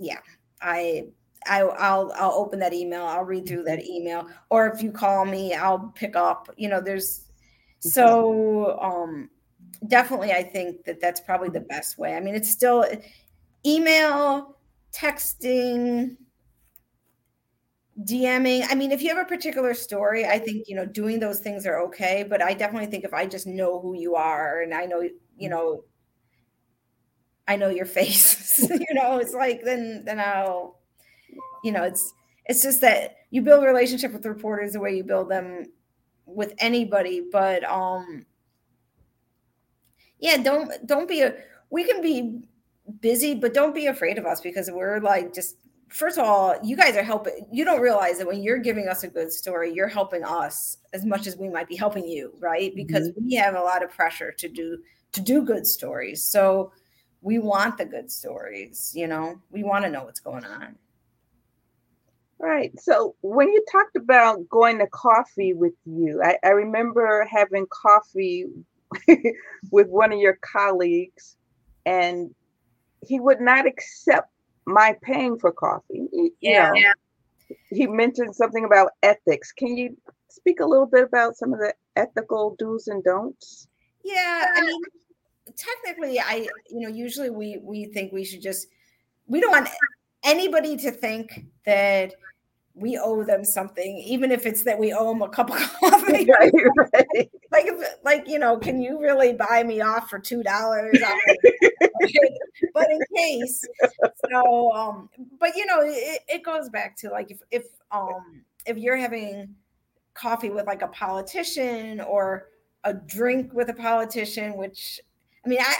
yeah, 0.00 0.18
I, 0.60 1.04
I, 1.46 1.60
I'll, 1.60 2.12
I'll 2.16 2.32
open 2.32 2.58
that 2.60 2.72
email. 2.72 3.04
I'll 3.04 3.24
read 3.24 3.46
through 3.46 3.64
that 3.64 3.78
mm-hmm. 3.78 3.92
email. 3.92 4.26
Or 4.50 4.68
if 4.68 4.82
you 4.82 4.90
call 4.90 5.24
me, 5.24 5.54
I'll 5.54 5.92
pick 5.94 6.16
up, 6.16 6.50
you 6.56 6.68
know, 6.68 6.80
there's, 6.80 7.20
mm-hmm. 7.20 7.88
so, 7.90 8.78
um, 8.80 9.30
definitely 9.86 10.30
i 10.32 10.42
think 10.42 10.84
that 10.84 11.00
that's 11.00 11.20
probably 11.20 11.48
the 11.48 11.58
mm-hmm. 11.58 11.68
best 11.68 11.96
way 11.96 12.14
i 12.14 12.20
mean 12.20 12.34
it's 12.34 12.50
still 12.50 12.84
email 13.64 14.58
texting 14.92 16.16
DMing. 18.04 18.64
I 18.68 18.74
mean, 18.74 18.92
if 18.92 19.02
you 19.02 19.14
have 19.14 19.18
a 19.18 19.28
particular 19.28 19.74
story, 19.74 20.24
I 20.24 20.38
think, 20.38 20.68
you 20.68 20.74
know, 20.74 20.86
doing 20.86 21.20
those 21.20 21.40
things 21.40 21.66
are 21.66 21.80
okay. 21.80 22.24
But 22.28 22.42
I 22.42 22.54
definitely 22.54 22.86
think 22.86 23.04
if 23.04 23.12
I 23.12 23.26
just 23.26 23.46
know 23.46 23.78
who 23.80 23.94
you 23.94 24.14
are 24.14 24.62
and 24.62 24.72
I 24.72 24.86
know, 24.86 25.06
you 25.36 25.48
know, 25.48 25.84
I 27.50 27.56
know 27.56 27.68
your 27.68 27.86
face, 27.86 28.58
you 28.70 28.94
know, 28.94 29.18
it's 29.18 29.34
like, 29.34 29.62
then, 29.64 30.04
then 30.04 30.20
I'll, 30.20 30.80
you 31.64 31.72
know, 31.72 31.82
it's, 31.82 32.12
it's 32.46 32.62
just 32.62 32.80
that 32.80 33.16
you 33.30 33.42
build 33.42 33.64
a 33.64 33.66
relationship 33.66 34.12
with 34.12 34.24
reporters 34.26 34.72
the 34.72 34.80
way 34.80 34.96
you 34.96 35.04
build 35.04 35.28
them 35.28 35.66
with 36.26 36.54
anybody. 36.58 37.22
But, 37.30 37.64
um, 37.64 38.24
yeah 40.20 40.36
don't 40.36 40.86
don't 40.86 41.08
be 41.08 41.22
a 41.22 41.34
we 41.70 41.84
can 41.84 42.00
be 42.00 42.40
busy 43.00 43.34
but 43.34 43.54
don't 43.54 43.74
be 43.74 43.86
afraid 43.86 44.18
of 44.18 44.26
us 44.26 44.40
because 44.40 44.70
we're 44.70 45.00
like 45.00 45.34
just 45.34 45.56
first 45.88 46.18
of 46.18 46.24
all 46.24 46.56
you 46.62 46.76
guys 46.76 46.96
are 46.96 47.02
helping 47.02 47.46
you 47.50 47.64
don't 47.64 47.80
realize 47.80 48.18
that 48.18 48.26
when 48.26 48.42
you're 48.42 48.58
giving 48.58 48.86
us 48.88 49.02
a 49.02 49.08
good 49.08 49.32
story 49.32 49.72
you're 49.72 49.88
helping 49.88 50.22
us 50.22 50.76
as 50.92 51.04
much 51.04 51.26
as 51.26 51.36
we 51.36 51.48
might 51.48 51.68
be 51.68 51.76
helping 51.76 52.06
you 52.06 52.32
right 52.38 52.74
because 52.76 53.08
mm-hmm. 53.08 53.26
we 53.26 53.34
have 53.34 53.54
a 53.54 53.60
lot 53.60 53.82
of 53.82 53.90
pressure 53.90 54.32
to 54.32 54.48
do 54.48 54.78
to 55.12 55.20
do 55.20 55.42
good 55.42 55.66
stories 55.66 56.22
so 56.22 56.72
we 57.22 57.38
want 57.38 57.76
the 57.78 57.84
good 57.84 58.10
stories 58.10 58.92
you 58.94 59.06
know 59.06 59.40
we 59.50 59.62
want 59.62 59.84
to 59.84 59.90
know 59.90 60.04
what's 60.04 60.20
going 60.20 60.44
on 60.44 60.76
Right. 62.40 62.72
So 62.80 63.16
when 63.20 63.50
you 63.50 63.62
talked 63.70 63.96
about 63.96 64.48
going 64.48 64.78
to 64.78 64.86
coffee 64.86 65.52
with 65.52 65.74
you, 65.84 66.22
I, 66.24 66.38
I 66.42 66.48
remember 66.48 67.28
having 67.30 67.66
coffee 67.70 68.46
with 69.70 69.88
one 69.88 70.10
of 70.10 70.18
your 70.18 70.38
colleagues, 70.40 71.36
and 71.84 72.34
he 73.06 73.20
would 73.20 73.42
not 73.42 73.66
accept 73.66 74.30
my 74.64 74.96
paying 75.02 75.38
for 75.38 75.52
coffee. 75.52 76.08
You 76.12 76.32
yeah, 76.40 76.70
know, 76.70 76.74
yeah. 76.76 76.92
He 77.68 77.86
mentioned 77.86 78.34
something 78.34 78.64
about 78.64 78.92
ethics. 79.02 79.52
Can 79.52 79.76
you 79.76 79.96
speak 80.28 80.60
a 80.60 80.66
little 80.66 80.86
bit 80.86 81.04
about 81.04 81.36
some 81.36 81.52
of 81.52 81.58
the 81.58 81.74
ethical 81.96 82.56
do's 82.58 82.88
and 82.88 83.04
don'ts? 83.04 83.68
Yeah, 84.02 84.46
I 84.56 84.62
mean, 84.62 84.80
technically, 85.56 86.20
I 86.20 86.48
you 86.68 86.80
know 86.80 86.88
usually 86.88 87.30
we 87.30 87.58
we 87.62 87.86
think 87.86 88.12
we 88.12 88.24
should 88.24 88.42
just 88.42 88.68
we 89.26 89.40
don't 89.40 89.50
want 89.50 89.68
anybody 90.22 90.76
to 90.76 90.90
think 90.90 91.46
that 91.64 92.14
we 92.74 92.98
owe 92.98 93.22
them 93.24 93.44
something, 93.44 93.98
even 93.98 94.30
if 94.30 94.46
it's 94.46 94.64
that 94.64 94.78
we 94.78 94.92
owe 94.92 95.08
them 95.08 95.22
a 95.22 95.28
cup 95.28 95.50
of 95.50 95.56
coffee. 95.80 96.28
Right, 96.40 96.52
right. 96.94 97.30
Like, 97.50 97.68
like 98.04 98.28
you 98.28 98.38
know, 98.38 98.56
can 98.58 98.80
you 98.80 99.00
really 99.00 99.32
buy 99.32 99.62
me 99.64 99.80
off 99.80 100.08
for 100.08 100.18
two 100.18 100.42
dollars? 100.42 100.98
but 102.74 102.86
in 102.90 103.00
case, 103.16 103.64
so 104.30 104.72
um, 104.72 105.08
but 105.38 105.56
you 105.56 105.66
know, 105.66 105.80
it, 105.80 106.20
it 106.28 106.42
goes 106.42 106.68
back 106.68 106.96
to 106.98 107.10
like 107.10 107.30
if 107.30 107.40
if 107.50 107.64
um 107.90 108.44
if 108.66 108.76
you're 108.76 108.96
having 108.96 109.54
coffee 110.14 110.50
with 110.50 110.66
like 110.66 110.82
a 110.82 110.88
politician 110.88 112.00
or 112.00 112.48
a 112.84 112.94
drink 112.94 113.52
with 113.52 113.68
a 113.70 113.74
politician, 113.74 114.56
which 114.56 115.00
I 115.44 115.48
mean, 115.48 115.60
I 115.60 115.74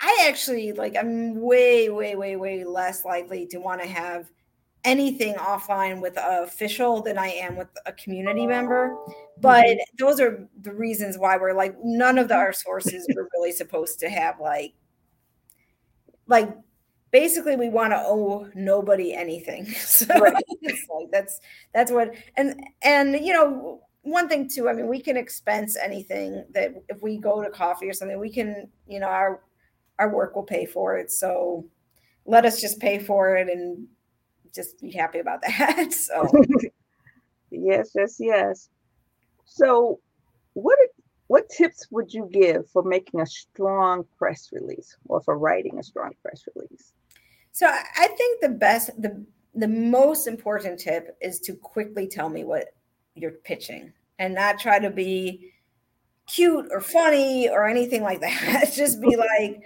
I 0.00 0.26
actually 0.28 0.72
like 0.72 0.96
I'm 0.96 1.40
way, 1.40 1.88
way, 1.88 2.14
way, 2.16 2.36
way 2.36 2.64
less 2.64 3.04
likely 3.04 3.46
to 3.46 3.58
want 3.58 3.80
to 3.80 3.88
have 3.88 4.30
anything 4.84 5.34
offline 5.36 6.00
with 6.00 6.18
an 6.18 6.44
official 6.44 7.00
than 7.00 7.16
I 7.16 7.28
am 7.28 7.56
with 7.56 7.68
a 7.86 7.92
community 7.92 8.46
member. 8.46 8.96
But 9.40 9.64
mm-hmm. 9.64 9.96
those 9.98 10.20
are 10.20 10.46
the 10.60 10.74
reasons 10.74 11.18
why 11.18 11.36
we're 11.36 11.54
like 11.54 11.74
none 11.82 12.18
of 12.18 12.28
the, 12.28 12.34
our 12.34 12.52
sources 12.52 13.06
were 13.14 13.28
really 13.34 13.52
supposed 13.62 13.98
to 14.00 14.10
have 14.10 14.38
like 14.40 14.74
like 16.26 16.54
basically 17.10 17.56
we 17.56 17.68
want 17.68 17.92
to 17.92 17.98
owe 17.98 18.48
nobody 18.54 19.14
anything. 19.14 19.66
So 19.74 20.06
right. 20.06 20.34
like 20.34 21.10
that's 21.10 21.40
that's 21.72 21.90
what 21.90 22.14
and 22.36 22.62
and 22.82 23.14
you 23.24 23.32
know 23.32 23.80
one 24.04 24.28
thing 24.28 24.48
too, 24.48 24.68
I 24.68 24.74
mean, 24.74 24.86
we 24.86 25.00
can 25.00 25.16
expense 25.16 25.76
anything 25.76 26.44
that 26.52 26.74
if 26.88 27.02
we 27.02 27.16
go 27.16 27.42
to 27.42 27.50
coffee 27.50 27.88
or 27.88 27.94
something, 27.94 28.20
we 28.20 28.30
can, 28.30 28.68
you 28.86 29.00
know, 29.00 29.08
our 29.08 29.42
our 29.98 30.14
work 30.14 30.36
will 30.36 30.42
pay 30.42 30.66
for 30.66 30.96
it. 30.98 31.10
So 31.10 31.64
let 32.26 32.44
us 32.44 32.60
just 32.60 32.80
pay 32.80 32.98
for 32.98 33.36
it 33.36 33.48
and 33.48 33.86
just 34.54 34.80
be 34.80 34.92
happy 34.92 35.18
about 35.20 35.40
that. 35.46 35.92
so 35.92 36.30
yes, 37.50 37.90
yes, 37.94 38.16
yes. 38.20 38.68
So 39.46 40.00
what 40.52 40.78
what 41.28 41.48
tips 41.48 41.86
would 41.90 42.12
you 42.12 42.28
give 42.30 42.68
for 42.70 42.82
making 42.82 43.20
a 43.20 43.26
strong 43.26 44.04
press 44.18 44.50
release 44.52 44.96
or 45.06 45.22
for 45.22 45.38
writing 45.38 45.78
a 45.78 45.82
strong 45.82 46.12
press 46.20 46.42
release? 46.54 46.92
So 47.52 47.66
I 47.66 48.08
think 48.18 48.42
the 48.42 48.50
best 48.50 48.90
the 49.00 49.24
the 49.54 49.68
most 49.68 50.26
important 50.26 50.78
tip 50.78 51.16
is 51.22 51.40
to 51.40 51.54
quickly 51.54 52.06
tell 52.06 52.28
me 52.28 52.44
what 52.44 52.68
you're 53.14 53.32
pitching 53.32 53.92
and 54.18 54.34
not 54.34 54.58
try 54.58 54.78
to 54.78 54.90
be 54.90 55.52
cute 56.26 56.66
or 56.70 56.80
funny 56.80 57.48
or 57.48 57.66
anything 57.66 58.02
like 58.02 58.20
that. 58.20 58.72
Just 58.74 59.00
be 59.00 59.16
like, 59.40 59.62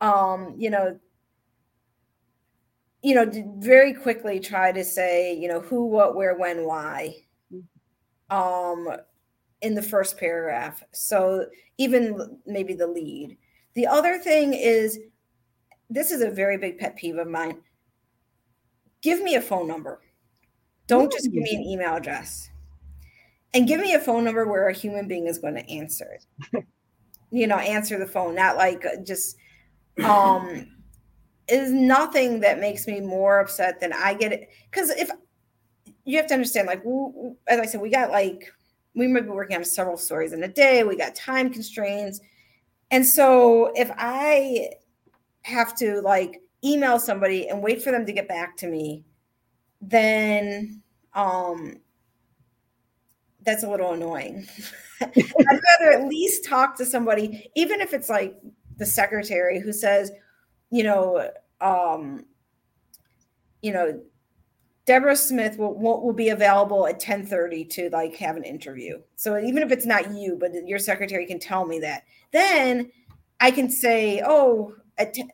um, 0.00 0.54
you 0.56 0.70
know, 0.70 0.98
you 3.02 3.14
know, 3.14 3.28
very 3.58 3.92
quickly 3.92 4.38
try 4.38 4.70
to 4.70 4.84
say, 4.84 5.34
you 5.36 5.48
know, 5.48 5.60
who, 5.60 5.86
what, 5.86 6.14
where, 6.14 6.36
when, 6.36 6.64
why, 6.64 7.16
um, 8.30 8.88
in 9.60 9.74
the 9.74 9.82
first 9.82 10.18
paragraph. 10.18 10.82
So 10.92 11.46
even 11.78 12.38
maybe 12.46 12.74
the 12.74 12.86
lead. 12.86 13.36
The 13.74 13.86
other 13.88 14.18
thing 14.18 14.54
is, 14.54 15.00
this 15.90 16.10
is 16.12 16.22
a 16.22 16.30
very 16.30 16.58
big 16.58 16.78
pet 16.78 16.96
peeve 16.96 17.16
of 17.16 17.26
mine. 17.26 17.60
Give 19.02 19.20
me 19.20 19.34
a 19.34 19.40
phone 19.40 19.66
number. 19.66 20.00
Don't 20.86 21.10
just 21.10 21.24
give 21.32 21.42
me 21.42 21.54
an 21.54 21.62
email 21.62 21.96
address 21.96 22.51
and 23.54 23.68
give 23.68 23.80
me 23.80 23.94
a 23.94 24.00
phone 24.00 24.24
number 24.24 24.46
where 24.46 24.68
a 24.68 24.72
human 24.72 25.06
being 25.06 25.26
is 25.26 25.38
going 25.38 25.54
to 25.54 25.70
answer 25.70 26.18
it. 26.52 26.64
You 27.34 27.46
know 27.46 27.56
answer 27.56 27.98
the 27.98 28.06
phone 28.06 28.34
not 28.34 28.58
like 28.58 28.84
uh, 28.84 29.02
just 29.06 29.38
um 30.04 30.66
is 31.48 31.72
nothing 31.72 32.40
that 32.40 32.60
makes 32.60 32.86
me 32.86 33.00
more 33.00 33.40
upset 33.40 33.80
than 33.80 33.90
i 33.94 34.12
get 34.12 34.32
it. 34.32 34.50
Because 34.70 34.90
if 34.90 35.10
you 36.04 36.18
have 36.18 36.26
to 36.26 36.34
understand 36.34 36.66
like 36.66 36.82
as 37.48 37.58
i 37.58 37.64
said 37.64 37.80
we 37.80 37.88
got 37.88 38.10
like 38.10 38.52
we 38.94 39.06
might 39.06 39.22
be 39.22 39.30
working 39.30 39.56
on 39.56 39.64
several 39.64 39.96
stories 39.96 40.34
in 40.34 40.42
a 40.42 40.48
day 40.48 40.84
we 40.84 40.94
got 40.94 41.14
time 41.14 41.50
constraints. 41.50 42.20
And 42.90 43.06
so 43.06 43.72
if 43.76 43.90
i 43.96 44.68
have 45.40 45.74
to 45.78 46.02
like 46.02 46.42
email 46.62 46.98
somebody 46.98 47.48
and 47.48 47.62
wait 47.62 47.82
for 47.82 47.92
them 47.92 48.04
to 48.04 48.12
get 48.12 48.28
back 48.28 48.58
to 48.58 48.66
me 48.66 49.04
then 49.80 50.82
um 51.14 51.78
that's 53.44 53.64
a 53.64 53.70
little 53.70 53.92
annoying. 53.92 54.46
I'd 55.00 55.16
rather 55.80 55.92
at 55.92 56.08
least 56.08 56.44
talk 56.44 56.76
to 56.76 56.84
somebody, 56.84 57.50
even 57.56 57.80
if 57.80 57.92
it's 57.92 58.08
like 58.08 58.36
the 58.76 58.86
secretary 58.86 59.60
who 59.60 59.72
says, 59.72 60.12
you 60.70 60.84
know, 60.84 61.30
um, 61.60 62.24
you 63.62 63.72
know, 63.72 64.00
Deborah 64.84 65.16
Smith 65.16 65.58
will, 65.58 65.74
will, 65.78 66.02
will 66.02 66.12
be 66.12 66.30
available 66.30 66.86
at 66.86 66.94
1030 66.94 67.64
to 67.66 67.90
like 67.90 68.16
have 68.16 68.36
an 68.36 68.42
interview. 68.42 69.00
So 69.16 69.38
even 69.38 69.62
if 69.62 69.70
it's 69.70 69.86
not 69.86 70.12
you, 70.12 70.36
but 70.38 70.50
your 70.66 70.80
secretary 70.80 71.26
can 71.26 71.38
tell 71.38 71.64
me 71.64 71.78
that, 71.80 72.02
then 72.32 72.90
I 73.40 73.50
can 73.52 73.70
say, 73.70 74.22
oh, 74.24 74.74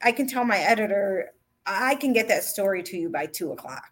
I 0.02 0.12
can 0.12 0.26
tell 0.26 0.44
my 0.44 0.58
editor, 0.58 1.32
I 1.66 1.94
can 1.96 2.12
get 2.12 2.28
that 2.28 2.44
story 2.44 2.82
to 2.84 2.96
you 2.96 3.10
by 3.10 3.26
two 3.26 3.52
o'clock. 3.52 3.90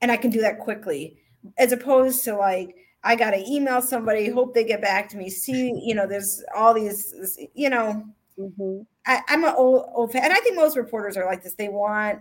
And 0.00 0.12
I 0.12 0.16
can 0.16 0.30
do 0.30 0.40
that 0.42 0.60
quickly, 0.60 1.16
as 1.56 1.72
opposed 1.72 2.24
to 2.24 2.36
like, 2.36 2.74
I 3.08 3.16
got 3.16 3.30
to 3.30 3.42
email 3.50 3.80
somebody, 3.80 4.28
hope 4.28 4.52
they 4.52 4.64
get 4.64 4.82
back 4.82 5.08
to 5.08 5.16
me. 5.16 5.30
See, 5.30 5.72
you 5.82 5.94
know, 5.94 6.06
there's 6.06 6.44
all 6.54 6.74
these, 6.74 7.14
you 7.54 7.70
know, 7.70 8.04
mm-hmm. 8.38 8.82
I, 9.06 9.22
am 9.28 9.44
an 9.44 9.54
old, 9.56 9.88
old 9.94 10.12
fan. 10.12 10.24
And 10.24 10.32
I 10.34 10.36
think 10.40 10.56
most 10.56 10.76
reporters 10.76 11.16
are 11.16 11.24
like 11.24 11.42
this. 11.42 11.54
They 11.54 11.70
want, 11.70 12.18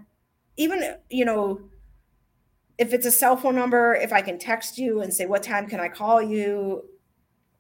even, 0.56 0.96
you 1.10 1.26
know, 1.26 1.60
if 2.78 2.94
it's 2.94 3.06
a 3.06 3.12
cell 3.12 3.36
phone 3.36 3.56
number, 3.56 3.96
if 3.96 4.14
I 4.14 4.22
can 4.22 4.40
text 4.40 4.78
you 4.78 5.02
and 5.02 5.14
say, 5.14 5.26
what 5.26 5.44
time 5.44 5.68
can 5.68 5.82
I 5.82 5.90
call 5.90 6.22
you? 6.22 6.86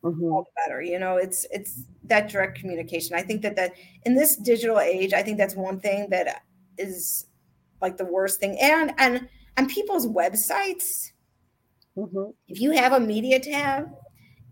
Mm-hmm. 0.05 0.23
All 0.23 0.43
the 0.43 0.61
better. 0.65 0.81
You 0.81 0.97
know, 0.97 1.17
it's, 1.17 1.45
it's 1.51 1.83
that 2.05 2.29
direct 2.29 2.57
communication. 2.57 3.17
I 3.17 3.23
think 3.23 3.41
that 3.41 3.57
that 3.57 3.73
in 4.05 4.15
this 4.15 4.37
digital 4.37 4.79
age, 4.79 5.11
I 5.11 5.21
think 5.21 5.37
that's 5.37 5.53
one 5.53 5.81
thing 5.81 6.07
that 6.11 6.43
is 6.77 7.25
like 7.81 7.97
the 7.97 8.05
worst 8.05 8.39
thing. 8.39 8.57
And, 8.61 8.93
and, 8.97 9.27
and 9.57 9.67
people's 9.67 10.07
websites, 10.07 11.11
Mm-hmm. 11.97 12.31
If 12.47 12.61
you 12.61 12.71
have 12.71 12.93
a 12.93 12.99
media 12.99 13.39
tab, 13.39 13.89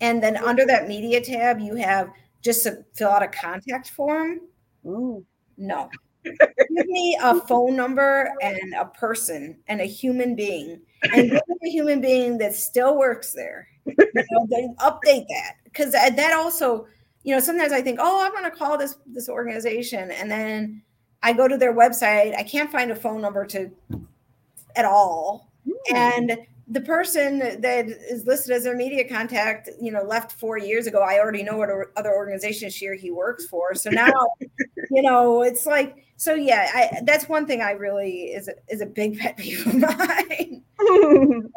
and 0.02 0.22
then 0.22 0.38
under 0.38 0.66
that 0.66 0.88
media 0.88 1.22
tab, 1.22 1.60
you 1.60 1.76
have 1.76 2.10
just 2.42 2.64
to 2.64 2.84
fill 2.94 3.10
out 3.10 3.24
a 3.24 3.28
contact 3.28 3.90
form. 3.90 4.42
Ooh. 4.86 5.26
No. 5.58 5.90
give 6.24 6.88
me 6.88 7.18
a 7.22 7.40
phone 7.42 7.76
number 7.76 8.34
and 8.42 8.74
a 8.74 8.86
person 8.86 9.58
and 9.68 9.80
a 9.80 9.86
human 9.86 10.36
being, 10.36 10.82
and 11.04 11.30
give 11.30 11.42
me 11.48 11.70
a 11.70 11.70
human 11.70 12.02
being 12.02 12.38
that 12.40 12.56
still 12.56 12.98
works 12.98 13.32
there. 13.34 13.68
You 13.86 13.96
know, 14.16 14.76
update 14.80 15.26
that 15.30 15.54
because 15.66 15.92
that 15.92 16.34
also, 16.34 16.88
you 17.24 17.34
know, 17.34 17.40
sometimes 17.40 17.72
I 17.72 17.82
think, 17.82 18.00
oh, 18.02 18.26
I'm 18.26 18.32
going 18.32 18.50
to 18.50 18.58
call 18.58 18.78
this 18.78 18.98
this 19.06 19.30
organization, 19.30 20.10
and 20.10 20.30
then 20.30 20.82
I 21.22 21.34
go 21.34 21.48
to 21.48 21.58
their 21.58 21.76
website, 21.76 22.36
I 22.36 22.44
can't 22.44 22.72
find 22.72 22.92
a 22.92 22.96
phone 22.96 23.22
number 23.22 23.46
to 23.46 23.70
at 24.76 24.86
all, 24.86 25.52
mm. 25.68 25.96
and 25.96 26.38
the 26.68 26.82
person 26.82 27.40
that 27.40 27.88
is 27.88 28.26
listed 28.26 28.56
as 28.56 28.64
their 28.64 28.76
media 28.76 29.08
contact, 29.08 29.70
you 29.80 29.92
know, 29.92 30.02
left 30.02 30.32
four 30.40 30.58
years 30.58 30.88
ago. 30.88 31.02
I 31.02 31.20
already 31.20 31.44
know 31.44 31.58
what 31.58 31.70
other 31.96 32.14
organization 32.14 32.70
she 32.70 32.88
or 32.88 32.96
he 32.96 33.12
works 33.12 33.46
for. 33.46 33.76
So 33.76 33.92
now, 33.92 34.12
you 34.92 35.04
know, 35.04 35.44
it's 35.44 35.66
like, 35.66 36.06
so 36.18 36.34
yeah, 36.34 36.72
I, 36.74 37.02
that's 37.04 37.30
one 37.30 37.46
thing 37.46 37.62
I 37.62 37.72
really 37.72 38.34
is 38.34 38.48
a, 38.48 38.54
is 38.68 38.82
a 38.82 38.86
big 38.86 39.20
pet 39.20 39.38
peeve 39.38 39.66
of 39.68 39.76
mine. 39.76 40.64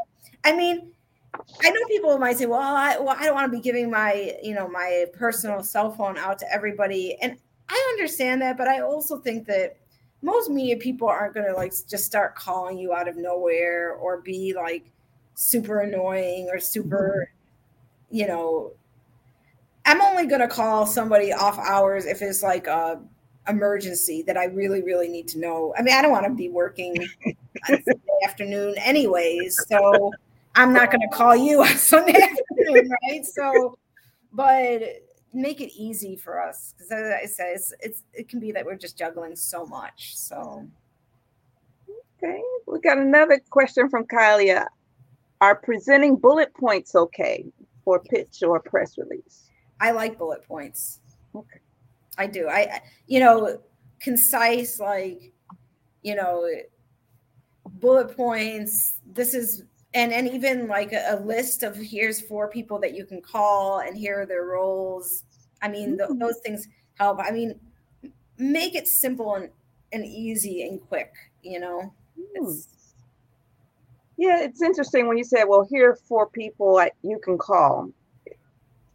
I 0.44 0.54
mean, 0.54 0.92
I 1.34 1.70
know 1.70 1.80
people 1.88 2.18
might 2.18 2.36
say, 2.36 2.46
well, 2.46 2.61
I, 2.61 2.98
well, 2.98 3.16
I 3.18 3.24
don't 3.24 3.34
want 3.34 3.50
to 3.50 3.56
be 3.56 3.62
giving 3.62 3.90
my, 3.90 4.36
you 4.42 4.54
know, 4.54 4.68
my 4.68 5.06
personal 5.14 5.62
cell 5.62 5.90
phone 5.90 6.18
out 6.18 6.38
to 6.40 6.52
everybody. 6.52 7.16
And 7.22 7.38
I 7.68 7.88
understand 7.94 8.42
that, 8.42 8.59
but 8.59 8.68
I 8.68 8.80
also 8.80 9.18
think 9.18 9.46
that 9.46 9.76
most 10.22 10.50
media 10.50 10.76
people 10.76 11.08
aren't 11.08 11.34
going 11.34 11.46
to 11.46 11.54
like 11.54 11.72
just 11.88 12.04
start 12.04 12.34
calling 12.34 12.78
you 12.78 12.92
out 12.92 13.08
of 13.08 13.16
nowhere 13.16 13.92
or 13.92 14.20
be 14.20 14.54
like, 14.54 14.90
super 15.38 15.80
annoying 15.80 16.48
or 16.52 16.58
super, 16.58 17.30
mm-hmm. 18.10 18.16
you 18.16 18.26
know, 18.26 18.72
I'm 19.86 20.02
only 20.02 20.26
going 20.26 20.40
to 20.40 20.48
call 20.48 20.84
somebody 20.84 21.32
off 21.32 21.58
hours 21.58 22.06
if 22.06 22.20
it's 22.20 22.42
like 22.42 22.66
a 22.66 23.00
emergency 23.48 24.22
that 24.26 24.36
I 24.36 24.46
really, 24.46 24.82
really 24.82 25.08
need 25.08 25.28
to 25.28 25.38
know. 25.38 25.72
I 25.78 25.82
mean, 25.82 25.94
I 25.94 26.02
don't 26.02 26.10
want 26.10 26.26
to 26.26 26.34
be 26.34 26.50
working 26.50 26.94
Sunday 27.64 27.94
afternoon 28.24 28.74
anyways, 28.78 29.56
so 29.68 30.10
I'm 30.56 30.74
not 30.74 30.90
going 30.90 31.08
to 31.08 31.16
call 31.16 31.36
you 31.36 31.62
on 31.62 31.68
Sunday 31.76 32.20
afternoon, 32.20 32.90
right? 33.08 33.24
So, 33.24 33.78
but 34.32 34.82
make 35.33 35.61
it 35.61 35.72
easy 35.74 36.16
for 36.16 36.41
us 36.41 36.74
because 36.76 36.91
as 36.91 37.12
I 37.22 37.26
say, 37.26 37.53
it's, 37.53 37.72
it's 37.81 38.03
it 38.12 38.29
can 38.29 38.41
be 38.41 38.53
that 38.53 38.64
we're 38.64 38.76
just 38.76 38.99
juggling 38.99 39.37
so 39.37 39.66
much. 39.66 40.16
So, 40.16 40.66
okay, 42.22 42.41
we 42.66 42.81
got 42.81 42.99
another 42.99 43.41
question 43.51 43.89
from 43.89 44.05
Kylia. 44.05 44.66
Are 45.41 45.55
presenting 45.55 46.16
bullet 46.16 46.53
points 46.55 46.95
okay 46.95 47.47
for 47.85 48.01
pitch 48.01 48.43
or 48.43 48.61
press 48.61 48.99
release? 48.99 49.51
I 49.81 49.93
like 49.93 50.18
bullet 50.18 50.43
points. 50.43 51.01
Okay. 51.35 51.61
I 52.16 52.26
do. 52.26 52.49
I, 52.49 52.83
you 53.07 53.20
know, 53.20 53.61
concise, 54.01 54.81
like, 54.81 55.33
you 56.03 56.16
know, 56.16 56.49
bullet 57.64 58.16
points. 58.16 59.01
This 59.07 59.35
is, 59.35 59.62
and 59.99 60.12
and 60.12 60.28
even 60.28 60.68
like 60.68 60.92
a, 60.92 61.05
a 61.11 61.16
list 61.20 61.62
of 61.62 61.76
here's 61.76 62.20
four 62.20 62.49
people 62.49 62.78
that 62.78 62.94
you 62.94 63.05
can 63.05 63.20
call, 63.20 63.80
and 63.80 63.96
here 63.96 64.20
are 64.20 64.26
their 64.26 64.44
roles. 64.44 65.24
I 65.61 65.68
mean, 65.68 65.99
th- 65.99 66.11
those 66.14 66.38
things 66.44 66.68
help. 66.94 67.18
I 67.20 67.32
mean, 67.32 67.59
make 68.38 68.76
it 68.76 68.86
simple 68.86 69.34
and 69.34 69.51
and 69.92 70.05
easy 70.07 70.62
and 70.62 70.80
quick. 70.80 71.12
You 71.42 71.61
know, 71.61 71.92
mm. 72.18 72.24
it's 72.34 72.68
yeah, 74.16 74.40
it's 74.40 74.62
interesting 74.62 75.07
when 75.07 75.18
you 75.18 75.24
said, 75.24 75.44
well, 75.44 75.66
here 75.68 75.90
are 75.90 75.96
four 75.96 76.28
people 76.28 76.84
you 77.03 77.20
can 77.20 77.38
call. 77.38 77.90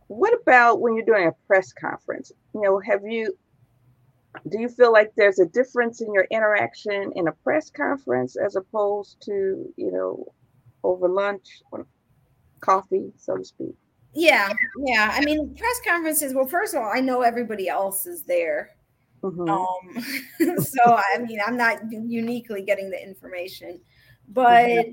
What 0.07 0.33
about 0.33 0.81
when 0.81 0.95
you're 0.95 1.05
doing 1.05 1.27
a 1.27 1.47
press 1.47 1.71
conference? 1.71 2.31
You 2.53 2.61
know, 2.61 2.79
have 2.79 3.05
you, 3.05 3.35
do 4.49 4.59
you 4.59 4.67
feel 4.67 4.91
like 4.91 5.13
there's 5.15 5.39
a 5.39 5.45
difference 5.45 6.01
in 6.01 6.13
your 6.13 6.27
interaction 6.29 7.13
in 7.15 7.29
a 7.29 7.31
press 7.31 7.69
conference 7.69 8.35
as 8.35 8.57
opposed 8.57 9.21
to, 9.21 9.73
you 9.77 9.91
know, 9.91 10.27
over 10.83 11.07
lunch 11.07 11.61
or 11.71 11.85
coffee, 12.59 13.11
so 13.17 13.37
to 13.37 13.43
speak? 13.43 13.75
Yeah, 14.13 14.53
yeah. 14.85 15.09
I 15.11 15.21
mean, 15.25 15.55
press 15.55 15.81
conferences, 15.85 16.33
well, 16.33 16.45
first 16.45 16.73
of 16.73 16.81
all, 16.81 16.91
I 16.93 16.99
know 16.99 17.21
everybody 17.21 17.67
else 17.67 18.05
is 18.05 18.23
there. 18.23 18.71
Mm-hmm. 19.23 19.49
Um, 19.49 20.57
so 20.63 20.81
I 20.85 21.19
mean, 21.19 21.39
I'm 21.45 21.57
not 21.57 21.79
uniquely 21.91 22.61
getting 22.61 22.89
the 22.89 23.01
information, 23.01 23.79
but 24.29 24.85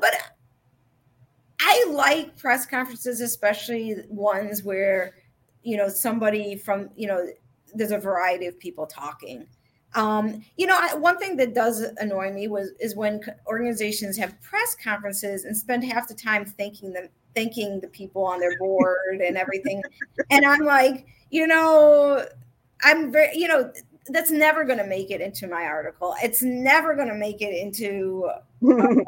but 0.00 0.14
I 1.60 1.86
like 1.90 2.36
press 2.38 2.66
conferences, 2.66 3.20
especially 3.20 3.96
ones 4.08 4.62
where, 4.62 5.14
you 5.62 5.76
know, 5.76 5.88
somebody 5.88 6.56
from, 6.56 6.90
you 6.96 7.06
know, 7.06 7.26
there's 7.74 7.90
a 7.90 7.98
variety 7.98 8.46
of 8.46 8.58
people 8.58 8.86
talking. 8.86 9.46
Um, 9.94 10.44
you 10.56 10.66
know, 10.66 10.78
I, 10.80 10.94
one 10.94 11.18
thing 11.18 11.36
that 11.38 11.54
does 11.54 11.80
annoy 11.98 12.32
me 12.32 12.48
was 12.48 12.70
is 12.78 12.94
when 12.94 13.20
organizations 13.46 14.16
have 14.18 14.40
press 14.40 14.76
conferences 14.82 15.44
and 15.44 15.56
spend 15.56 15.84
half 15.84 16.08
the 16.08 16.14
time 16.14 16.44
thanking 16.44 16.92
them, 16.92 17.08
thanking 17.34 17.80
the 17.80 17.88
people 17.88 18.24
on 18.24 18.38
their 18.38 18.56
board 18.58 19.20
and 19.20 19.36
everything, 19.36 19.82
and 20.30 20.44
I'm 20.44 20.60
like, 20.60 21.06
you 21.30 21.46
know, 21.46 22.24
I'm 22.82 23.10
very, 23.10 23.36
you 23.36 23.48
know, 23.48 23.72
that's 24.06 24.30
never 24.30 24.64
going 24.64 24.78
to 24.78 24.86
make 24.86 25.10
it 25.10 25.20
into 25.20 25.46
my 25.46 25.64
article. 25.64 26.14
It's 26.22 26.42
never 26.42 26.94
going 26.94 27.08
to 27.08 27.14
make 27.14 27.42
it 27.42 27.54
into. 27.54 28.30
Uh, 28.62 29.04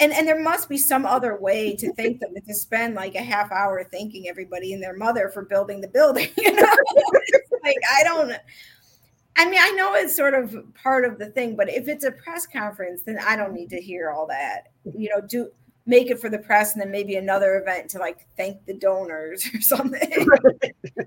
and, 0.00 0.12
and 0.14 0.26
there 0.26 0.42
must 0.42 0.68
be 0.68 0.78
some 0.78 1.04
other 1.04 1.36
way 1.38 1.76
to 1.76 1.92
thank 1.92 2.20
them 2.20 2.34
to 2.34 2.54
spend 2.54 2.94
like 2.94 3.14
a 3.14 3.20
half 3.20 3.52
hour 3.52 3.84
thanking 3.84 4.28
everybody 4.28 4.72
and 4.72 4.82
their 4.82 4.96
mother 4.96 5.28
for 5.28 5.44
building 5.44 5.80
the 5.80 5.88
building. 5.88 6.28
You 6.38 6.54
know, 6.54 6.66
like 7.62 7.76
I 7.94 8.02
don't. 8.02 8.32
I 9.36 9.48
mean, 9.48 9.60
I 9.60 9.70
know 9.70 9.94
it's 9.94 10.14
sort 10.14 10.34
of 10.34 10.56
part 10.74 11.04
of 11.04 11.18
the 11.18 11.26
thing, 11.26 11.56
but 11.56 11.70
if 11.70 11.88
it's 11.88 12.04
a 12.04 12.10
press 12.10 12.46
conference, 12.46 13.02
then 13.02 13.18
I 13.18 13.36
don't 13.36 13.54
need 13.54 13.70
to 13.70 13.80
hear 13.80 14.10
all 14.10 14.26
that. 14.26 14.68
You 14.84 15.08
know, 15.10 15.20
do 15.20 15.50
make 15.86 16.10
it 16.10 16.20
for 16.20 16.28
the 16.28 16.38
press 16.38 16.74
and 16.74 16.82
then 16.82 16.90
maybe 16.90 17.16
another 17.16 17.58
event 17.58 17.90
to 17.90 17.98
like 17.98 18.26
thank 18.36 18.64
the 18.66 18.74
donors 18.74 19.48
or 19.54 19.60
something. 19.60 20.00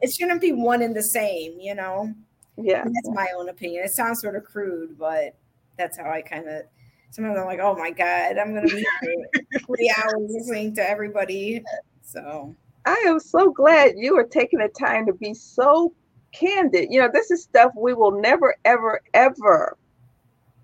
it 0.02 0.14
shouldn't 0.14 0.42
be 0.42 0.52
one 0.52 0.82
and 0.82 0.96
the 0.96 1.04
same, 1.04 1.60
you 1.60 1.76
know? 1.76 2.14
Yeah. 2.58 2.84
And 2.84 2.94
that's 2.94 3.16
my 3.16 3.28
own 3.36 3.50
opinion. 3.50 3.84
It 3.84 3.92
sounds 3.92 4.22
sort 4.22 4.36
of 4.36 4.44
crude, 4.44 4.98
but 4.98 5.36
that's 5.78 5.98
how 5.98 6.10
I 6.10 6.22
kind 6.22 6.48
of 6.48 6.64
sometimes 7.12 7.38
I'm 7.38 7.46
like, 7.46 7.60
oh 7.60 7.76
my 7.76 7.92
God, 7.92 8.38
I'm 8.38 8.54
gonna 8.54 8.68
be 8.68 8.86
three 9.66 9.94
hours 9.98 10.14
listening 10.30 10.76
to 10.76 10.88
everybody. 10.88 11.64
So 12.02 12.56
I 12.86 13.04
am 13.08 13.20
so 13.20 13.52
glad 13.52 13.94
you 13.96 14.18
are 14.18 14.26
taking 14.26 14.60
the 14.60 14.70
time 14.70 15.06
to 15.06 15.14
be 15.14 15.34
so 15.34 15.94
candid. 16.34 16.88
You 16.92 17.02
know, 17.02 17.10
this 17.12 17.32
is 17.32 17.44
stuff 17.44 17.72
we 17.76 17.94
will 17.94 18.20
never, 18.20 18.56
ever, 18.66 19.02
ever 19.14 19.78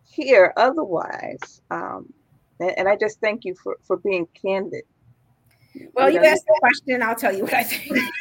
hear 0.03 0.53
otherwise. 0.57 1.61
Um, 1.71 2.11
and, 2.59 2.77
and 2.77 2.89
I 2.89 2.95
just 2.95 3.19
thank 3.21 3.45
you 3.45 3.55
for, 3.55 3.77
for 3.83 3.97
being 3.97 4.27
candid. 4.39 4.83
Well, 5.93 6.09
you, 6.09 6.19
you 6.19 6.25
asked 6.25 6.45
the 6.45 6.57
question, 6.59 7.01
I'll 7.01 7.15
tell 7.15 7.35
you 7.35 7.43
what 7.43 7.53
I 7.53 7.63
think. 7.63 7.91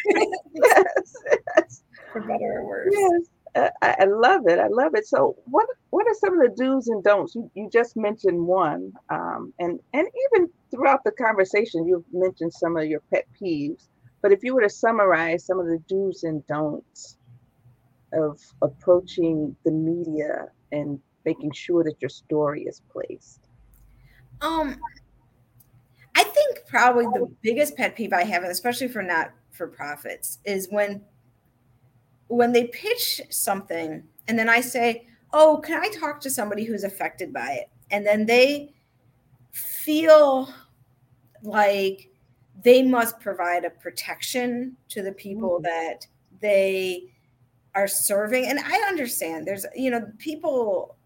yes, 0.54 1.14
yes. 1.56 1.82
For 2.12 2.20
better 2.20 2.60
or 2.60 2.66
worse. 2.66 2.94
Yes. 2.96 3.22
Uh, 3.54 3.70
I, 3.82 3.96
I, 4.00 4.04
love 4.04 4.42
it. 4.46 4.58
I 4.58 4.68
love 4.68 4.94
it. 4.94 5.06
So, 5.06 5.34
what 5.46 5.66
what 5.88 6.06
are 6.06 6.14
some 6.20 6.38
of 6.38 6.40
the 6.40 6.54
do's 6.54 6.88
and 6.88 7.02
don'ts? 7.02 7.34
You, 7.34 7.50
you 7.54 7.70
just 7.72 7.96
mentioned 7.96 8.46
one, 8.46 8.92
um, 9.08 9.54
and 9.58 9.80
and 9.94 10.06
even 10.36 10.50
throughout 10.70 11.02
the 11.02 11.10
conversation, 11.12 11.86
you've 11.86 12.04
mentioned 12.12 12.52
some 12.52 12.76
of 12.76 12.84
your 12.84 13.00
pet 13.10 13.26
peeves. 13.40 13.88
But 14.20 14.32
if 14.32 14.44
you 14.44 14.54
were 14.54 14.60
to 14.60 14.68
summarize 14.68 15.46
some 15.46 15.58
of 15.58 15.66
the 15.66 15.82
do's 15.88 16.24
and 16.24 16.46
don'ts 16.46 17.17
of 18.12 18.40
approaching 18.62 19.54
the 19.64 19.70
media 19.70 20.48
and 20.72 20.98
making 21.24 21.52
sure 21.52 21.84
that 21.84 21.96
your 22.00 22.08
story 22.08 22.62
is 22.62 22.82
placed? 22.90 23.48
Um, 24.40 24.76
I 26.14 26.24
think 26.24 26.66
probably 26.66 27.04
the 27.06 27.28
biggest 27.42 27.76
pet 27.76 27.96
peeve 27.96 28.12
I 28.12 28.24
have, 28.24 28.44
especially 28.44 28.88
for 28.88 29.02
not 29.02 29.32
for 29.50 29.66
profits, 29.66 30.38
is 30.44 30.68
when 30.70 31.02
when 32.28 32.52
they 32.52 32.66
pitch 32.66 33.22
something 33.30 34.02
and 34.26 34.38
then 34.38 34.48
I 34.48 34.60
say, 34.60 35.06
"Oh, 35.32 35.60
can 35.64 35.80
I 35.82 35.88
talk 35.88 36.20
to 36.20 36.30
somebody 36.30 36.64
who's 36.64 36.84
affected 36.84 37.32
by 37.32 37.52
it?" 37.52 37.70
and 37.90 38.06
then 38.06 38.26
they 38.26 38.74
feel 39.50 40.52
like 41.42 42.10
they 42.62 42.82
must 42.82 43.20
provide 43.20 43.64
a 43.64 43.70
protection 43.70 44.76
to 44.88 45.02
the 45.02 45.12
people 45.12 45.60
mm-hmm. 45.62 45.64
that 45.64 46.06
they 46.40 47.12
are 47.78 47.88
serving 47.88 48.46
and 48.46 48.58
i 48.58 48.76
understand 48.88 49.46
there's 49.46 49.64
you 49.74 49.90
know 49.90 50.04
people 50.18 50.96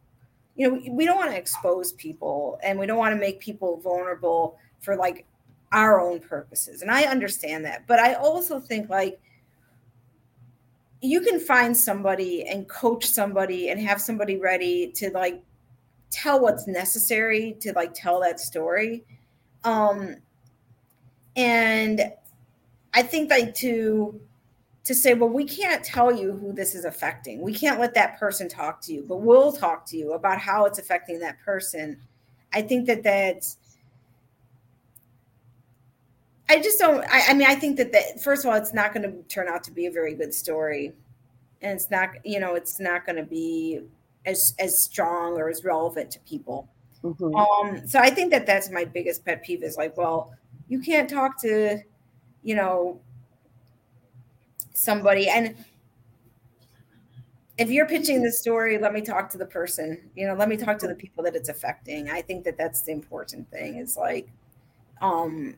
you 0.57 0.69
know 0.71 0.81
we 0.91 1.05
don't 1.05 1.19
want 1.19 1.31
to 1.31 1.37
expose 1.37 1.93
people 1.93 2.59
and 2.63 2.79
we 2.79 2.87
don't 2.87 2.99
want 2.99 3.15
to 3.15 3.21
make 3.21 3.41
people 3.41 3.79
vulnerable 3.81 4.59
for 4.81 4.97
like 4.97 5.27
our 5.73 6.01
own 6.01 6.19
purposes 6.19 6.81
and 6.81 6.91
i 6.91 7.03
understand 7.03 7.65
that 7.65 7.87
but 7.87 7.99
i 7.99 8.15
also 8.15 8.59
think 8.59 8.89
like 8.89 9.21
you 11.03 11.21
can 11.21 11.39
find 11.39 11.77
somebody 11.77 12.47
and 12.47 12.69
coach 12.69 13.05
somebody 13.05 13.69
and 13.69 13.81
have 13.81 14.01
somebody 14.01 14.39
ready 14.39 14.91
to 14.93 15.11
like 15.11 15.43
tell 16.11 16.41
what's 16.41 16.67
necessary 16.67 17.57
to 17.61 17.73
like 17.75 17.93
tell 17.93 18.21
that 18.21 18.41
story 18.41 19.05
um 19.65 20.17
and 21.37 22.01
i 22.95 23.03
think 23.03 23.31
like 23.31 23.55
to 23.55 24.19
to 24.85 24.95
say, 24.95 25.15
well, 25.15 25.29
we 25.29 25.45
can't 25.45 25.85
tell 25.85 26.15
you 26.15 26.33
who 26.33 26.53
this 26.53 26.75
is 26.75 26.85
affecting. 26.85 27.41
We 27.41 27.55
can't 27.55 27.79
let 27.79 27.95
that 27.95 28.19
person 28.19 28.49
talk 28.49 28.81
to 28.83 28.93
you, 28.93 29.05
but 29.07 29.19
we'll 29.19 29.53
talk 29.53 29.87
to 29.87 29.97
you 29.97 30.13
about 30.13 30.39
how 30.39 30.65
it's 30.65 30.79
affecting 30.79 31.21
that 31.21 31.41
person. 31.45 31.99
I 32.53 32.63
think 32.63 32.87
that 32.87 33.03
that's. 33.03 33.59
I 36.49 36.61
just 36.61 36.79
don't. 36.79 37.05
I, 37.05 37.29
I 37.29 37.35
mean, 37.35 37.47
I 37.47 37.55
think 37.55 37.77
that 37.77 37.93
that 37.93 38.21
first 38.23 38.45
of 38.45 38.51
all, 38.51 38.57
it's 38.57 38.75
not 38.75 38.93
going 38.93 39.05
to 39.05 39.23
turn 39.29 39.49
out 39.49 39.63
to 39.65 39.71
be 39.71 39.87
a 39.87 39.91
very 39.91 40.15
good 40.15 40.35
story, 40.35 40.93
and 41.63 41.73
it's 41.73 41.91
not. 41.91 42.11
You 42.25 42.41
know, 42.41 42.57
it's 42.57 42.81
not 42.81 43.07
going 43.07 43.17
to 43.17 43.23
be 43.23 43.83
as 44.27 44.55
as 44.59 44.83
strong 44.83 45.39
or 45.39 45.49
as 45.49 45.65
relevant 45.65 46.11
to 46.11 46.21
people. 46.21 46.69
Mm-hmm. 47.05 47.35
Um, 47.35 47.87
so 47.87 47.99
I 47.99 48.11
think 48.11 48.31
that 48.33 48.47
that's 48.47 48.71
my 48.71 48.85
biggest 48.85 49.25
pet 49.25 49.43
peeve 49.43 49.63
is 49.63 49.77
like, 49.77 49.97
well, 49.97 50.35
you 50.69 50.81
can't 50.81 51.11
talk 51.11 51.41
to, 51.43 51.79
you 52.43 52.55
know, 52.55 53.01
somebody. 54.73 55.29
And 55.29 55.55
if 57.59 57.71
you're 57.71 57.87
pitching 57.87 58.23
the 58.23 58.33
story 58.33 58.79
let 58.79 58.93
me 58.93 59.01
talk 59.01 59.31
to 59.31 59.39
the 59.39 59.47
person. 59.47 60.11
You 60.17 60.27
know 60.27 60.35
let 60.35 60.49
me 60.49 60.57
talk 60.57 60.79
to 60.79 60.89
the 60.89 60.95
people 60.95 61.23
that 61.25 61.37
it's 61.37 61.49
affecting. 61.49 62.11
I 62.11 62.23
think 62.23 62.45
that 62.45 62.57
that's 62.57 62.83
the 62.83 62.93
important 62.93 63.51
thing 63.51 63.77
is 63.77 63.97
like 63.97 64.29
um 65.01 65.55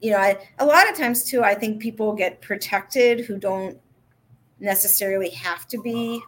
you 0.00 0.10
know 0.10 0.18
I, 0.18 0.38
a 0.58 0.66
lot 0.66 0.88
of 0.88 0.96
times 0.96 1.24
too 1.24 1.42
i 1.42 1.54
think 1.54 1.82
people 1.82 2.14
get 2.14 2.40
protected 2.40 3.26
who 3.26 3.36
don't 3.36 3.78
necessarily 4.60 5.30
have 5.30 5.66
to 5.68 5.80
be. 5.80 6.22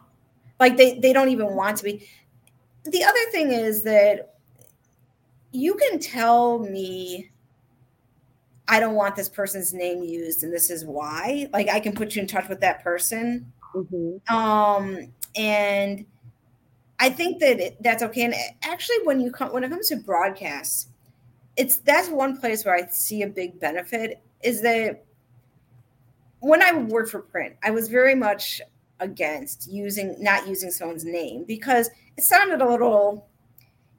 Like 0.59 0.77
they 0.77 0.99
they 0.99 1.13
don't 1.13 1.29
even 1.29 1.55
want 1.55 1.77
to 1.77 1.83
be. 1.83 2.07
The 2.85 3.03
other 3.03 3.31
thing 3.31 3.51
is 3.51 3.83
that 3.83 4.35
you 5.51 5.75
can 5.75 5.99
tell 5.99 6.59
me 6.59 7.31
I 8.67 8.79
don't 8.79 8.95
want 8.95 9.15
this 9.15 9.29
person's 9.29 9.73
name 9.73 10.03
used, 10.03 10.43
and 10.43 10.53
this 10.53 10.69
is 10.69 10.85
why. 10.85 11.49
Like, 11.51 11.69
I 11.69 11.79
can 11.79 11.93
put 11.93 12.15
you 12.15 12.21
in 12.21 12.27
touch 12.27 12.47
with 12.47 12.61
that 12.61 12.83
person. 12.83 13.51
Mm-hmm. 13.75 14.35
Um, 14.35 15.11
and 15.35 16.05
I 16.99 17.09
think 17.09 17.39
that 17.39 17.59
it, 17.59 17.83
that's 17.83 18.03
okay. 18.03 18.23
And 18.23 18.35
actually, 18.63 18.97
when 19.03 19.19
you 19.19 19.31
come 19.31 19.51
when 19.51 19.63
it 19.63 19.69
comes 19.69 19.89
to 19.89 19.97
broadcasts, 19.97 20.87
it's 21.57 21.77
that's 21.77 22.09
one 22.09 22.37
place 22.37 22.63
where 22.63 22.75
I 22.75 22.87
see 22.87 23.23
a 23.23 23.27
big 23.27 23.59
benefit 23.59 24.21
is 24.43 24.61
that 24.61 25.03
when 26.39 26.61
I 26.61 26.73
worked 26.73 27.09
for 27.09 27.21
print, 27.21 27.55
I 27.63 27.71
was 27.71 27.87
very 27.87 28.15
much 28.15 28.61
against 28.99 29.71
using 29.71 30.15
not 30.19 30.47
using 30.47 30.69
someone's 30.69 31.05
name 31.05 31.43
because 31.43 31.89
it 32.17 32.23
sounded 32.23 32.61
a 32.61 32.69
little, 32.69 33.27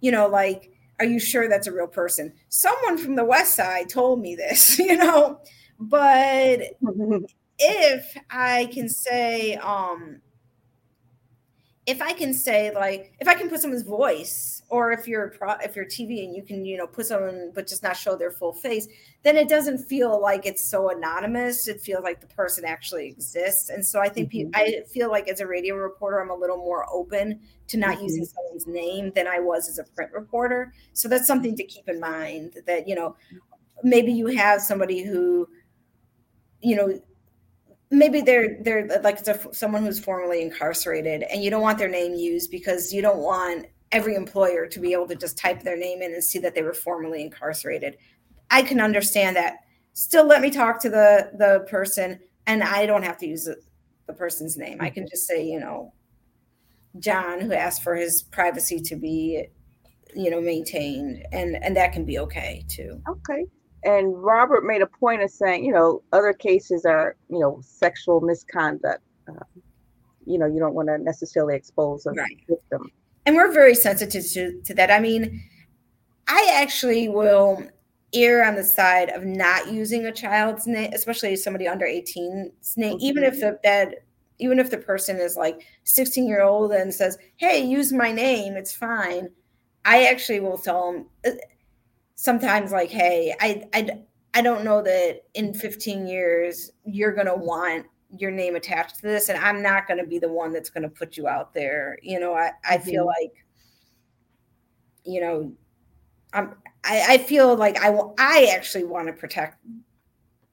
you 0.00 0.12
know, 0.12 0.28
like 0.28 0.71
are 0.98 1.06
you 1.06 1.18
sure 1.18 1.48
that's 1.48 1.66
a 1.66 1.72
real 1.72 1.86
person? 1.86 2.32
Someone 2.48 2.98
from 2.98 3.16
the 3.16 3.24
West 3.24 3.54
Side 3.54 3.88
told 3.88 4.20
me 4.20 4.36
this, 4.36 4.78
you 4.78 4.96
know, 4.96 5.40
but 5.78 6.60
if 7.58 8.16
I 8.30 8.66
can 8.72 8.88
say, 8.88 9.56
um, 9.56 10.20
if 11.86 12.00
I 12.00 12.12
can 12.12 12.32
say 12.32 12.72
like 12.72 13.12
if 13.20 13.28
I 13.28 13.34
can 13.34 13.48
put 13.48 13.60
someone's 13.60 13.82
voice 13.82 14.61
or 14.72 14.90
if 14.90 15.06
you're 15.06 15.28
pro, 15.28 15.52
if 15.62 15.76
you're 15.76 15.84
TV 15.84 16.24
and 16.24 16.34
you 16.34 16.42
can 16.42 16.64
you 16.64 16.78
know 16.78 16.86
put 16.86 17.04
someone 17.04 17.52
but 17.54 17.66
just 17.66 17.82
not 17.82 17.94
show 17.94 18.16
their 18.16 18.30
full 18.30 18.54
face, 18.54 18.88
then 19.22 19.36
it 19.36 19.46
doesn't 19.46 19.76
feel 19.76 20.18
like 20.18 20.46
it's 20.46 20.64
so 20.64 20.88
anonymous. 20.88 21.68
It 21.68 21.78
feels 21.78 22.02
like 22.02 22.22
the 22.22 22.26
person 22.28 22.64
actually 22.64 23.06
exists. 23.06 23.68
And 23.68 23.84
so 23.84 24.00
I 24.00 24.08
think 24.08 24.32
mm-hmm. 24.32 24.48
I 24.54 24.80
feel 24.90 25.10
like 25.10 25.28
as 25.28 25.40
a 25.40 25.46
radio 25.46 25.76
reporter, 25.76 26.22
I'm 26.22 26.30
a 26.30 26.34
little 26.34 26.56
more 26.56 26.86
open 26.90 27.38
to 27.68 27.76
not 27.76 27.96
mm-hmm. 27.96 28.04
using 28.04 28.24
someone's 28.24 28.66
name 28.66 29.12
than 29.14 29.28
I 29.28 29.40
was 29.40 29.68
as 29.68 29.78
a 29.78 29.84
print 29.84 30.10
reporter. 30.14 30.72
So 30.94 31.06
that's 31.06 31.26
something 31.26 31.54
to 31.54 31.64
keep 31.64 31.86
in 31.86 32.00
mind 32.00 32.56
that 32.66 32.88
you 32.88 32.94
know 32.94 33.14
maybe 33.82 34.10
you 34.10 34.28
have 34.28 34.62
somebody 34.62 35.02
who 35.02 35.46
you 36.62 36.76
know 36.76 36.98
maybe 37.90 38.22
they're 38.22 38.56
they're 38.62 38.88
like 39.02 39.18
it's 39.18 39.28
a, 39.28 39.52
someone 39.52 39.82
who's 39.82 40.00
formerly 40.00 40.40
incarcerated 40.40 41.24
and 41.24 41.44
you 41.44 41.50
don't 41.50 41.60
want 41.60 41.76
their 41.76 41.90
name 41.90 42.14
used 42.14 42.50
because 42.50 42.90
you 42.90 43.02
don't 43.02 43.18
want 43.18 43.66
every 43.92 44.14
employer 44.14 44.66
to 44.66 44.80
be 44.80 44.92
able 44.92 45.06
to 45.06 45.14
just 45.14 45.38
type 45.38 45.62
their 45.62 45.76
name 45.76 46.02
in 46.02 46.12
and 46.12 46.24
see 46.24 46.38
that 46.38 46.54
they 46.54 46.62
were 46.62 46.74
formerly 46.74 47.22
incarcerated 47.22 47.96
i 48.50 48.62
can 48.62 48.80
understand 48.80 49.36
that 49.36 49.58
still 49.92 50.26
let 50.26 50.40
me 50.40 50.50
talk 50.50 50.80
to 50.80 50.90
the 50.90 51.30
the 51.38 51.64
person 51.68 52.18
and 52.46 52.62
i 52.62 52.86
don't 52.86 53.04
have 53.04 53.18
to 53.18 53.26
use 53.26 53.44
the, 53.44 53.56
the 54.06 54.12
person's 54.12 54.56
name 54.56 54.78
i 54.80 54.90
can 54.90 55.06
just 55.08 55.26
say 55.26 55.44
you 55.44 55.60
know 55.60 55.92
john 56.98 57.40
who 57.40 57.52
asked 57.52 57.82
for 57.82 57.94
his 57.94 58.22
privacy 58.22 58.80
to 58.80 58.96
be 58.96 59.46
you 60.14 60.30
know 60.30 60.40
maintained 60.40 61.24
and 61.32 61.62
and 61.62 61.76
that 61.76 61.92
can 61.92 62.04
be 62.04 62.18
okay 62.18 62.64
too 62.68 63.00
okay 63.08 63.46
and 63.84 64.22
Robert 64.22 64.64
made 64.64 64.80
a 64.80 64.86
point 64.86 65.22
of 65.22 65.30
saying, 65.30 65.64
you 65.64 65.72
know, 65.72 66.02
other 66.12 66.32
cases 66.32 66.84
are, 66.84 67.16
you 67.28 67.40
know, 67.40 67.60
sexual 67.62 68.20
misconduct. 68.20 69.02
Uh, 69.28 69.44
you 70.24 70.38
know, 70.38 70.46
you 70.46 70.60
don't 70.60 70.74
want 70.74 70.88
to 70.88 70.98
necessarily 70.98 71.56
expose 71.56 72.06
a 72.06 72.12
right. 72.12 72.38
victim. 72.48 72.90
And 73.24 73.36
we're 73.36 73.52
very 73.52 73.74
sensitive 73.74 74.24
to, 74.32 74.60
to 74.62 74.74
that. 74.74 74.90
I 74.90 74.98
mean, 75.00 75.42
I 76.28 76.50
actually 76.54 77.08
will 77.08 77.62
err 78.14 78.44
on 78.44 78.54
the 78.54 78.64
side 78.64 79.10
of 79.10 79.24
not 79.24 79.72
using 79.72 80.06
a 80.06 80.12
child's 80.12 80.66
name, 80.66 80.90
especially 80.92 81.36
somebody 81.36 81.66
under 81.66 81.86
18's 81.86 82.76
name, 82.76 82.96
mm-hmm. 82.96 83.04
even 83.04 83.24
if 83.24 83.40
the 83.40 83.58
bed, 83.62 83.96
even 84.38 84.58
if 84.58 84.70
the 84.70 84.78
person 84.78 85.16
is 85.16 85.36
like 85.36 85.66
16 85.84 86.26
year 86.26 86.42
old 86.42 86.72
and 86.72 86.92
says, 86.92 87.18
"Hey, 87.36 87.64
use 87.64 87.92
my 87.92 88.12
name," 88.12 88.56
it's 88.56 88.72
fine. 88.72 89.28
I 89.84 90.06
actually 90.06 90.40
will 90.40 90.58
tell 90.58 90.92
them 90.92 91.06
uh, 91.26 91.30
sometimes, 92.16 92.72
like, 92.72 92.90
"Hey, 92.90 93.34
I, 93.40 93.64
I, 93.72 93.88
I 94.34 94.42
don't 94.42 94.64
know 94.64 94.82
that 94.82 95.22
in 95.34 95.54
15 95.54 96.06
years 96.06 96.70
you're 96.84 97.12
gonna 97.12 97.36
want 97.36 97.86
your 98.16 98.30
name 98.30 98.56
attached 98.56 98.96
to 98.96 99.02
this, 99.02 99.28
and 99.28 99.38
I'm 99.38 99.62
not 99.62 99.88
gonna 99.88 100.06
be 100.06 100.18
the 100.18 100.32
one 100.32 100.52
that's 100.52 100.70
gonna 100.70 100.88
put 100.88 101.16
you 101.16 101.28
out 101.28 101.52
there." 101.54 101.98
You 102.02 102.20
know, 102.20 102.34
I, 102.34 102.52
I 102.68 102.76
mm-hmm. 102.76 102.88
feel 102.88 103.06
like, 103.06 103.44
you 105.04 105.20
know, 105.20 105.52
I'm 106.32 106.54
I, 106.84 107.14
I 107.14 107.18
feel 107.18 107.56
like 107.56 107.78
I 107.82 107.90
will 107.90 108.14
I 108.18 108.50
actually 108.54 108.84
want 108.84 109.08
to 109.08 109.12
protect 109.12 109.58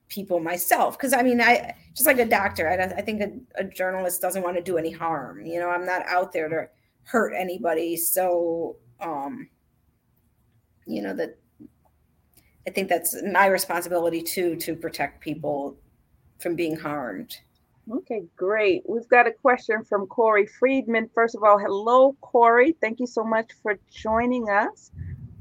people 0.09 0.39
myself 0.39 0.97
because 0.97 1.13
I 1.13 1.21
mean 1.21 1.39
I 1.39 1.75
just 1.93 2.07
like 2.07 2.19
a 2.19 2.25
doctor 2.25 2.67
I, 2.67 2.75
I 2.97 3.01
think 3.01 3.21
a, 3.21 3.61
a, 3.61 3.63
journalist 3.63 4.21
doesn't 4.21 4.41
want 4.41 4.57
to 4.57 4.63
do 4.63 4.79
any 4.79 4.89
harm 4.89 5.45
you 5.45 5.59
know 5.59 5.69
I'm 5.69 5.85
not 5.85 6.03
out 6.07 6.31
there 6.31 6.49
to 6.49 6.67
hurt 7.03 7.35
anybody 7.35 7.95
so 7.95 8.77
um 8.99 9.47
you 10.87 11.03
know 11.03 11.13
that 11.13 11.37
I 12.67 12.71
think 12.71 12.89
that's 12.89 13.15
my 13.23 13.47
responsibility 13.47 14.21
too 14.21 14.55
to 14.57 14.75
protect 14.75 15.21
people 15.21 15.77
from 16.39 16.55
being 16.55 16.75
harmed. 16.75 17.39
Okay, 17.91 18.21
great. 18.35 18.83
We've 18.87 19.07
got 19.07 19.25
a 19.25 19.31
question 19.31 19.83
from 19.83 20.05
Corey 20.05 20.45
Friedman. 20.45 21.09
First 21.15 21.35
of 21.35 21.43
all, 21.43 21.57
hello, 21.57 22.15
Corey. 22.21 22.75
Thank 22.81 22.99
you 22.99 23.07
so 23.07 23.23
much 23.23 23.51
for 23.63 23.79
joining 23.91 24.47
us. 24.47 24.91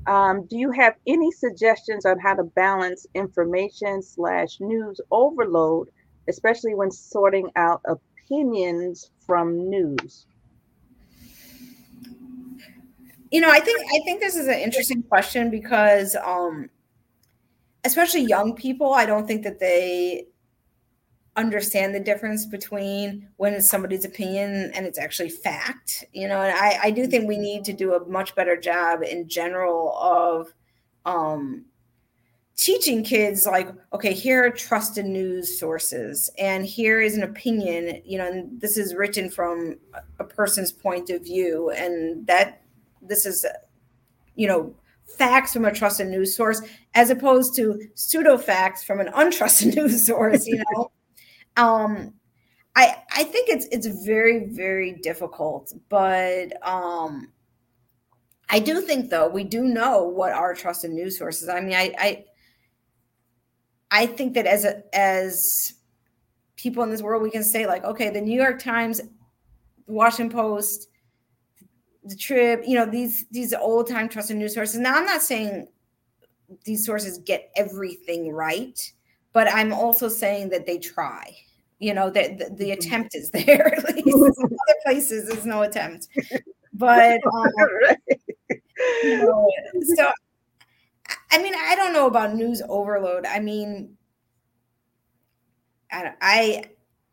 Um, 0.07 0.47
do 0.47 0.57
you 0.57 0.71
have 0.71 0.95
any 1.07 1.31
suggestions 1.31 2.07
on 2.07 2.19
how 2.19 2.35
to 2.35 2.45
balance 2.45 3.07
information 3.15 4.01
slash 4.01 4.61
news 4.61 4.99
overload, 5.11 5.91
especially 6.27 6.75
when 6.75 6.91
sorting 6.91 7.51
out 7.57 7.83
opinions 7.85 9.11
from 9.27 9.69
news? 9.69 10.25
You 13.31 13.43
know, 13.43 13.51
I 13.51 13.61
think 13.61 13.79
I 13.79 14.01
think 14.07 14.21
this 14.21 14.37
is 14.37 14.49
an 14.49 14.59
interesting 14.59 15.03
question 15.03 15.51
because, 15.51 16.17
um, 16.25 16.71
especially 17.85 18.23
young 18.23 18.55
people, 18.55 18.95
I 18.95 19.05
don't 19.05 19.27
think 19.27 19.43
that 19.43 19.61
they 19.61 20.29
understand 21.39 21.95
the 21.95 22.01
difference 22.01 22.45
between 22.45 23.29
when 23.37 23.55
it's 23.55 23.71
somebody's 23.71 24.05
opinion 24.05 24.73
and 24.75 24.85
it's 24.85 24.99
actually 24.99 25.29
fact 25.29 26.05
you 26.13 26.27
know 26.27 26.43
and 26.43 26.53
i, 26.53 26.79
I 26.85 26.91
do 26.91 27.07
think 27.07 27.29
we 27.29 27.39
need 27.39 27.65
to 27.67 27.73
do 27.73 27.95
a 27.95 28.05
much 28.09 28.35
better 28.35 28.57
job 28.57 29.03
in 29.03 29.29
general 29.29 29.97
of 29.99 30.53
um, 31.05 31.65
teaching 32.57 33.05
kids 33.05 33.47
like 33.47 33.69
okay 33.93 34.13
here 34.13 34.45
are 34.45 34.51
trusted 34.51 35.07
news 35.07 35.61
sources 35.61 36.29
and 36.39 36.67
here 36.67 37.01
is 37.01 37.17
an 37.17 37.23
opinion 37.23 38.03
you 38.05 38.19
know 38.19 38.27
and 38.27 38.61
this 38.61 38.77
is 38.77 38.97
written 38.97 39.31
from 39.31 39.79
a 40.19 40.25
person's 40.25 40.73
point 40.73 41.09
of 41.09 41.23
view 41.23 41.71
and 41.71 42.27
that 42.27 42.63
this 43.01 43.25
is 43.25 43.47
you 44.35 44.49
know 44.49 44.75
facts 45.17 45.53
from 45.53 45.65
a 45.65 45.73
trusted 45.73 46.09
news 46.09 46.37
source 46.37 46.61
as 46.95 47.11
opposed 47.11 47.55
to 47.55 47.81
pseudo 47.95 48.37
facts 48.37 48.83
from 48.83 48.99
an 48.99 49.07
untrusted 49.13 49.75
news 49.77 50.05
source 50.05 50.45
you 50.45 50.61
know 50.75 50.91
um 51.59 52.15
i 52.77 52.97
i 53.15 53.25
think 53.25 53.49
it's 53.49 53.67
it's 53.67 53.87
very 54.07 54.47
very 54.47 54.93
difficult 54.93 55.75
but 55.89 56.51
um 56.67 57.31
i 58.49 58.59
do 58.59 58.81
think 58.81 59.11
though 59.11 59.29
we 59.29 59.45
do 59.45 59.65
know 59.65 60.03
what 60.03 60.33
our 60.33 60.55
trusted 60.55 60.91
news 60.91 61.19
sources 61.19 61.49
i 61.49 61.61
mean 61.61 61.75
i 61.75 61.93
i 61.99 62.25
i 63.91 64.07
think 64.07 64.33
that 64.35 64.47
as 64.47 64.65
a 64.65 64.83
as 64.97 65.75
people 66.57 66.83
in 66.83 66.91
this 66.91 67.03
world 67.03 67.23
we 67.23 67.31
can 67.31 67.45
say 67.45 67.67
like 67.67 67.85
okay 67.85 68.09
the 68.09 68.21
new 68.21 68.41
york 68.41 68.59
times 68.59 69.01
the 69.87 69.93
washington 69.93 70.35
post 70.35 70.89
the 72.05 72.17
Trib 72.17 72.61
you 72.67 72.77
know 72.77 72.87
these 72.87 73.27
these 73.31 73.53
old 73.53 73.89
time 73.89 74.09
trusted 74.09 74.37
news 74.37 74.55
sources. 74.55 74.81
Now 74.81 74.97
i'm 74.97 75.05
not 75.05 75.23
saying 75.23 75.69
these 76.65 76.87
sources 76.87 77.19
get 77.19 77.51
everything 77.57 78.33
right 78.33 78.81
but 79.35 79.53
i'm 79.53 79.73
also 79.73 80.09
saying 80.09 80.49
that 80.49 80.67
they 80.67 80.79
try 80.79 81.37
you 81.79 81.95
know 81.95 82.11
that 82.11 82.39
the, 82.39 82.45
the, 82.45 82.65
mm-hmm. 82.65 82.73
attempt 82.73 83.15
is 83.15 83.31
there 83.33 83.75
at 83.75 83.95
least. 83.95 84.09
Other 84.17 84.79
places 84.85 85.29
there's 85.29 85.47
no 85.47 85.63
attempt. 85.63 86.09
But 86.73 87.21
um, 87.35 87.97
you 89.03 89.19
know, 89.19 89.51
so 89.97 90.11
i 91.31 91.43
mean 91.43 91.55
i 91.57 91.75
don't 91.75 91.93
know 91.93 92.07
about 92.07 92.35
news 92.35 92.63
overload. 92.69 93.27
I 93.27 93.41
mean 93.41 93.97
I, 95.91 96.13
I 96.21 96.65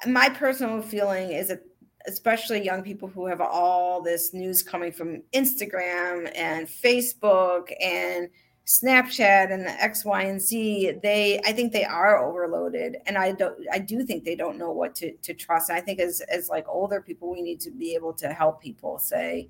my 0.07 0.29
personal 0.29 0.81
feeling 0.81 1.31
is 1.31 1.47
that 1.47 1.61
especially 2.07 2.63
young 2.63 2.83
people 2.83 3.07
who 3.07 3.25
have 3.25 3.41
all 3.41 4.01
this 4.01 4.33
news 4.33 4.61
coming 4.61 4.91
from 4.91 5.23
instagram 5.33 6.31
and 6.35 6.67
facebook 6.67 7.71
and 7.81 8.29
Snapchat 8.65 9.53
and 9.53 9.63
the 9.63 9.83
X, 9.83 10.03
Y, 10.03 10.23
and 10.23 10.41
Z, 10.41 10.93
they 11.03 11.39
I 11.45 11.51
think 11.51 11.71
they 11.71 11.85
are 11.85 12.17
overloaded. 12.17 12.97
And 13.05 13.17
I 13.17 13.31
don't 13.31 13.55
I 13.71 13.77
do 13.77 14.03
think 14.03 14.23
they 14.23 14.35
don't 14.35 14.57
know 14.57 14.71
what 14.71 14.95
to, 14.95 15.11
to 15.11 15.33
trust. 15.33 15.69
And 15.69 15.77
I 15.77 15.81
think 15.81 15.99
as 15.99 16.21
as 16.21 16.49
like 16.49 16.65
older 16.67 16.99
people, 16.99 17.31
we 17.31 17.41
need 17.41 17.59
to 17.61 17.71
be 17.71 17.93
able 17.93 18.13
to 18.13 18.29
help 18.29 18.61
people 18.61 18.97
say, 18.97 19.49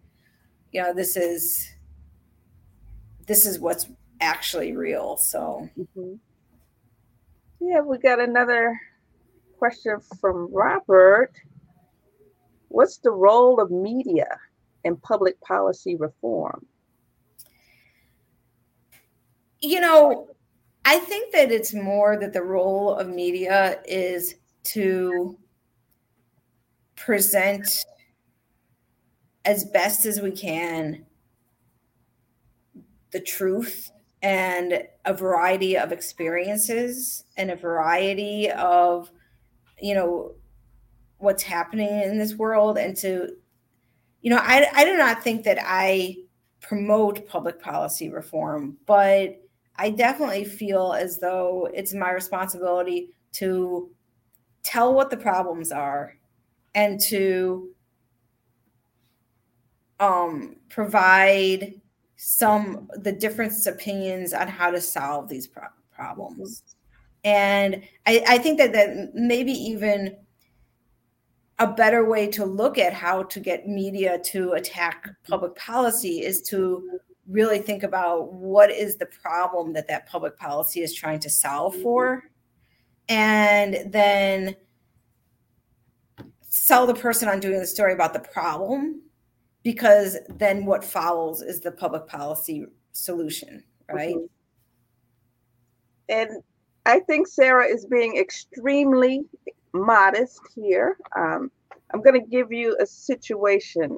you 0.73 0.81
know, 0.81 0.93
this 0.93 1.15
is 1.15 1.71
this 3.25 3.45
is 3.45 3.57
what's 3.57 3.87
actually 4.19 4.75
real. 4.75 5.15
So 5.15 5.69
mm-hmm. 5.79 6.15
yeah, 7.61 7.79
we 7.79 7.97
got 7.97 8.19
another 8.19 8.77
question 9.57 9.97
from 10.19 10.53
Robert. 10.53 11.31
What's 12.67 12.97
the 12.97 13.11
role 13.11 13.61
of 13.61 13.71
media 13.71 14.27
in 14.83 14.97
public 14.97 15.39
policy 15.39 15.95
reform? 15.95 16.65
You 19.61 19.79
know, 19.79 20.27
I 20.85 20.99
think 20.99 21.33
that 21.33 21.51
it's 21.51 21.73
more 21.73 22.17
that 22.19 22.33
the 22.33 22.43
role 22.43 22.95
of 22.95 23.09
media 23.09 23.81
is 23.85 24.35
to 24.65 25.37
present 26.95 27.85
as 29.45 29.63
best 29.65 30.05
as 30.05 30.21
we 30.21 30.31
can 30.31 31.05
the 33.11 33.19
truth 33.19 33.91
and 34.21 34.83
a 35.05 35.13
variety 35.13 35.77
of 35.77 35.91
experiences 35.91 37.23
and 37.37 37.51
a 37.51 37.55
variety 37.55 38.49
of 38.51 39.11
you 39.79 39.93
know 39.93 40.33
what's 41.17 41.43
happening 41.43 42.01
in 42.01 42.17
this 42.17 42.35
world 42.35 42.77
and 42.77 42.97
to 42.97 43.29
you 44.21 44.29
know 44.29 44.39
i, 44.41 44.67
I 44.73 44.83
do 44.83 44.97
not 44.97 45.23
think 45.23 45.43
that 45.43 45.59
i 45.61 46.15
promote 46.59 47.27
public 47.27 47.61
policy 47.61 48.09
reform 48.09 48.77
but 48.85 49.44
I 49.77 49.89
definitely 49.89 50.45
feel 50.45 50.93
as 50.93 51.19
though 51.19 51.69
it's 51.73 51.93
my 51.93 52.11
responsibility 52.11 53.09
to 53.33 53.89
tell 54.63 54.93
what 54.93 55.09
the 55.09 55.17
problems 55.17 55.71
are 55.71 56.15
and 56.73 56.99
to 56.99 57.69
um, 59.99 60.57
provide 60.69 61.79
some 62.17 62.89
the 62.95 63.11
different 63.11 63.53
opinions 63.67 64.33
on 64.33 64.47
how 64.47 64.71
to 64.71 64.79
solve 64.79 65.27
these 65.27 65.47
pro- 65.47 65.63
problems. 65.93 66.63
And 67.23 67.83
I, 68.05 68.23
I 68.27 68.37
think 68.37 68.57
that 68.59 68.73
that 68.73 69.13
maybe 69.13 69.51
even 69.51 70.15
a 71.59 71.67
better 71.67 72.05
way 72.05 72.27
to 72.27 72.45
look 72.45 72.77
at 72.77 72.93
how 72.93 73.23
to 73.23 73.39
get 73.39 73.67
media 73.67 74.19
to 74.19 74.53
attack 74.53 75.09
public 75.27 75.55
policy 75.55 76.23
is 76.23 76.41
to 76.43 76.99
really 77.27 77.59
think 77.59 77.83
about 77.83 78.33
what 78.33 78.71
is 78.71 78.97
the 78.97 79.05
problem 79.05 79.73
that 79.73 79.87
that 79.87 80.07
public 80.07 80.37
policy 80.37 80.81
is 80.81 80.93
trying 80.93 81.19
to 81.19 81.29
solve 81.29 81.73
mm-hmm. 81.73 81.83
for 81.83 82.23
and 83.09 83.91
then 83.91 84.55
sell 86.41 86.87
the 86.87 86.93
person 86.93 87.27
on 87.27 87.39
doing 87.39 87.59
the 87.59 87.65
story 87.65 87.93
about 87.93 88.13
the 88.13 88.19
problem 88.19 89.01
because 89.63 90.17
then 90.29 90.65
what 90.65 90.83
follows 90.83 91.41
is 91.41 91.59
the 91.59 91.71
public 91.71 92.07
policy 92.07 92.65
solution 92.91 93.63
right 93.91 94.15
mm-hmm. 94.15 94.25
and 96.09 96.29
i 96.85 96.99
think 96.99 97.27
sarah 97.27 97.65
is 97.65 97.85
being 97.85 98.17
extremely 98.17 99.25
modest 99.73 100.39
here 100.55 100.97
um, 101.17 101.51
i'm 101.93 102.01
going 102.01 102.19
to 102.19 102.27
give 102.27 102.51
you 102.51 102.77
a 102.79 102.85
situation 102.85 103.97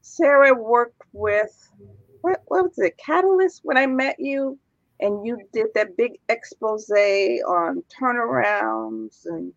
sarah 0.00 0.54
worked 0.54 1.02
with 1.12 1.68
what, 2.22 2.42
what 2.46 2.64
was 2.64 2.78
it, 2.78 2.96
Catalyst 2.98 3.60
when 3.64 3.76
I 3.76 3.86
met 3.86 4.16
you? 4.18 4.58
and 5.00 5.26
you 5.26 5.38
did 5.52 5.66
that 5.74 5.96
big 5.96 6.12
expose 6.28 6.90
on 6.90 7.82
turnarounds 8.00 9.26
and 9.26 9.52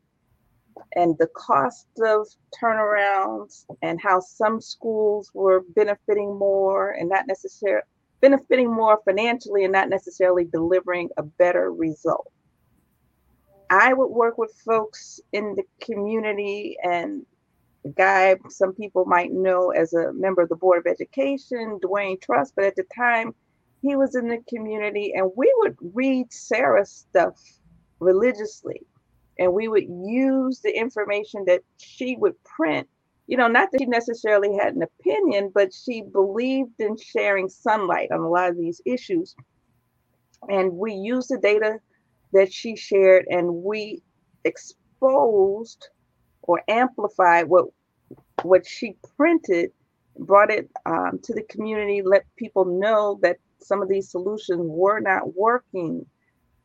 and 0.95 1.17
the 1.17 1.27
cost 1.35 1.87
of 2.01 2.25
turnarounds 2.61 3.65
and 3.81 3.99
how 4.01 4.19
some 4.21 4.61
schools 4.61 5.29
were 5.33 5.65
benefiting 5.75 6.37
more 6.37 6.91
and 6.91 7.09
not 7.09 7.27
necessarily 7.27 7.83
benefiting 8.21 8.73
more 8.73 8.99
financially 9.03 9.65
and 9.65 9.73
not 9.73 9.89
necessarily 9.89 10.45
delivering 10.45 11.09
a 11.17 11.23
better 11.23 11.71
result. 11.73 12.31
I 13.69 13.93
would 13.93 14.07
work 14.07 14.37
with 14.37 14.51
folks 14.65 15.19
in 15.33 15.55
the 15.55 15.63
community 15.81 16.77
and 16.81 17.25
guy 17.97 18.35
some 18.49 18.73
people 18.73 19.05
might 19.05 19.31
know 19.31 19.71
as 19.71 19.93
a 19.93 20.13
member 20.13 20.41
of 20.41 20.49
the 20.49 20.55
Board 20.55 20.79
of 20.79 20.91
Education, 20.91 21.79
Dwayne 21.83 22.21
Truss, 22.21 22.51
but 22.55 22.65
at 22.65 22.75
the 22.75 22.85
time 22.95 23.33
he 23.81 23.95
was 23.95 24.15
in 24.15 24.27
the 24.27 24.39
community 24.49 25.13
and 25.15 25.31
we 25.35 25.53
would 25.59 25.77
read 25.93 26.31
Sarah's 26.31 26.91
stuff 26.91 27.35
religiously. 27.99 28.81
And 29.39 29.53
we 29.53 29.69
would 29.69 29.85
use 29.85 30.61
the 30.61 30.77
information 30.77 31.45
that 31.47 31.61
she 31.77 32.17
would 32.19 32.35
print. 32.43 32.87
You 33.27 33.37
know 33.37 33.47
not 33.47 33.71
that 33.71 33.79
she 33.81 33.85
necessarily 33.85 34.55
had 34.57 34.75
an 34.75 34.83
opinion 34.83 35.51
but 35.53 35.73
she 35.73 36.01
believed 36.03 36.73
in 36.79 36.97
sharing 36.97 37.49
sunlight 37.49 38.09
on 38.11 38.19
a 38.21 38.29
lot 38.29 38.49
of 38.49 38.57
these 38.57 38.81
issues. 38.85 39.35
And 40.49 40.73
we 40.73 40.93
used 40.93 41.29
the 41.29 41.39
data 41.39 41.79
that 42.33 42.53
she 42.53 42.75
shared 42.75 43.25
and 43.29 43.63
we 43.63 44.01
exposed 44.45 45.89
or 46.49 46.61
amplified 46.67 47.47
what 47.47 47.65
what 48.43 48.65
she 48.65 48.95
printed 49.15 49.71
brought 50.17 50.51
it 50.51 50.69
um, 50.85 51.19
to 51.23 51.33
the 51.33 51.43
community 51.43 52.01
let 52.03 52.25
people 52.37 52.65
know 52.65 53.19
that 53.21 53.37
some 53.59 53.81
of 53.81 53.89
these 53.89 54.09
solutions 54.09 54.61
were 54.63 54.99
not 54.99 55.35
working 55.35 56.05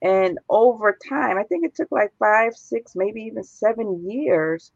and 0.05 0.39
over 0.51 0.99
time, 1.09 1.39
I 1.39 1.45
think 1.45 1.65
it 1.65 1.75
took 1.75 1.91
like 1.91 2.13
five, 2.19 2.55
six, 2.55 2.93
maybe 2.95 3.23
even 3.23 3.43
seven 3.43 4.07
years, 4.07 4.71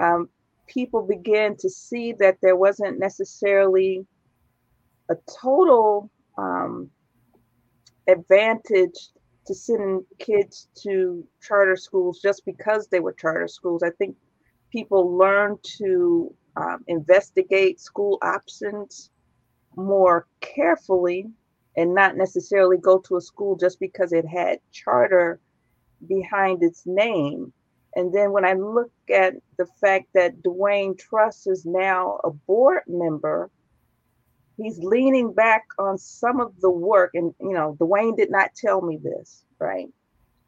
um, 0.00 0.30
people 0.66 1.06
began 1.06 1.54
to 1.58 1.68
see 1.68 2.14
that 2.14 2.38
there 2.40 2.56
wasn't 2.56 2.98
necessarily 2.98 4.06
a 5.10 5.16
total 5.42 6.10
um, 6.38 6.90
advantage 8.08 9.10
to 9.46 9.54
sending 9.54 10.02
kids 10.18 10.68
to 10.82 11.26
charter 11.42 11.76
schools 11.76 12.22
just 12.22 12.46
because 12.46 12.88
they 12.88 13.00
were 13.00 13.12
charter 13.12 13.48
schools. 13.48 13.82
I 13.82 13.90
think 13.90 14.16
people 14.74 15.16
learn 15.16 15.56
to 15.62 16.34
um, 16.56 16.82
investigate 16.88 17.80
school 17.80 18.18
options 18.22 19.10
more 19.76 20.26
carefully 20.40 21.26
and 21.76 21.94
not 21.94 22.16
necessarily 22.16 22.76
go 22.76 22.98
to 22.98 23.16
a 23.16 23.20
school 23.20 23.56
just 23.56 23.78
because 23.78 24.12
it 24.12 24.26
had 24.26 24.58
charter 24.72 25.38
behind 26.08 26.60
its 26.62 26.82
name. 26.86 27.52
And 27.94 28.12
then 28.12 28.32
when 28.32 28.44
I 28.44 28.54
look 28.54 28.90
at 29.08 29.34
the 29.58 29.66
fact 29.80 30.06
that 30.14 30.42
Dwayne 30.42 30.98
Truss 30.98 31.46
is 31.46 31.64
now 31.64 32.18
a 32.24 32.30
board 32.30 32.82
member, 32.88 33.50
he's 34.56 34.78
leaning 34.78 35.32
back 35.32 35.62
on 35.78 35.98
some 35.98 36.40
of 36.40 36.60
the 36.60 36.70
work. 36.70 37.12
And, 37.14 37.32
you 37.40 37.52
know, 37.52 37.76
Dwayne 37.78 38.16
did 38.16 38.30
not 38.32 38.50
tell 38.56 38.80
me 38.80 38.98
this, 39.00 39.44
right? 39.60 39.88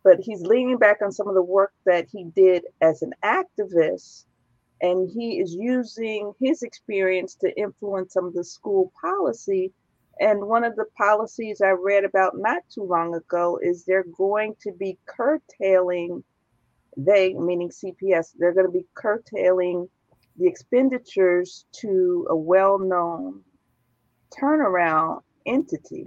But 0.06 0.20
he's 0.20 0.42
leaning 0.42 0.78
back 0.78 1.02
on 1.02 1.12
some 1.12 1.28
of 1.28 1.34
the 1.34 1.42
work 1.42 1.72
that 1.84 2.06
he 2.10 2.24
did 2.24 2.64
as 2.80 3.02
an 3.02 3.12
activist. 3.24 4.24
And 4.80 5.10
he 5.10 5.40
is 5.40 5.54
using 5.54 6.32
his 6.40 6.62
experience 6.62 7.34
to 7.36 7.58
influence 7.58 8.14
some 8.14 8.26
of 8.26 8.34
the 8.34 8.44
school 8.44 8.92
policy 9.00 9.72
and 10.18 10.46
one 10.46 10.64
of 10.64 10.76
the 10.76 10.86
policies 10.96 11.60
I 11.60 11.70
read 11.70 12.04
about 12.04 12.38
not 12.38 12.62
too 12.72 12.84
long 12.84 13.14
ago 13.14 13.58
is 13.62 13.84
they're 13.84 14.06
going 14.16 14.54
to 14.62 14.72
be 14.72 14.98
curtailing, 15.06 16.24
they, 16.96 17.34
meaning 17.34 17.70
CPS, 17.70 18.32
they're 18.38 18.54
going 18.54 18.66
to 18.66 18.72
be 18.72 18.86
curtailing 18.94 19.88
the 20.38 20.46
expenditures 20.46 21.66
to 21.80 22.26
a 22.30 22.36
well 22.36 22.78
known 22.78 23.42
turnaround 24.30 25.22
entity, 25.44 26.04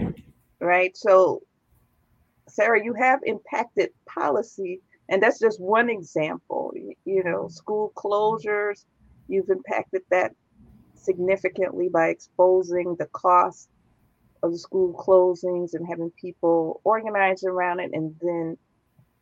right? 0.60 0.98
So, 0.98 1.44
Sarah, 2.50 2.84
you 2.84 2.94
have 2.94 3.20
impacted 3.26 3.90
policy, 4.06 4.82
and 5.10 5.22
that's 5.22 5.40
just 5.40 5.60
one 5.60 5.90
example. 5.90 6.74
You 7.06 7.24
know, 7.24 7.48
school 7.48 7.92
closures, 7.96 8.86
you've 9.28 9.50
impacted 9.50 10.02
that 10.12 10.34
significantly 10.96 11.90
by 11.90 12.10
exposing 12.10 12.96
the 12.98 13.08
cost 13.08 13.70
of 14.44 14.52
the 14.52 14.58
school 14.58 14.94
closings 14.94 15.74
and 15.74 15.88
having 15.88 16.12
people 16.20 16.82
organize 16.84 17.44
around 17.44 17.80
it 17.80 17.92
and 17.94 18.16
then 18.22 18.58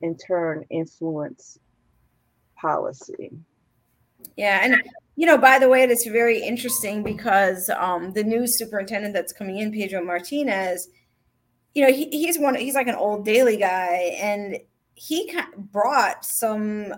in 0.01 0.15
turn 0.17 0.63
influence 0.69 1.57
policy. 2.59 3.31
Yeah, 4.35 4.59
and 4.63 4.83
you 5.15 5.25
know, 5.25 5.37
by 5.37 5.59
the 5.59 5.69
way, 5.69 5.83
it's 5.83 6.07
very 6.07 6.41
interesting 6.41 7.03
because 7.03 7.69
um, 7.69 8.13
the 8.13 8.23
new 8.23 8.45
superintendent 8.47 9.13
that's 9.13 9.33
coming 9.33 9.57
in, 9.57 9.71
Pedro 9.71 10.03
Martinez, 10.03 10.89
you 11.77 11.83
know, 11.85 11.93
he, 11.93 12.09
he's 12.09 12.39
one, 12.39 12.55
he's 12.55 12.73
like 12.73 12.87
an 12.87 12.95
old 12.95 13.23
Daley 13.23 13.55
guy, 13.55 14.17
and 14.19 14.57
he 14.95 15.31
brought 15.55 16.25
some 16.25 16.91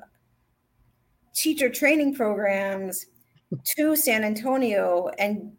teacher 1.36 1.68
training 1.68 2.16
programs 2.16 3.06
to 3.76 3.98
San 3.98 4.24
Antonio 4.24 5.10
and 5.20 5.52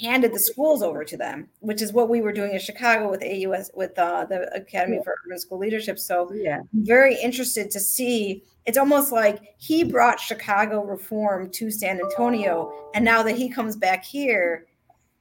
handed 0.00 0.32
the 0.32 0.38
schools 0.38 0.82
over 0.82 1.04
to 1.04 1.18
them, 1.18 1.50
which 1.58 1.82
is 1.82 1.92
what 1.92 2.08
we 2.08 2.22
were 2.22 2.32
doing 2.32 2.52
in 2.52 2.58
Chicago 2.58 3.10
with 3.10 3.22
AUS 3.22 3.70
with 3.74 3.98
uh, 3.98 4.24
the 4.24 4.50
Academy 4.56 4.96
yeah. 4.96 5.02
for 5.02 5.16
Urban 5.26 5.38
School 5.38 5.58
Leadership. 5.58 5.98
So 5.98 6.32
yeah, 6.32 6.60
I'm 6.60 6.68
very 6.72 7.20
interested 7.20 7.70
to 7.72 7.78
see. 7.78 8.42
It's 8.64 8.78
almost 8.78 9.12
like 9.12 9.54
he 9.58 9.84
brought 9.84 10.18
Chicago 10.18 10.82
reform 10.82 11.50
to 11.50 11.70
San 11.70 12.00
Antonio, 12.00 12.72
and 12.94 13.04
now 13.04 13.22
that 13.22 13.36
he 13.36 13.50
comes 13.50 13.76
back 13.76 14.02
here, 14.02 14.64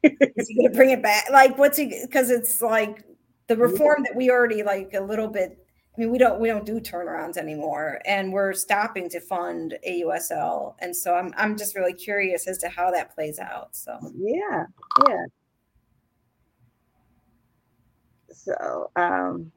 is 0.04 0.48
he 0.48 0.56
going 0.56 0.72
to 0.72 0.78
bring 0.78 0.92
it 0.92 1.04
back? 1.04 1.26
Like, 1.30 1.58
what's 1.58 1.78
he? 1.78 2.00
Because 2.02 2.30
it's 2.30 2.62
like 2.62 3.04
the 3.52 3.58
reform 3.58 4.02
that 4.04 4.16
we 4.16 4.32
already 4.32 4.64
like 4.64 4.94
a 4.94 5.02
little 5.02 5.28
bit 5.28 5.58
I 5.94 6.00
mean, 6.00 6.10
we 6.10 6.18
don't 6.18 6.40
we 6.40 6.48
don't 6.48 6.66
do 6.66 6.80
turnarounds 6.80 7.36
anymore, 7.36 8.00
and 8.06 8.32
we're 8.32 8.54
stopping 8.54 9.10
to 9.10 9.20
fund 9.20 9.78
AUSL, 9.86 10.76
and 10.80 10.96
so 10.96 11.14
I'm 11.14 11.34
I'm 11.36 11.58
just 11.58 11.76
really 11.76 11.92
curious 11.92 12.48
as 12.48 12.58
to 12.60 12.70
how 12.70 12.92
that 12.92 13.14
plays 13.14 13.40
out. 13.40 13.76
So 13.76 14.00
yeah, 14.16 14.68
yeah. 15.10 15.26
So 18.32 18.90
um, 18.96 19.52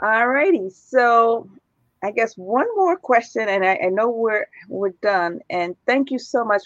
all 0.00 0.28
righty. 0.28 0.70
So 0.70 1.50
I 2.04 2.12
guess 2.12 2.34
one 2.36 2.68
more 2.76 2.96
question, 2.96 3.48
and 3.48 3.64
I, 3.64 3.80
I 3.86 3.88
know 3.88 4.08
we're 4.08 4.46
we're 4.68 4.90
done. 5.02 5.40
And 5.50 5.74
thank 5.84 6.12
you 6.12 6.20
so 6.20 6.44
much, 6.44 6.62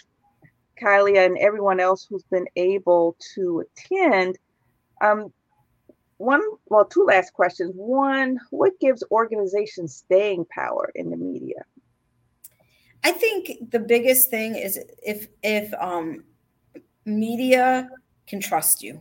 Kylie, 0.78 1.24
and 1.24 1.38
everyone 1.38 1.80
else 1.80 2.04
who's 2.04 2.24
been 2.24 2.48
able 2.56 3.16
to 3.34 3.64
attend. 3.64 4.36
Um, 5.00 5.32
one 6.20 6.42
well 6.66 6.84
two 6.84 7.04
last 7.04 7.32
questions. 7.32 7.72
One 7.74 8.38
what 8.50 8.78
gives 8.78 9.02
organizations 9.10 9.96
staying 9.96 10.44
power 10.50 10.92
in 10.94 11.10
the 11.10 11.16
media? 11.16 11.64
I 13.02 13.12
think 13.12 13.70
the 13.70 13.80
biggest 13.80 14.28
thing 14.28 14.54
is 14.54 14.78
if 15.02 15.28
if 15.42 15.72
um 15.80 16.24
media 17.06 17.88
can 18.26 18.38
trust 18.38 18.82
you. 18.82 19.00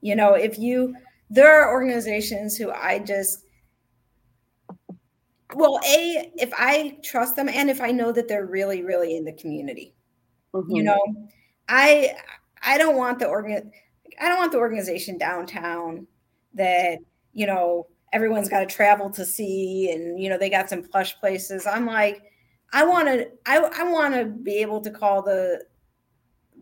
You 0.00 0.16
know 0.16 0.34
if 0.34 0.58
you 0.58 0.96
there 1.30 1.50
are 1.50 1.72
organizations 1.72 2.56
who 2.56 2.70
i 2.70 2.98
just 2.98 3.46
well 5.54 5.80
a 5.86 6.30
if 6.36 6.52
i 6.58 6.98
trust 7.02 7.36
them 7.36 7.48
and 7.48 7.70
if 7.70 7.80
i 7.80 7.90
know 7.90 8.12
that 8.12 8.28
they're 8.28 8.46
really 8.46 8.82
really 8.82 9.16
in 9.16 9.24
the 9.24 9.32
community. 9.32 9.94
Mm-hmm. 10.54 10.70
you 10.70 10.82
know 10.84 11.00
i 11.68 12.14
i 12.62 12.78
don't 12.78 12.96
want 12.96 13.18
the 13.18 13.26
organ 13.26 13.72
I 14.20 14.28
don't 14.28 14.38
want 14.38 14.52
the 14.52 14.58
organization 14.58 15.18
downtown 15.18 16.06
that, 16.54 16.98
you 17.32 17.46
know, 17.46 17.86
everyone's 18.12 18.48
got 18.48 18.60
to 18.60 18.66
travel 18.66 19.10
to 19.10 19.24
see 19.24 19.90
and, 19.90 20.20
you 20.20 20.28
know, 20.28 20.38
they 20.38 20.50
got 20.50 20.70
some 20.70 20.82
plush 20.82 21.18
places. 21.18 21.66
I'm 21.66 21.86
like, 21.86 22.22
I 22.72 22.84
want 22.84 23.08
to, 23.08 23.28
I, 23.46 23.58
I 23.58 23.90
want 23.90 24.14
to 24.14 24.24
be 24.24 24.56
able 24.58 24.80
to 24.82 24.90
call 24.90 25.22
the, 25.22 25.64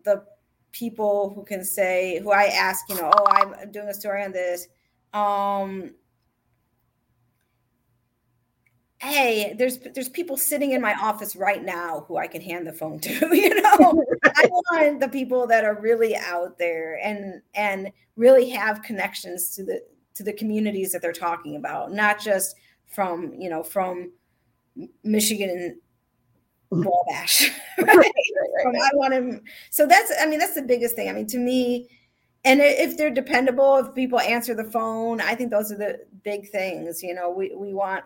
the 0.05 0.25
people 0.73 1.33
who 1.35 1.45
can 1.45 1.65
say, 1.65 2.21
who 2.21 2.33
I 2.33 2.45
ask, 2.45 2.89
you 2.89 2.97
know, 2.97 3.11
oh, 3.15 3.27
I'm 3.29 3.71
doing 3.71 3.89
a 3.89 3.95
story 3.95 4.25
on 4.25 4.33
this. 4.33 4.69
Um, 5.13 5.95
hey 9.03 9.53
there's 9.59 9.79
there's 9.95 10.09
people 10.09 10.37
sitting 10.37 10.71
in 10.71 10.81
my 10.81 10.95
office 10.95 11.35
right 11.35 11.65
now 11.65 12.05
who 12.07 12.17
i 12.17 12.27
can 12.27 12.41
hand 12.41 12.67
the 12.67 12.73
phone 12.73 13.01
to 13.01 13.13
you 13.37 13.61
know 13.61 14.05
i 14.25 14.49
want 14.51 15.01
the 15.01 15.09
people 15.09 15.45
that 15.47 15.65
are 15.65 15.81
really 15.81 16.17
out 16.17 16.57
there 16.57 17.01
and 17.03 17.43
and 17.55 17.91
really 18.17 18.49
have 18.49 18.81
connections 18.83 19.57
to 19.57 19.65
the 19.65 19.83
to 20.15 20.23
the 20.23 20.33
communities 20.33 20.93
that 20.93 21.03
they're 21.03 21.13
talking 21.13 21.57
about 21.57 21.93
not 21.93 22.21
just 22.21 22.55
from 22.87 23.35
you 23.35 23.51
know 23.51 23.63
from 23.63 24.13
michigan 25.03 25.77
mm. 26.73 26.85
Wabash. 26.85 27.51
right? 27.79 27.89
right, 27.89 28.13
right, 28.65 28.77
I 28.77 28.91
want 28.95 29.13
him. 29.13 29.43
So 29.71 29.87
that's, 29.87 30.11
I 30.19 30.25
mean, 30.25 30.39
that's 30.39 30.55
the 30.55 30.63
biggest 30.63 30.97
thing. 30.97 31.11
I 31.11 31.13
mean, 31.13 31.27
to 31.27 31.39
me, 31.39 31.89
and 32.45 32.61
if 32.61 32.97
they're 32.97 33.11
dependable, 33.11 33.77
if 33.77 33.95
people 33.95 34.19
answer 34.19 34.55
the 34.55 34.65
phone, 34.65 35.21
I 35.21 35.35
think 35.35 35.51
those 35.51 35.71
are 35.71 35.77
the 35.77 36.01
big 36.25 36.49
things. 36.49 37.03
You 37.03 37.15
know, 37.15 37.31
we 37.31 37.55
we 37.55 37.73
want. 37.73 38.05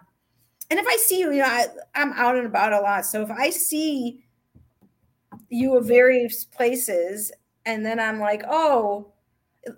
And 0.70 0.80
if 0.80 0.86
I 0.86 0.96
see 0.96 1.20
you, 1.20 1.32
you 1.32 1.38
know, 1.38 1.44
I, 1.44 1.66
I'm 1.94 2.12
out 2.14 2.36
and 2.36 2.46
about 2.46 2.72
a 2.72 2.80
lot. 2.80 3.06
So 3.06 3.22
if 3.22 3.30
I 3.30 3.50
see 3.50 4.24
you 5.48 5.76
at 5.76 5.84
various 5.84 6.44
places, 6.44 7.32
and 7.64 7.84
then 7.84 8.00
I'm 8.00 8.18
like, 8.18 8.42
oh, 8.48 9.12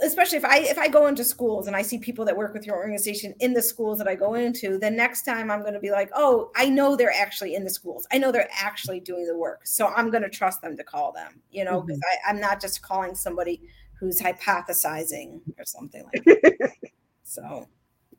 especially 0.01 0.39
if 0.39 0.45
I 0.45 0.59
if 0.59 0.79
I 0.79 0.89
go 0.89 1.07
into 1.07 1.25
schools 1.25 1.67
and 1.67 1.75
I 1.75 1.83
see 1.83 1.99
people 1.99 2.25
that 2.27 2.37
work 2.37 2.53
with 2.53 2.67
your 2.67 2.77
organization 2.77 3.35
in 3.41 3.55
the 3.55 3.63
schools 3.63 3.99
that 3.99 4.09
I 4.09 4.15
go 4.15 4.35
into, 4.35 4.79
then 4.79 4.97
next 4.97 5.23
time 5.23 5.51
I'm 5.51 5.63
going 5.63 5.75
to 5.75 5.81
be 5.81 5.91
like, 5.91 6.11
oh, 6.15 6.51
I 6.57 6.69
know 6.69 6.97
they're 6.97 7.13
actually 7.13 7.55
in 7.55 7.65
the 7.65 7.71
schools. 7.71 8.07
I 8.13 8.19
know 8.19 8.31
they're 8.31 8.49
actually 8.53 9.01
doing 9.01 9.27
the 9.27 9.37
work, 9.37 9.67
so 9.67 9.89
I'm 9.89 10.11
going 10.11 10.23
to 10.23 10.31
trust 10.31 10.63
them 10.63 10.77
to 10.77 10.85
call 10.85 11.13
them. 11.13 11.41
You 11.51 11.65
know, 11.65 11.81
because 11.81 11.99
mm-hmm. 11.99 12.31
I'm 12.31 12.41
not 12.41 12.61
just 12.61 12.83
calling 12.83 13.15
somebody 13.15 13.61
who's 13.99 14.21
hypothesizing 14.21 15.41
or 15.59 15.65
something 15.65 16.05
like 16.05 16.25
that. 16.25 16.73
so, 17.25 17.67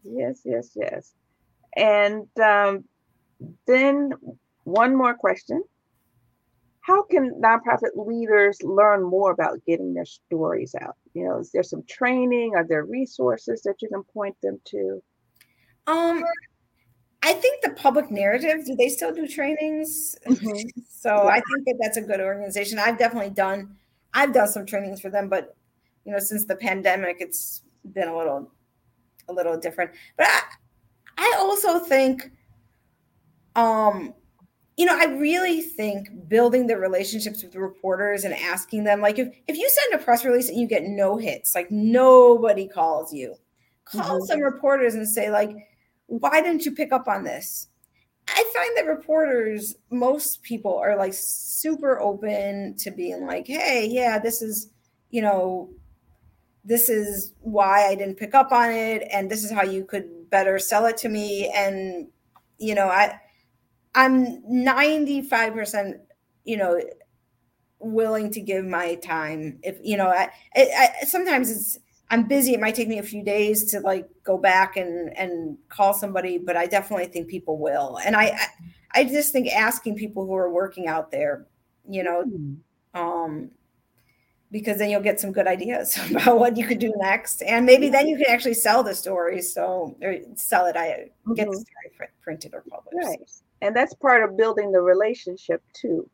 yes, 0.03 0.41
yes, 0.43 0.71
yes, 0.75 1.13
and 1.79 2.27
um, 2.39 2.83
then 3.65 4.11
one 4.65 4.95
more 4.95 5.15
question 5.15 5.63
how 6.81 7.03
can 7.03 7.39
nonprofit 7.39 7.91
leaders 7.95 8.57
learn 8.63 9.03
more 9.03 9.29
about 9.31 9.63
getting 9.67 9.93
their 9.93 10.05
stories 10.05 10.73
out? 10.81 10.95
You 11.13 11.25
know, 11.25 11.37
is 11.37 11.51
there 11.51 11.61
some 11.61 11.83
training? 11.83 12.53
Are 12.55 12.65
there 12.67 12.83
resources 12.83 13.61
that 13.61 13.75
you 13.79 13.89
can 13.89 14.01
point 14.03 14.35
them 14.41 14.59
to? 14.65 15.03
Um, 15.85 16.23
I 17.21 17.33
think 17.33 17.61
the 17.61 17.71
public 17.71 18.09
narrative, 18.09 18.65
do 18.65 18.75
they 18.75 18.89
still 18.89 19.13
do 19.13 19.27
trainings? 19.27 20.15
Mm-hmm. 20.25 20.81
so 20.89 21.09
yeah. 21.09 21.29
I 21.29 21.41
think 21.41 21.65
that 21.67 21.77
that's 21.79 21.97
a 21.97 22.01
good 22.01 22.21
organization. 22.21 22.79
I've 22.79 22.97
definitely 22.97 23.31
done, 23.31 23.75
I've 24.15 24.33
done 24.33 24.47
some 24.47 24.65
trainings 24.65 24.99
for 24.99 25.11
them, 25.11 25.29
but 25.29 25.55
you 26.05 26.11
know, 26.11 26.19
since 26.19 26.45
the 26.45 26.55
pandemic, 26.55 27.17
it's 27.19 27.61
been 27.93 28.07
a 28.07 28.17
little, 28.17 28.51
a 29.27 29.33
little 29.33 29.59
different. 29.59 29.91
But 30.17 30.25
I, 30.27 30.41
I 31.19 31.35
also 31.39 31.79
think, 31.79 32.31
um, 33.55 34.13
you 34.77 34.85
know, 34.85 34.97
I 34.97 35.05
really 35.19 35.61
think 35.61 36.29
building 36.29 36.65
the 36.65 36.77
relationships 36.77 37.43
with 37.43 37.51
the 37.51 37.59
reporters 37.59 38.23
and 38.23 38.33
asking 38.33 38.85
them, 38.85 39.01
like, 39.01 39.19
if, 39.19 39.27
if 39.47 39.57
you 39.57 39.69
send 39.69 40.01
a 40.01 40.03
press 40.03 40.23
release 40.23 40.47
and 40.47 40.57
you 40.57 40.67
get 40.67 40.83
no 40.83 41.17
hits, 41.17 41.53
like 41.53 41.69
nobody 41.69 42.67
calls 42.67 43.13
you, 43.13 43.35
call 43.83 44.19
mm-hmm. 44.19 44.25
some 44.25 44.39
reporters 44.39 44.95
and 44.95 45.07
say, 45.07 45.29
like, 45.29 45.53
why 46.07 46.41
didn't 46.41 46.65
you 46.65 46.71
pick 46.71 46.93
up 46.93 47.09
on 47.09 47.25
this? 47.25 47.67
I 48.29 48.51
find 48.55 48.77
that 48.77 48.89
reporters, 48.89 49.75
most 49.91 50.41
people 50.43 50.77
are 50.77 50.95
like 50.95 51.13
super 51.13 51.99
open 51.99 52.75
to 52.77 52.91
being 52.91 53.25
like, 53.25 53.47
hey, 53.47 53.87
yeah, 53.89 54.19
this 54.19 54.41
is, 54.41 54.71
you 55.09 55.21
know, 55.21 55.69
this 56.63 56.89
is 56.89 57.33
why 57.41 57.87
I 57.87 57.95
didn't 57.95 58.17
pick 58.17 58.33
up 58.33 58.51
on 58.51 58.71
it. 58.71 59.07
And 59.11 59.29
this 59.29 59.43
is 59.43 59.51
how 59.51 59.63
you 59.63 59.83
could 59.83 60.07
better 60.29 60.59
sell 60.59 60.85
it 60.85 60.97
to 60.97 61.09
me. 61.09 61.51
And, 61.55 62.07
you 62.57 62.75
know, 62.75 62.87
I, 62.87 63.19
I'm 63.95 64.41
95%, 64.43 65.99
you 66.43 66.57
know, 66.57 66.79
willing 67.79 68.31
to 68.31 68.41
give 68.41 68.65
my 68.65 68.95
time. 68.95 69.59
If, 69.63 69.77
you 69.83 69.97
know, 69.97 70.07
I, 70.07 70.29
I, 70.55 70.91
I, 71.01 71.05
sometimes 71.05 71.49
it's, 71.51 71.79
I'm 72.11 72.27
busy. 72.27 72.53
It 72.53 72.59
might 72.59 72.75
take 72.75 72.87
me 72.87 72.97
a 72.97 73.03
few 73.03 73.23
days 73.23 73.69
to 73.71 73.79
like 73.81 74.07
go 74.23 74.37
back 74.37 74.77
and, 74.77 75.15
and 75.17 75.57
call 75.69 75.93
somebody, 75.93 76.37
but 76.37 76.57
I 76.57 76.65
definitely 76.65 77.05
think 77.05 77.27
people 77.27 77.59
will. 77.59 77.99
And 78.03 78.15
I, 78.15 78.25
I, 78.25 78.47
I 78.91 79.03
just 79.03 79.31
think 79.31 79.47
asking 79.47 79.95
people 79.95 80.25
who 80.25 80.33
are 80.33 80.51
working 80.51 80.87
out 80.87 81.11
there, 81.11 81.45
you 81.87 82.03
know, 82.03 82.23
hmm. 82.23 82.99
um, 82.99 83.51
because 84.51 84.77
then 84.79 84.89
you'll 84.89 85.01
get 85.01 85.19
some 85.19 85.31
good 85.31 85.47
ideas 85.47 85.97
about 86.11 86.39
what 86.39 86.57
you 86.57 86.65
could 86.65 86.79
do 86.79 86.93
next. 86.97 87.41
And 87.43 87.65
maybe 87.65 87.89
then 87.89 88.07
you 88.07 88.17
can 88.17 88.27
actually 88.29 88.55
sell 88.55 88.83
the 88.83 88.95
story 88.95 89.41
so 89.41 89.95
or 90.01 90.15
sell 90.35 90.65
it. 90.65 90.75
I 90.75 90.87
get 91.35 91.47
mm-hmm. 91.47 91.51
the 91.51 91.57
story 91.57 92.09
printed 92.21 92.53
or 92.53 92.63
published. 92.69 93.07
Right 93.07 93.19
and 93.61 93.75
that's 93.75 93.93
part 93.95 94.23
of 94.23 94.37
building 94.37 94.71
the 94.71 94.81
relationship 94.81 95.61
too. 95.73 96.09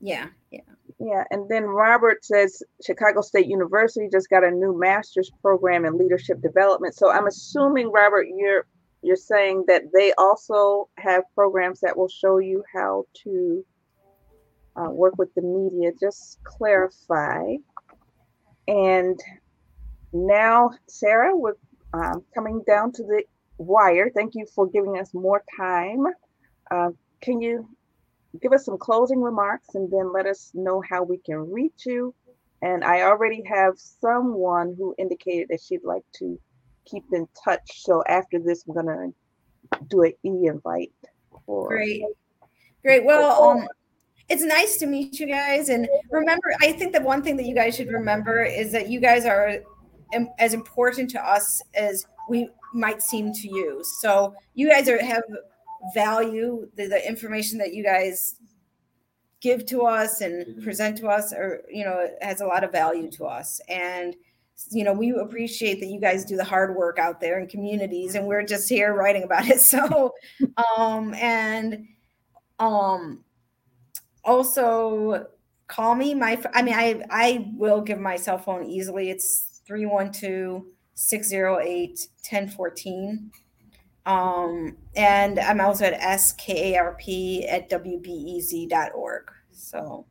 Yeah 0.00 0.28
yeah. 0.50 0.60
Yeah 0.98 1.24
and 1.30 1.48
then 1.48 1.64
robert 1.64 2.24
says 2.24 2.62
chicago 2.84 3.20
state 3.20 3.46
university 3.46 4.08
just 4.10 4.28
got 4.28 4.44
a 4.44 4.50
new 4.50 4.76
master's 4.78 5.30
program 5.40 5.84
in 5.84 5.96
leadership 5.96 6.40
development. 6.42 6.94
So 6.94 7.10
i'm 7.10 7.26
assuming 7.26 7.90
robert 7.90 8.26
you're 8.34 8.66
you're 9.02 9.16
saying 9.16 9.64
that 9.66 9.82
they 9.92 10.12
also 10.16 10.88
have 10.98 11.24
programs 11.34 11.80
that 11.80 11.96
will 11.96 12.08
show 12.08 12.38
you 12.38 12.62
how 12.72 13.04
to 13.24 13.64
uh, 14.76 14.90
work 14.90 15.14
with 15.18 15.34
the 15.34 15.42
media. 15.42 15.90
Just 15.98 16.38
clarify 16.44 17.56
and 18.68 19.18
now 20.12 20.70
sarah 20.88 21.36
we're 21.36 21.54
um, 21.94 22.22
coming 22.34 22.62
down 22.66 22.92
to 22.92 23.02
the 23.02 23.22
wire 23.58 24.10
thank 24.14 24.34
you 24.34 24.46
for 24.54 24.66
giving 24.66 24.98
us 24.98 25.12
more 25.14 25.42
time 25.56 26.04
uh, 26.70 26.90
can 27.20 27.40
you 27.40 27.68
give 28.40 28.52
us 28.52 28.64
some 28.64 28.78
closing 28.78 29.20
remarks 29.20 29.74
and 29.74 29.90
then 29.90 30.12
let 30.12 30.26
us 30.26 30.50
know 30.54 30.82
how 30.88 31.02
we 31.02 31.18
can 31.18 31.50
reach 31.50 31.84
you? 31.84 32.14
And 32.62 32.84
I 32.84 33.02
already 33.02 33.42
have 33.46 33.74
someone 33.76 34.74
who 34.78 34.94
indicated 34.98 35.48
that 35.50 35.60
she'd 35.60 35.84
like 35.84 36.04
to 36.16 36.38
keep 36.86 37.04
in 37.12 37.26
touch. 37.44 37.82
So 37.82 38.02
after 38.08 38.38
this, 38.38 38.64
I'm 38.66 38.74
gonna 38.74 39.08
do 39.88 40.02
an 40.02 40.12
e-invite. 40.24 40.92
For- 41.44 41.68
Great, 41.68 42.04
great. 42.82 43.04
Well, 43.04 43.42
um, 43.42 43.68
it's 44.28 44.42
nice 44.42 44.76
to 44.78 44.86
meet 44.86 45.20
you 45.20 45.26
guys. 45.26 45.68
And 45.68 45.88
remember, 46.10 46.54
I 46.60 46.72
think 46.72 46.92
that 46.92 47.02
one 47.02 47.22
thing 47.22 47.36
that 47.36 47.46
you 47.46 47.54
guys 47.54 47.76
should 47.76 47.88
remember 47.88 48.44
is 48.44 48.72
that 48.72 48.88
you 48.88 49.00
guys 49.00 49.26
are 49.26 49.58
as 50.38 50.54
important 50.54 51.10
to 51.10 51.20
us 51.24 51.62
as 51.74 52.06
we 52.28 52.48
might 52.74 53.02
seem 53.02 53.32
to 53.32 53.48
you. 53.48 53.82
So 54.00 54.34
you 54.54 54.68
guys 54.68 54.88
are 54.88 55.02
have 55.02 55.22
value 55.94 56.68
the, 56.76 56.86
the 56.86 57.06
information 57.06 57.58
that 57.58 57.74
you 57.74 57.82
guys 57.82 58.36
give 59.40 59.66
to 59.66 59.82
us 59.82 60.20
and 60.20 60.46
mm-hmm. 60.46 60.62
present 60.62 60.96
to 60.98 61.08
us 61.08 61.32
or 61.32 61.62
you 61.68 61.84
know 61.84 62.08
has 62.20 62.40
a 62.40 62.46
lot 62.46 62.62
of 62.62 62.70
value 62.70 63.10
to 63.10 63.24
us 63.24 63.60
and 63.68 64.14
you 64.70 64.84
know 64.84 64.92
we 64.92 65.10
appreciate 65.10 65.80
that 65.80 65.86
you 65.86 66.00
guys 66.00 66.24
do 66.24 66.36
the 66.36 66.44
hard 66.44 66.76
work 66.76 66.98
out 66.98 67.20
there 67.20 67.40
in 67.40 67.48
communities 67.48 68.14
and 68.14 68.26
we're 68.26 68.44
just 68.44 68.68
here 68.68 68.94
writing 68.94 69.24
about 69.24 69.46
it 69.48 69.60
so 69.74 70.14
um 70.78 71.12
and 71.14 71.88
um 72.60 73.24
also 74.24 75.26
call 75.68 75.94
me 75.94 76.14
my 76.14 76.40
i 76.54 76.62
mean 76.62 76.74
i 76.74 77.02
i 77.10 77.50
will 77.56 77.80
give 77.80 77.98
my 77.98 78.16
cell 78.16 78.38
phone 78.38 78.64
easily 78.64 79.10
it's 79.10 79.60
312 79.66 80.64
608 80.94 82.06
1014 82.30 83.30
um, 84.04 84.76
and 84.96 85.38
I'm 85.38 85.60
also 85.60 85.84
at 85.84 86.00
SKARP 86.00 87.44
at 87.48 87.70
WBEZ.org. 87.70 89.30
So 89.52 90.06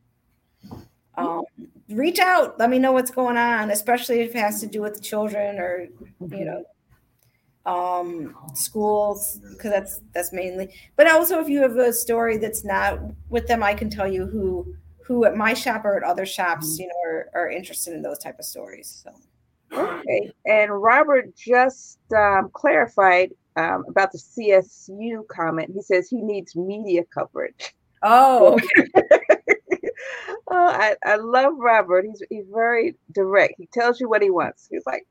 um, 1.15 1.43
reach 1.89 2.19
out. 2.19 2.57
Let 2.57 2.69
me 2.69 2.79
know 2.79 2.93
what's 2.93 3.11
going 3.11 3.37
on, 3.37 3.71
especially 3.71 4.21
if 4.21 4.35
it 4.35 4.39
has 4.39 4.61
to 4.61 4.67
do 4.67 4.81
with 4.81 5.01
children 5.01 5.59
or, 5.59 5.87
you 6.19 6.45
know, 6.45 6.63
um 7.65 8.35
schools 8.55 9.39
because 9.51 9.71
that's 9.71 10.01
that's 10.13 10.33
mainly 10.33 10.73
but 10.95 11.07
also 11.07 11.39
if 11.39 11.47
you 11.47 11.61
have 11.61 11.77
a 11.77 11.93
story 11.93 12.37
that's 12.37 12.63
not 12.63 12.99
with 13.29 13.45
them 13.47 13.61
i 13.61 13.71
can 13.73 13.89
tell 13.89 14.07
you 14.07 14.25
who 14.25 14.75
who 15.05 15.25
at 15.25 15.35
my 15.35 15.53
shop 15.53 15.85
or 15.85 15.95
at 15.95 16.03
other 16.03 16.25
shops 16.25 16.79
you 16.79 16.87
know 16.87 16.93
are, 17.05 17.29
are 17.35 17.49
interested 17.51 17.93
in 17.93 18.01
those 18.01 18.17
type 18.17 18.39
of 18.39 18.45
stories 18.45 19.03
so 19.03 19.79
okay 19.79 20.31
and 20.47 20.81
robert 20.81 21.35
just 21.35 21.99
um, 22.13 22.49
clarified 22.51 23.31
um, 23.55 23.85
about 23.87 24.11
the 24.11 24.17
CSU 24.17 25.27
comment. 25.27 25.71
He 25.73 25.81
says 25.81 26.09
he 26.09 26.21
needs 26.21 26.55
media 26.55 27.03
coverage. 27.13 27.75
Oh, 28.03 28.59
oh 30.47 30.67
I, 30.67 30.95
I 31.05 31.17
love 31.17 31.53
Robert. 31.57 32.05
He's 32.05 32.23
he's 32.29 32.45
very 32.51 32.95
direct. 33.11 33.55
He 33.57 33.67
tells 33.67 33.99
you 33.99 34.09
what 34.09 34.21
he 34.21 34.29
wants. 34.29 34.67
He's 34.71 34.85
like, 34.85 35.05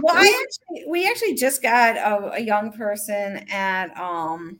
well, 0.00 0.16
I 0.16 0.44
actually 0.44 0.84
we 0.88 1.08
actually 1.08 1.34
just 1.34 1.62
got 1.62 1.96
a, 1.96 2.34
a 2.34 2.40
young 2.40 2.72
person 2.72 3.44
at 3.50 3.96
um 3.96 4.58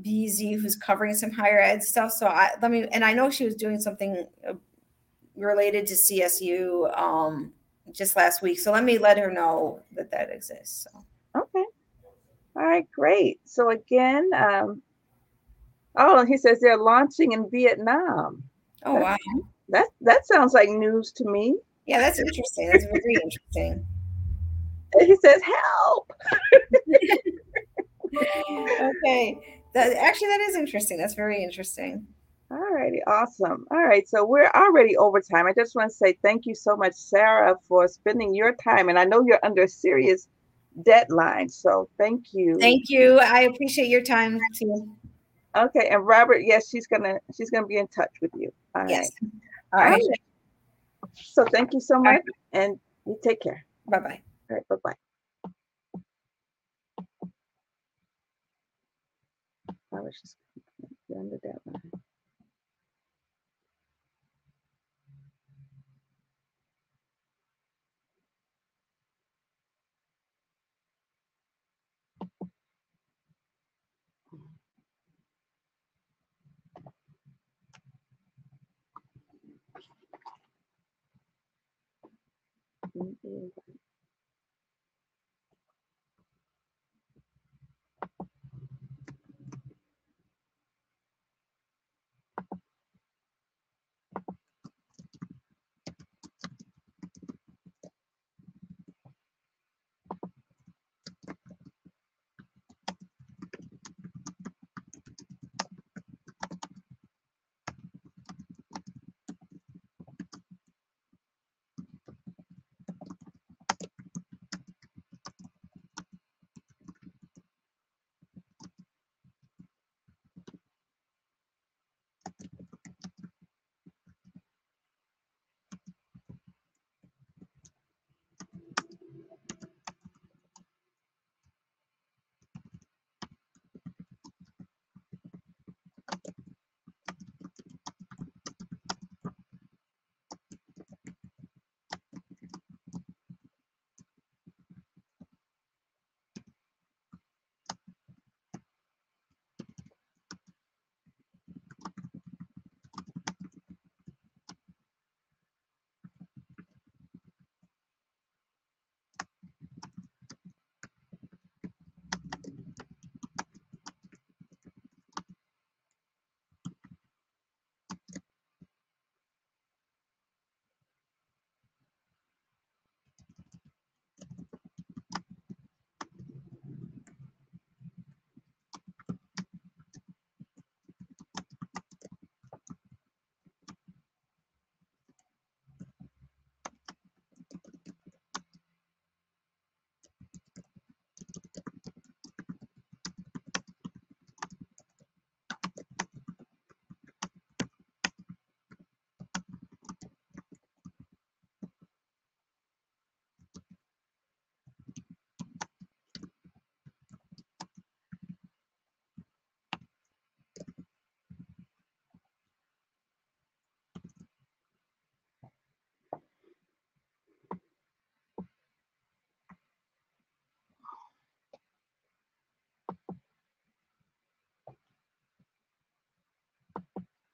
BZ 0.00 0.60
who's 0.60 0.76
covering 0.76 1.14
some 1.14 1.30
higher 1.30 1.60
ed 1.60 1.82
stuff. 1.82 2.10
So 2.12 2.26
I 2.26 2.50
let 2.60 2.70
me 2.70 2.86
and 2.92 3.04
I 3.04 3.14
know 3.14 3.30
she 3.30 3.44
was 3.44 3.54
doing 3.54 3.80
something 3.80 4.26
uh, 4.48 4.54
related 5.36 5.86
to 5.88 5.94
CSU 5.94 6.96
um 6.98 7.52
just 7.92 8.16
last 8.16 8.42
week. 8.42 8.58
So 8.58 8.72
let 8.72 8.84
me 8.84 8.98
let 8.98 9.18
her 9.18 9.30
know 9.30 9.80
that 9.92 10.10
that 10.10 10.30
exists. 10.30 10.86
So. 10.90 11.04
Okay. 11.42 11.64
All 12.56 12.62
right, 12.62 12.86
great. 12.92 13.40
So 13.44 13.70
again, 13.70 14.30
um, 14.34 14.80
oh, 15.96 16.24
he 16.24 16.36
says 16.36 16.60
they're 16.60 16.76
launching 16.76 17.32
in 17.32 17.50
Vietnam. 17.50 18.44
Oh 18.84 18.94
wow, 18.94 19.16
that 19.70 19.88
that 20.02 20.26
sounds 20.26 20.52
like 20.52 20.68
news 20.68 21.10
to 21.12 21.24
me. 21.28 21.56
Yeah, 21.86 21.98
that's 21.98 22.18
interesting. 22.18 22.70
That's 22.70 22.84
very 22.84 23.14
interesting. 23.22 23.86
And 24.94 25.08
he 25.08 25.16
says, 25.24 25.40
"Help." 25.42 26.12
okay, 28.80 29.38
that 29.74 29.92
actually 29.96 30.28
that 30.28 30.40
is 30.48 30.56
interesting. 30.56 30.98
That's 30.98 31.14
very 31.14 31.42
interesting. 31.42 32.06
All 32.50 32.72
righty, 32.72 33.00
awesome. 33.06 33.66
All 33.70 33.82
right, 33.82 34.06
so 34.06 34.24
we're 34.24 34.50
already 34.54 34.96
over 34.96 35.20
time. 35.20 35.46
I 35.46 35.52
just 35.56 35.74
want 35.74 35.90
to 35.90 35.96
say 35.96 36.16
thank 36.22 36.46
you 36.46 36.54
so 36.54 36.76
much, 36.76 36.94
Sarah, 36.94 37.56
for 37.66 37.88
spending 37.88 38.34
your 38.34 38.54
time. 38.54 38.88
And 38.88 38.98
I 38.98 39.04
know 39.04 39.24
you're 39.26 39.40
under 39.42 39.66
serious 39.66 40.28
deadline, 40.82 41.48
so 41.48 41.88
thank 41.98 42.26
you. 42.32 42.56
Thank 42.60 42.90
you. 42.90 43.18
I 43.18 43.40
appreciate 43.40 43.88
your 43.88 44.02
time 44.02 44.38
too. 44.56 44.94
Okay, 45.56 45.88
and 45.90 46.06
Robert, 46.06 46.42
yes, 46.44 46.68
she's 46.68 46.86
gonna 46.86 47.18
she's 47.34 47.50
gonna 47.50 47.66
be 47.66 47.78
in 47.78 47.88
touch 47.88 48.10
with 48.20 48.32
you. 48.34 48.52
All 48.74 48.88
yes. 48.88 49.10
Right. 49.72 49.84
All, 49.84 49.90
right. 49.90 50.02
So 51.14 51.44
thank 51.44 51.72
you 51.72 51.80
so 51.80 51.98
much, 51.98 52.14
right. 52.14 52.22
and 52.52 52.78
you 53.06 53.18
take 53.22 53.40
care. 53.40 53.64
Bye 53.88 54.00
bye. 54.00 54.33
All 54.50 54.56
right, 54.56 54.68
bye 54.68 54.76
bye. 54.84 54.92
I 59.98 60.02
was 60.02 60.14
just 60.20 60.36
under 61.16 61.38
deadline. 61.38 61.82
Mm-hmm. 82.96 83.48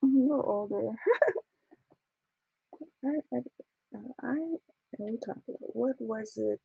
Little 0.02 0.42
older. 0.46 0.92
I, 3.04 3.36
I, 3.36 3.40
I, 4.22 4.36
me 5.00 5.18
about 5.24 5.42
what 5.46 5.96
was 6.00 6.34
it? 6.38 6.60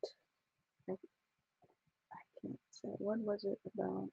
I, 0.90 0.92
I 0.94 2.22
can't 2.42 2.58
say. 2.70 2.88
What 2.98 3.20
was 3.20 3.44
it 3.44 3.58
about? 3.74 4.10